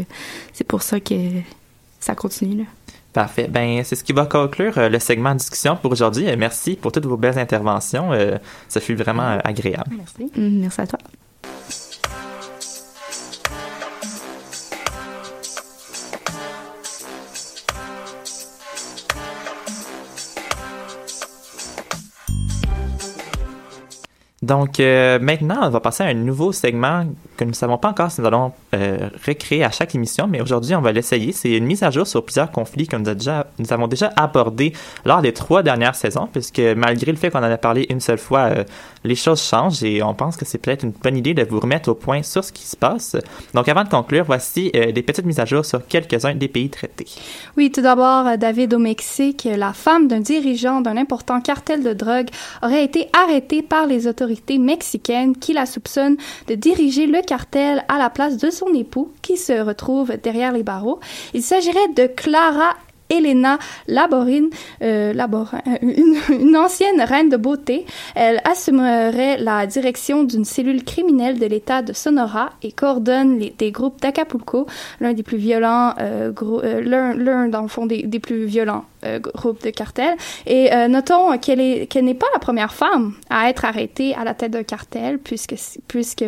c'est 0.55 0.65
pour 0.67 0.83
ça 0.83 0.99
que 1.01 1.15
ça 2.01 2.15
continue. 2.15 2.57
Là. 2.59 2.65
Parfait. 3.13 3.47
Ben, 3.49 3.83
c'est 3.85 3.95
ce 3.95 4.05
qui 4.05 4.13
va 4.13 4.25
conclure 4.25 4.79
euh, 4.79 4.89
le 4.89 4.99
segment 4.99 5.35
discussion 5.35 5.77
pour 5.77 5.93
aujourd'hui. 5.93 6.29
Euh, 6.29 6.37
merci 6.39 6.77
pour 6.77 6.93
toutes 6.93 7.07
vos 7.07 7.19
belles 7.19 7.39
interventions. 7.39 8.13
Euh, 8.13 8.39
ça 8.69 8.81
fut 8.81 8.95
vraiment 8.95 9.33
euh, 9.33 9.39
agréable. 9.45 9.95
Merci. 9.97 10.33
Mm, 10.35 10.61
merci 10.61 10.81
à 10.81 10.87
toi. 10.87 10.99
Donc, 24.53 24.81
euh, 24.81 25.19
maintenant, 25.19 25.61
on 25.63 25.71
va 25.71 25.81
passer 25.81 26.03
à 26.03 26.09
un 26.09 26.13
nouveau 26.13 26.53
segment 26.53 27.07
que 27.39 27.45
nous 27.45 27.53
ne 27.53 27.57
savons 27.57 27.79
pas 27.79 27.89
encore 27.89 28.11
si 28.11 28.21
nous 28.21 28.27
allons 28.27 28.53
euh, 28.75 29.09
recréer 29.27 29.65
à 29.65 29.71
chaque 29.71 29.95
émission, 29.95 30.27
mais 30.29 30.43
aujourd'hui, 30.43 30.75
on 30.75 30.83
va 30.83 30.93
l'essayer. 30.93 31.33
C'est 31.33 31.53
une 31.53 31.65
mise 31.65 31.83
à 31.83 31.91
jour 31.91 32.07
sur 32.07 32.23
plusieurs 32.23 32.51
conflits 32.51 32.87
que 32.87 32.95
nous, 32.97 33.73
avons 33.73 33.89
déjà 33.89 34.13
abordés 34.15 34.75
lors 35.07 35.23
des 35.23 35.33
trois 35.33 35.63
dernières 35.63 35.95
saisons, 35.95 36.29
puisque 36.31 36.61
malgré 36.77 37.13
le 37.13 37.17
fait 37.17 37.31
qu'on 37.31 37.39
en 37.39 37.45
a 37.45 37.57
parlé 37.57 37.87
une 37.89 38.01
seule 38.01 38.19
fois, 38.19 38.41
euh, 38.41 38.65
les 39.05 39.15
choses 39.15 39.43
changent 39.43 39.83
et 39.83 40.03
on 40.03 40.15
pense 40.15 40.37
que 40.37 40.45
c'est 40.45 40.59
peut-être 40.59 40.85
une 40.85 40.93
bonne 40.93 41.17
idée 41.17 41.35
de 41.35 41.45
vous 41.45 41.61
remettre 41.61 41.91
au 41.91 41.95
point 41.95 42.23
sur 42.23 42.45
ce 42.45 42.53
qui 42.53 42.65
se 42.65 42.77
passe. 42.77 43.17
Donc, 43.55 43.69
avant 43.69 43.85
de 43.85 43.89
conclure, 43.89 44.25
voici 44.25 44.71
euh, 44.75 44.93
des 44.93 45.03
petites 45.03 45.25
mises 45.25 45.41
à 45.41 45.45
jour 45.45 45.65
sur 45.65 45.87
quelques-uns 45.87 46.35
des 46.35 46.49
pays 46.49 46.71
traités. 46.71 47.07
Oui, 47.57 47.71
tout 47.71 47.81
d'abord, 47.81 48.27
euh, 48.27 48.37
David, 48.37 48.75
au 48.75 48.79
Mexique, 48.79 49.49
la 49.51 49.73
femme 49.73 50.09
d'un 50.09 50.21
dirigeant 50.21 50.81
d'un 50.81 50.97
important 50.97 51.41
cartel 51.41 51.83
de 51.83 51.93
drogue 51.93 52.29
aurait 52.63 52.85
été 52.85 53.09
arrêtée 53.13 53.63
par 53.63 53.87
les 53.87 54.07
autorités 54.07 54.59
mexicaines 54.59 55.37
qui 55.37 55.53
la 55.53 55.67
soupçonnent 55.67 56.17
de 56.49 56.55
diriger 56.55 57.07
le 57.07 57.23
cartel 57.23 57.85
à 57.89 57.99
la 57.99 58.11
place 58.11 58.37
de 58.37 58.51
son 58.51 58.73
époux 58.75 59.13
qui 59.23 59.37
se 59.37 59.53
retrouve 59.61 60.17
derrière 60.23 60.53
les 60.53 60.63
barreaux. 60.63 61.01
Il 61.35 61.43
s'agirait 61.43 61.89
de 61.97 62.07
Clara 62.07 62.75
Elena 63.13 63.59
Laborin, 63.89 64.49
euh, 64.83 65.13
Laborin 65.13 65.61
une, 65.83 66.17
une 66.31 66.57
ancienne 66.57 67.01
reine 67.01 67.29
de 67.29 67.37
beauté. 67.37 67.85
Elle 68.15 68.41
assumerait 68.45 69.39
la 69.39 69.67
direction 69.67 70.25
d'une 70.25 70.45
cellule 70.45 70.85
criminelle 70.85 71.39
de 71.39 71.47
l'État 71.47 71.83
de 71.83 71.93
Sonora 71.93 72.51
et 72.63 72.73
coordonne 72.73 73.39
les, 73.39 73.51
des 73.51 73.71
groupes 73.71 74.01
d'Acapulco, 74.01 74.67
l'un 75.01 75.13
des 75.13 75.23
plus 75.23 75.39
violents, 75.39 75.95
euh, 76.01 76.33
euh, 76.43 77.15
l'un 77.15 77.49
dans 77.49 77.63
le 77.63 77.69
fond 77.69 77.87
des, 77.87 78.03
des 78.03 78.19
plus 78.19 78.45
violents 78.47 78.85
euh, 79.05 79.19
groupes 79.19 79.63
de 79.65 79.71
cartel. 79.71 80.17
Et 80.47 80.73
euh, 80.73 80.87
notons 80.87 81.37
qu'elle 81.39 81.61
est 81.61 81.87
qu'elle 81.87 82.05
n'est 82.05 82.15
pas 82.15 82.27
la 82.33 82.39
première 82.39 82.73
femme 82.73 83.15
à 83.31 83.49
être 83.49 83.65
arrêtée 83.65 84.15
à 84.15 84.23
la 84.23 84.33
tête 84.35 84.53
d'un 84.53 84.63
cartel, 84.63 85.19
puisque 85.19 85.55
puisque 85.89 86.25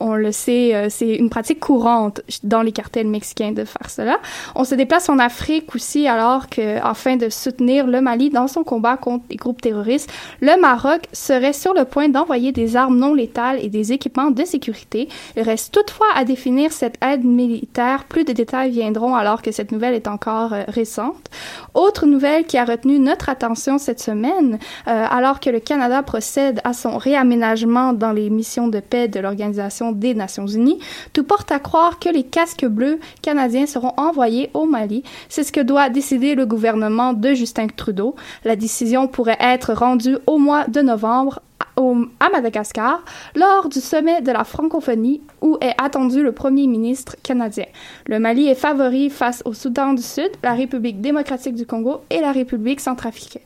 on 0.00 0.14
le 0.14 0.30
sait, 0.30 0.74
euh, 0.74 0.86
c'est 0.90 1.14
une 1.16 1.28
pratique 1.28 1.58
courante 1.58 2.20
dans 2.44 2.62
les 2.62 2.70
cartels 2.70 3.08
mexicains 3.08 3.50
de 3.50 3.64
faire 3.64 3.90
cela. 3.90 4.18
On 4.54 4.62
se 4.62 4.76
déplace 4.76 5.08
en 5.08 5.18
Afrique 5.18 5.74
aussi 5.74 6.06
alors 6.06 6.48
que, 6.48 6.78
afin 6.84 7.16
de 7.16 7.28
soutenir 7.28 7.86
le 7.86 8.00
Mali 8.00 8.30
dans 8.30 8.46
son 8.46 8.62
combat 8.62 8.96
contre 8.96 9.24
les 9.28 9.36
groupes 9.36 9.60
terroristes, 9.60 10.10
le 10.40 10.60
Maroc 10.60 11.02
serait 11.12 11.52
sur 11.52 11.74
le 11.74 11.84
point 11.84 12.08
d'envoyer 12.08 12.52
des 12.52 12.76
armes 12.76 12.96
non 12.96 13.14
létales 13.14 13.58
et 13.60 13.68
des 13.68 13.92
équipements 13.92 14.30
de 14.30 14.44
sécurité. 14.44 15.08
Il 15.36 15.42
reste 15.42 15.74
toutefois 15.74 16.06
à 16.14 16.24
définir 16.24 16.72
cette 16.72 16.96
aide 17.04 17.24
militaire. 17.24 18.04
Plus 18.04 18.24
de 18.24 18.32
détails 18.32 18.70
viendront 18.70 19.16
alors 19.16 19.42
que 19.42 19.50
cette 19.50 19.72
nouvelle 19.72 19.94
est 19.94 20.06
encore 20.06 20.52
récente. 20.68 21.28
Autre 21.74 22.03
nouvelle 22.06 22.44
qui 22.44 22.58
a 22.58 22.64
retenu 22.64 22.98
notre 22.98 23.28
attention 23.28 23.78
cette 23.78 24.00
semaine, 24.00 24.58
euh, 24.88 25.06
alors 25.10 25.40
que 25.40 25.50
le 25.50 25.60
Canada 25.60 26.02
procède 26.02 26.60
à 26.64 26.72
son 26.72 26.96
réaménagement 26.96 27.92
dans 27.92 28.12
les 28.12 28.30
missions 28.30 28.68
de 28.68 28.80
paix 28.80 29.08
de 29.08 29.20
l'Organisation 29.20 29.92
des 29.92 30.14
Nations 30.14 30.46
Unies, 30.46 30.78
tout 31.12 31.24
porte 31.24 31.52
à 31.52 31.58
croire 31.58 31.98
que 31.98 32.08
les 32.08 32.24
casques 32.24 32.66
bleus 32.66 32.98
canadiens 33.22 33.66
seront 33.66 33.92
envoyés 33.96 34.50
au 34.54 34.66
Mali. 34.66 35.02
C'est 35.28 35.44
ce 35.44 35.52
que 35.52 35.60
doit 35.60 35.88
décider 35.88 36.34
le 36.34 36.46
gouvernement 36.46 37.12
de 37.12 37.34
Justin 37.34 37.66
Trudeau. 37.68 38.14
La 38.44 38.56
décision 38.56 39.08
pourrait 39.08 39.38
être 39.40 39.72
rendue 39.72 40.18
au 40.26 40.38
mois 40.38 40.66
de 40.66 40.80
novembre 40.80 41.40
à 41.76 42.30
Madagascar 42.30 43.02
lors 43.34 43.68
du 43.68 43.80
sommet 43.80 44.22
de 44.22 44.32
la 44.32 44.44
francophonie 44.44 45.22
où 45.42 45.58
est 45.60 45.74
attendu 45.78 46.22
le 46.22 46.32
premier 46.32 46.66
ministre 46.66 47.16
canadien. 47.22 47.66
Le 48.06 48.18
Mali 48.18 48.48
est 48.48 48.54
favori 48.54 49.10
face 49.10 49.42
au 49.44 49.52
Soudan 49.52 49.92
du 49.92 50.02
Sud, 50.02 50.30
la 50.42 50.54
République 50.54 51.00
démocratique 51.00 51.54
du 51.54 51.66
Congo 51.66 52.02
et 52.10 52.20
la 52.20 52.32
République 52.32 52.80
centrafricaine. 52.80 53.42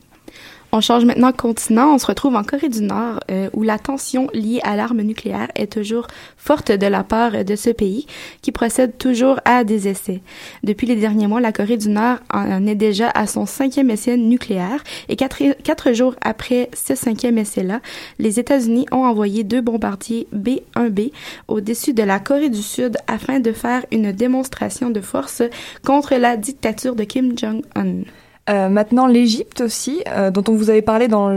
On 0.71 0.81
change 0.81 1.03
maintenant 1.03 1.31
de 1.31 1.35
continent. 1.35 1.95
On 1.95 1.97
se 1.97 2.05
retrouve 2.05 2.35
en 2.35 2.43
Corée 2.43 2.69
du 2.69 2.81
Nord, 2.81 3.19
euh, 3.31 3.49
où 3.53 3.63
la 3.63 3.79
tension 3.79 4.27
liée 4.33 4.59
à 4.63 4.75
l'arme 4.75 5.01
nucléaire 5.01 5.47
est 5.55 5.71
toujours 5.71 6.05
forte 6.37 6.71
de 6.71 6.85
la 6.85 7.03
part 7.03 7.43
de 7.43 7.55
ce 7.55 7.71
pays, 7.71 8.05
qui 8.43 8.51
procède 8.51 8.95
toujours 8.99 9.39
à 9.45 9.63
des 9.63 9.87
essais. 9.87 10.21
Depuis 10.63 10.85
les 10.85 10.95
derniers 10.95 11.25
mois, 11.25 11.41
la 11.41 11.51
Corée 11.51 11.77
du 11.77 11.89
Nord 11.89 12.17
en 12.31 12.67
est 12.67 12.75
déjà 12.75 13.09
à 13.09 13.25
son 13.25 13.47
cinquième 13.47 13.89
essai 13.89 14.15
nucléaire, 14.15 14.83
et 15.07 15.15
quatre, 15.15 15.41
quatre 15.63 15.91
jours 15.93 16.15
après 16.21 16.69
ce 16.75 16.93
cinquième 16.93 17.39
essai-là, 17.39 17.81
les 18.19 18.39
États-Unis 18.39 18.85
ont 18.91 19.05
envoyé 19.05 19.43
deux 19.43 19.61
bombardiers 19.61 20.27
B-1B 20.33 21.11
au-dessus 21.47 21.93
de 21.93 22.03
la 22.03 22.19
Corée 22.19 22.51
du 22.51 22.61
Sud 22.61 22.97
afin 23.07 23.39
de 23.39 23.53
faire 23.53 23.87
une 23.91 24.11
démonstration 24.11 24.91
de 24.91 25.01
force 25.01 25.41
contre 25.83 26.13
la 26.13 26.37
dictature 26.37 26.95
de 26.95 27.05
Kim 27.05 27.35
Jong-un. 27.35 28.03
Euh, 28.49 28.67
maintenant, 28.67 29.05
l'Égypte 29.05 29.61
aussi, 29.61 30.01
euh, 30.07 30.31
dont 30.31 30.43
on 30.47 30.55
vous 30.55 30.69
avait 30.69 30.81
parlé 30.81 31.07
dans 31.07 31.29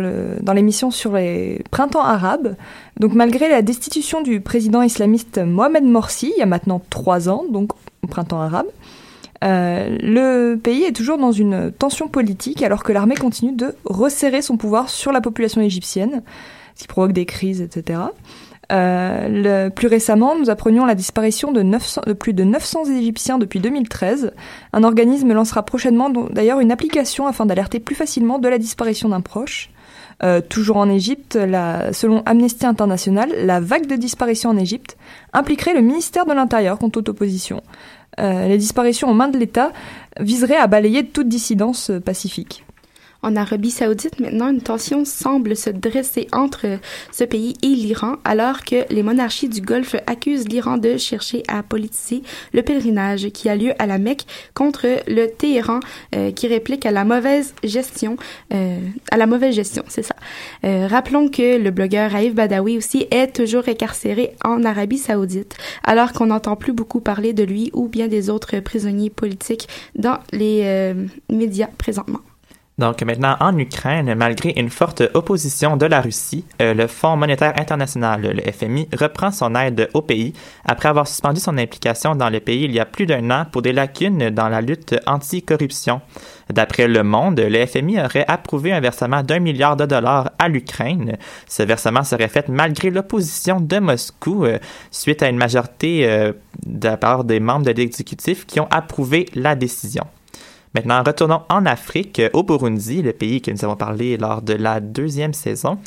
l'émission 0.54 0.90
sur 0.90 1.12
les 1.12 1.62
printemps 1.70 2.02
arabes. 2.02 2.56
Donc, 2.98 3.12
malgré 3.12 3.48
la 3.48 3.60
destitution 3.60 4.22
du 4.22 4.40
président 4.40 4.82
islamiste 4.82 5.38
Mohamed 5.38 5.84
Morsi, 5.84 6.32
il 6.36 6.38
y 6.38 6.42
a 6.42 6.46
maintenant 6.46 6.80
trois 6.88 7.28
ans, 7.28 7.44
donc 7.50 7.72
au 8.02 8.06
printemps 8.06 8.40
arabe, 8.40 8.66
euh, 9.44 9.98
le 10.00 10.56
pays 10.56 10.84
est 10.84 10.92
toujours 10.92 11.18
dans 11.18 11.32
une 11.32 11.72
tension 11.72 12.08
politique 12.08 12.62
alors 12.62 12.84
que 12.84 12.92
l'armée 12.92 13.16
continue 13.16 13.52
de 13.52 13.74
resserrer 13.84 14.40
son 14.40 14.56
pouvoir 14.56 14.88
sur 14.88 15.10
la 15.12 15.20
population 15.20 15.60
égyptienne, 15.60 16.22
ce 16.76 16.82
qui 16.82 16.88
provoque 16.88 17.12
des 17.12 17.26
crises, 17.26 17.60
etc. 17.60 18.00
Euh, 18.72 19.28
le, 19.28 19.68
plus 19.68 19.88
récemment, 19.88 20.36
nous 20.38 20.50
apprenions 20.50 20.86
la 20.86 20.94
disparition 20.94 21.52
de, 21.52 21.62
900, 21.62 22.02
de 22.06 22.12
plus 22.12 22.32
de 22.32 22.44
900 22.44 22.86
Égyptiens 22.86 23.38
depuis 23.38 23.60
2013. 23.60 24.32
Un 24.72 24.84
organisme 24.84 25.32
lancera 25.32 25.62
prochainement 25.62 26.10
d'ailleurs 26.10 26.60
une 26.60 26.72
application 26.72 27.26
afin 27.26 27.44
d'alerter 27.44 27.80
plus 27.80 27.94
facilement 27.94 28.38
de 28.38 28.48
la 28.48 28.58
disparition 28.58 29.10
d'un 29.10 29.20
proche. 29.20 29.70
Euh, 30.22 30.40
toujours 30.40 30.76
en 30.76 30.88
Égypte, 30.88 31.36
selon 31.92 32.22
Amnesty 32.26 32.64
International, 32.64 33.30
la 33.38 33.60
vague 33.60 33.86
de 33.86 33.96
disparitions 33.96 34.50
en 34.50 34.56
Égypte 34.56 34.96
impliquerait 35.32 35.74
le 35.74 35.80
ministère 35.80 36.26
de 36.26 36.32
l'Intérieur 36.32 36.78
contre 36.78 36.92
toute 36.92 37.08
opposition. 37.08 37.62
Euh, 38.20 38.46
les 38.46 38.58
disparitions 38.58 39.10
aux 39.10 39.14
mains 39.14 39.28
de 39.28 39.38
l'État 39.38 39.72
viseraient 40.20 40.56
à 40.56 40.66
balayer 40.66 41.04
toute 41.04 41.28
dissidence 41.28 41.90
pacifique. 42.04 42.64
En 43.24 43.36
Arabie 43.36 43.70
saoudite, 43.70 44.18
maintenant, 44.18 44.50
une 44.50 44.60
tension 44.60 45.04
semble 45.04 45.54
se 45.54 45.70
dresser 45.70 46.26
entre 46.32 46.66
ce 47.12 47.22
pays 47.22 47.54
et 47.62 47.68
l'Iran, 47.68 48.16
alors 48.24 48.64
que 48.64 48.84
les 48.92 49.04
monarchies 49.04 49.48
du 49.48 49.60
Golfe 49.60 49.94
accusent 50.08 50.48
l'Iran 50.48 50.76
de 50.76 50.96
chercher 50.96 51.44
à 51.46 51.62
politiser 51.62 52.24
le 52.52 52.62
pèlerinage 52.62 53.28
qui 53.30 53.48
a 53.48 53.54
lieu 53.54 53.74
à 53.78 53.86
la 53.86 53.98
Mecque 53.98 54.24
contre 54.54 54.88
le 55.06 55.26
Téhéran, 55.26 55.78
euh, 56.16 56.32
qui 56.32 56.48
réplique 56.48 56.84
à 56.84 56.90
la 56.90 57.04
mauvaise 57.04 57.54
gestion, 57.62 58.16
euh, 58.52 58.78
à 59.12 59.16
la 59.16 59.26
mauvaise 59.26 59.54
gestion, 59.54 59.84
c'est 59.86 60.02
ça. 60.02 60.16
Euh, 60.64 60.88
rappelons 60.88 61.28
que 61.28 61.58
le 61.62 61.70
blogueur 61.70 62.10
Raif 62.10 62.34
Badawi 62.34 62.76
aussi 62.76 63.06
est 63.12 63.34
toujours 63.34 63.68
incarcéré 63.68 64.34
en 64.44 64.64
Arabie 64.64 64.98
saoudite, 64.98 65.54
alors 65.84 66.12
qu'on 66.12 66.26
n'entend 66.26 66.56
plus 66.56 66.72
beaucoup 66.72 67.00
parler 67.00 67.32
de 67.32 67.44
lui 67.44 67.70
ou 67.72 67.86
bien 67.86 68.08
des 68.08 68.30
autres 68.30 68.58
prisonniers 68.58 69.10
politiques 69.10 69.68
dans 69.94 70.18
les 70.32 70.62
euh, 70.64 70.94
médias 71.30 71.68
présentement. 71.78 72.20
Donc 72.82 73.00
maintenant, 73.04 73.36
en 73.38 73.56
Ukraine, 73.58 74.12
malgré 74.16 74.54
une 74.56 74.68
forte 74.68 75.04
opposition 75.14 75.76
de 75.76 75.86
la 75.86 76.00
Russie, 76.00 76.44
euh, 76.60 76.74
le 76.74 76.88
Fonds 76.88 77.16
monétaire 77.16 77.52
international, 77.56 78.22
le 78.22 78.52
FMI, 78.52 78.88
reprend 78.98 79.30
son 79.30 79.54
aide 79.54 79.88
au 79.94 80.02
pays 80.02 80.32
après 80.64 80.88
avoir 80.88 81.06
suspendu 81.06 81.38
son 81.38 81.58
implication 81.58 82.16
dans 82.16 82.28
le 82.28 82.40
pays 82.40 82.64
il 82.64 82.72
y 82.72 82.80
a 82.80 82.84
plus 82.84 83.06
d'un 83.06 83.30
an 83.30 83.46
pour 83.52 83.62
des 83.62 83.72
lacunes 83.72 84.30
dans 84.30 84.48
la 84.48 84.60
lutte 84.60 84.96
anti-corruption. 85.06 86.00
D'après 86.50 86.88
Le 86.88 87.04
Monde, 87.04 87.38
le 87.38 87.66
FMI 87.66 88.00
aurait 88.00 88.24
approuvé 88.26 88.72
un 88.72 88.80
versement 88.80 89.22
d'un 89.22 89.38
milliard 89.38 89.76
de 89.76 89.86
dollars 89.86 90.32
à 90.40 90.48
l'Ukraine. 90.48 91.18
Ce 91.46 91.62
versement 91.62 92.02
serait 92.02 92.26
fait 92.26 92.48
malgré 92.48 92.90
l'opposition 92.90 93.60
de 93.60 93.78
Moscou 93.78 94.44
euh, 94.44 94.58
suite 94.90 95.22
à 95.22 95.28
une 95.28 95.36
majorité 95.36 96.10
euh, 96.10 96.32
de 96.66 96.88
la 96.88 96.96
part 96.96 97.22
des 97.22 97.38
membres 97.38 97.64
de 97.64 97.70
l'exécutif 97.70 98.44
qui 98.44 98.58
ont 98.58 98.68
approuvé 98.72 99.26
la 99.36 99.54
décision. 99.54 100.02
Maintenant, 100.74 101.02
retournons 101.02 101.42
en 101.48 101.66
Afrique, 101.66 102.18
euh, 102.18 102.30
au 102.32 102.42
Burundi, 102.42 103.02
le 103.02 103.12
pays 103.12 103.42
que 103.42 103.50
nous 103.50 103.64
avons 103.64 103.76
parlé 103.76 104.16
lors 104.16 104.40
de 104.40 104.54
la 104.54 104.80
deuxième 104.80 105.34
saison, 105.34 105.78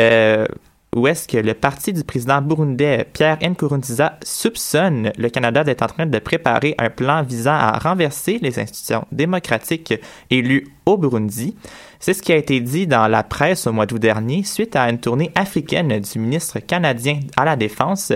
euh, 0.00 0.46
où 0.94 1.06
est-ce 1.06 1.26
que 1.26 1.38
le 1.38 1.54
parti 1.54 1.94
du 1.94 2.04
président 2.04 2.42
burundais 2.42 3.06
Pierre 3.12 3.38
Nkurunziza 3.40 4.18
soupçonne 4.22 5.10
le 5.16 5.30
Canada 5.30 5.64
d'être 5.64 5.82
en 5.82 5.86
train 5.86 6.04
de 6.04 6.18
préparer 6.18 6.74
un 6.76 6.90
plan 6.90 7.22
visant 7.22 7.54
à 7.54 7.78
renverser 7.78 8.38
les 8.42 8.58
institutions 8.58 9.06
démocratiques 9.10 9.94
élues 10.28 10.66
au 10.84 10.98
Burundi. 10.98 11.56
C'est 11.98 12.12
ce 12.12 12.20
qui 12.20 12.32
a 12.32 12.36
été 12.36 12.60
dit 12.60 12.86
dans 12.86 13.08
la 13.08 13.22
presse 13.22 13.66
au 13.66 13.72
mois 13.72 13.86
d'août 13.86 14.00
dernier 14.00 14.42
suite 14.42 14.76
à 14.76 14.90
une 14.90 14.98
tournée 14.98 15.30
africaine 15.34 15.98
du 15.98 16.18
ministre 16.18 16.58
canadien 16.58 17.20
à 17.38 17.46
la 17.46 17.56
Défense, 17.56 18.12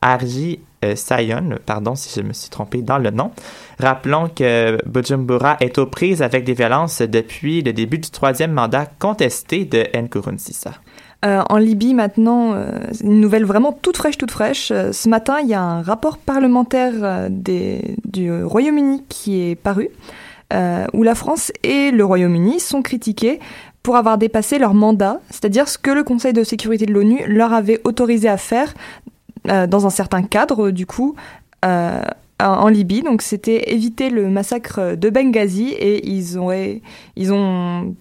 Arji 0.00 0.60
euh, 0.84 0.96
Sayon, 0.96 1.56
pardon 1.66 1.94
si 1.94 2.20
je 2.20 2.24
me 2.24 2.32
suis 2.32 2.50
trompé 2.50 2.82
dans 2.82 2.98
le 2.98 3.10
nom. 3.10 3.30
Rappelons 3.78 4.28
que 4.28 4.78
Bujumbura 4.86 5.56
est 5.60 5.78
aux 5.78 5.86
prises 5.86 6.22
avec 6.22 6.44
des 6.44 6.54
violences 6.54 7.02
depuis 7.02 7.62
le 7.62 7.72
début 7.72 7.98
du 7.98 8.10
troisième 8.10 8.52
mandat 8.52 8.86
contesté 8.98 9.64
de 9.64 9.84
Nkurunziza. 9.96 10.72
Euh, 11.24 11.42
en 11.48 11.56
Libye 11.56 11.94
maintenant, 11.94 12.52
euh, 12.52 12.80
une 13.02 13.20
nouvelle 13.20 13.46
vraiment 13.46 13.72
toute 13.72 13.96
fraîche, 13.96 14.18
toute 14.18 14.30
fraîche. 14.30 14.70
Euh, 14.70 14.92
ce 14.92 15.08
matin, 15.08 15.38
il 15.42 15.48
y 15.48 15.54
a 15.54 15.62
un 15.62 15.80
rapport 15.80 16.18
parlementaire 16.18 17.28
du 17.30 18.44
Royaume-Uni 18.44 19.04
qui 19.08 19.40
est 19.40 19.54
paru, 19.54 19.88
où 20.92 21.02
la 21.02 21.14
France 21.14 21.50
et 21.62 21.90
le 21.90 22.04
Royaume-Uni 22.04 22.60
sont 22.60 22.82
critiqués 22.82 23.40
pour 23.82 23.96
avoir 23.96 24.18
dépassé 24.18 24.58
leur 24.58 24.72
mandat, 24.72 25.20
c'est-à-dire 25.30 25.68
ce 25.68 25.78
que 25.78 25.90
le 25.90 26.04
Conseil 26.04 26.32
de 26.32 26.44
sécurité 26.44 26.86
de 26.86 26.92
l'ONU 26.92 27.22
leur 27.26 27.52
avait 27.52 27.80
autorisé 27.84 28.28
à 28.28 28.36
faire 28.36 28.72
euh, 29.48 29.66
dans 29.66 29.86
un 29.86 29.90
certain 29.90 30.22
cadre, 30.22 30.70
du 30.70 30.86
coup, 30.86 31.14
euh, 31.64 32.02
en- 32.40 32.68
Libye. 32.68 33.02
Donc 33.02 33.22
c'était 33.22 33.72
éviter 33.72 34.10
le 34.10 34.28
massacre 34.28 34.96
de 34.96 35.10
Benghazi 35.10 35.68
et 35.72 36.08
ils 36.08 36.38
ont, 36.38 36.50
ils 37.16 37.32
ont 37.32 37.94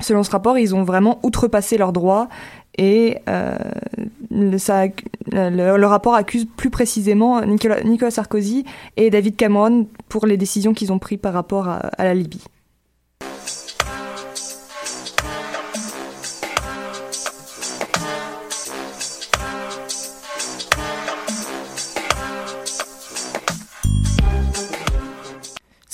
selon 0.00 0.22
ce 0.22 0.30
rapport, 0.30 0.58
ils 0.58 0.74
ont 0.74 0.84
vraiment 0.84 1.18
outrepassé 1.22 1.78
leurs 1.78 1.92
droits 1.92 2.28
et 2.78 3.18
euh, 3.28 3.56
le, 4.30 4.56
ça, 4.58 4.84
le, 5.30 5.84
rapport 5.84 6.14
accuse 6.14 6.46
plus 6.56 6.70
précisément 6.70 7.42
Nicolas, 7.44 8.10
Sarkozy 8.10 8.64
et 8.96 9.10
David 9.10 9.36
Cameron 9.36 9.86
pour 10.08 10.26
les 10.26 10.36
décisions 10.36 10.72
qu'ils 10.72 10.92
ont 10.92 10.98
prises 10.98 11.18
par 11.18 11.34
rapport 11.34 11.68
à 11.68 11.90
la 11.98 12.14
Libye. 12.14 12.42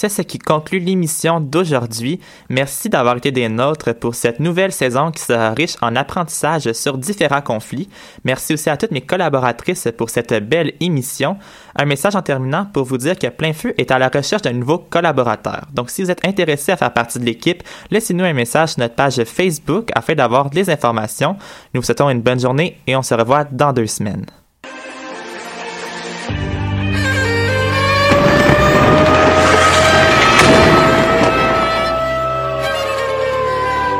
C'est 0.01 0.09
ce 0.09 0.23
qui 0.23 0.39
conclut 0.39 0.79
l'émission 0.79 1.41
d'aujourd'hui. 1.41 2.21
Merci 2.49 2.89
d'avoir 2.89 3.17
été 3.17 3.33
des 3.33 3.49
nôtres 3.49 3.93
pour 3.97 4.15
cette 4.15 4.39
nouvelle 4.39 4.71
saison 4.71 5.11
qui 5.11 5.21
sera 5.21 5.51
riche 5.51 5.75
en 5.83 5.97
apprentissage 5.97 6.71
sur 6.71 6.97
différents 6.97 7.41
conflits. 7.41 7.89
Merci 8.23 8.55
aussi 8.55 8.71
à 8.71 8.77
toutes 8.77 8.93
mes 8.93 9.01
collaboratrices 9.01 9.89
pour 9.97 10.09
cette 10.09 10.33
belle 10.49 10.75
émission. 10.79 11.37
Un 11.75 11.85
message 11.85 12.15
en 12.15 12.23
terminant 12.23 12.65
pour 12.73 12.85
vous 12.85 12.97
dire 12.97 13.19
que 13.19 13.27
Plein 13.27 13.53
Feu 13.53 13.75
est 13.77 13.91
à 13.91 13.99
la 13.99 14.09
recherche 14.09 14.43
d'un 14.43 14.53
nouveau 14.53 14.79
collaborateur. 14.79 15.67
Donc 15.75 15.91
si 15.91 16.05
vous 16.05 16.13
êtes 16.13 16.25
intéressé 16.25 16.71
à 16.71 16.77
faire 16.77 16.93
partie 16.93 17.19
de 17.19 17.25
l'équipe, 17.25 17.65
laissez-nous 17.91 18.23
un 18.25 18.35
message 18.35 18.75
sur 18.75 18.79
notre 18.79 18.95
page 18.95 19.25
Facebook 19.25 19.91
afin 19.97 20.15
d'avoir 20.15 20.49
des 20.49 20.71
informations. 20.71 21.35
Nous 21.75 21.81
vous 21.81 21.85
souhaitons 21.85 22.09
une 22.09 22.23
bonne 22.23 22.39
journée 22.39 22.79
et 22.87 22.95
on 22.95 23.03
se 23.03 23.15
revoit 23.15 23.43
dans 23.51 23.73
deux 23.73 23.89
semaines. 23.89 24.27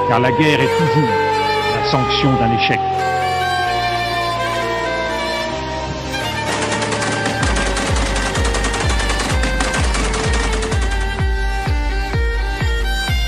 Car 0.09 0.21
la 0.21 0.33
guerre 0.33 0.61
est 0.61 0.79
toujours 0.79 1.09
la 1.77 1.91
sanction 1.91 2.33
d'un 2.37 2.57
échec. 2.57 2.81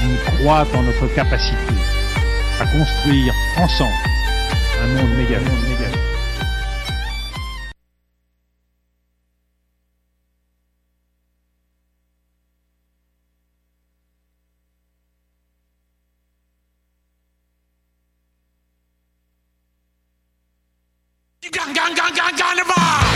On 0.02 0.42
croit 0.42 0.66
en 0.74 0.82
notre 0.82 1.06
capacité 1.14 1.56
à 2.60 2.64
construire 2.64 3.34
ensemble 3.58 3.92
un 4.82 4.86
monde 4.86 5.16
méga. 5.18 5.38
Carnival! 21.52 23.09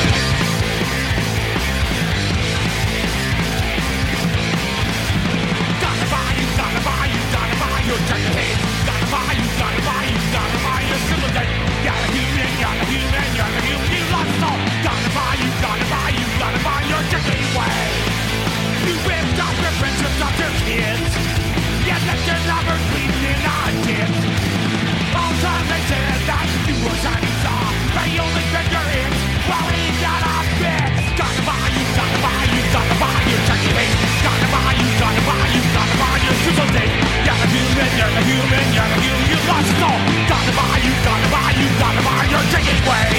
you're 37.99 38.11
a 38.11 38.23
human, 38.27 38.67
you're 38.75 38.91
a 38.91 38.99
human, 38.99 39.27
you 39.31 39.39
lost 39.47 39.71
it 39.71 39.83
all. 39.83 40.01
Gotta 40.27 40.53
buy 40.59 40.77
you, 40.83 40.93
gotta 41.07 41.29
buy 41.31 41.51
you, 41.55 41.67
gotta 41.79 42.03
buy 42.03 42.23
your 42.27 42.45
ticket 42.51 42.79
way. 42.91 43.11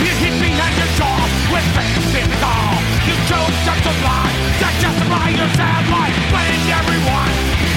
You 0.00 0.12
hit 0.24 0.34
me 0.40 0.50
and 0.56 0.74
your 0.80 0.90
jaw 0.96 1.20
with 1.52 1.66
fingers 1.76 2.12
in 2.16 2.28
the 2.32 2.38
call. 2.40 2.80
You 3.04 3.14
chose 3.28 3.56
just 3.68 3.82
to 3.84 3.92
lie, 4.04 4.32
to 4.60 4.68
justify 4.80 5.26
your 5.36 5.50
sad 5.52 5.84
life, 5.92 6.16
blame 6.32 6.64
everyone. 6.80 7.32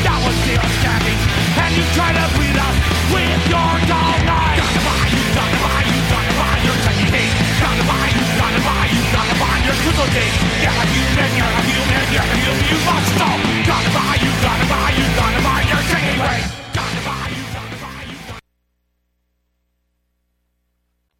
That 0.07 0.19
was 0.23 0.35
the 0.47 0.55
standing, 0.79 1.19
and 1.59 1.71
you 1.75 1.83
try 1.97 2.09
to 2.15 2.25
bleed 2.39 2.55
us 2.55 2.77
with 3.11 3.41
your 3.51 3.71
dull 3.91 4.15
knife. 4.23 4.63
Gotta 4.63 4.81
buy 4.87 5.05
you, 5.11 5.21
gotta 5.35 5.59
buy 5.59 5.81
you, 5.91 5.99
gotta 6.07 6.33
buy 6.39 6.55
your 6.67 6.77
ticket. 6.87 7.29
Gotta 7.59 7.83
buy 7.83 8.07
you, 8.15 8.23
gotta 8.39 8.61
buy 8.63 8.85
you, 8.95 9.01
gotta 9.11 9.35
buy 9.43 9.55
your 9.67 9.77
crystal 9.83 10.09
date. 10.15 10.35
You're 10.63 10.71
a 10.71 10.85
human, 10.87 11.31
you're 11.35 11.51
a 11.51 11.61
human, 11.67 12.05
you're 12.15 12.31
a 12.31 12.37
human, 12.39 12.65
you 12.71 12.77
lost 12.87 13.11
it 13.11 13.21
all. 13.27 13.39
Gotta 13.67 13.89
buy 13.91 14.13
you, 14.23 14.31
gotta 14.39 14.65
buy 14.71 14.89
you, 14.95 15.05
gotta 15.19 15.41
buy. 15.43 15.50
Train 15.91 16.19
wreck. 16.21 16.60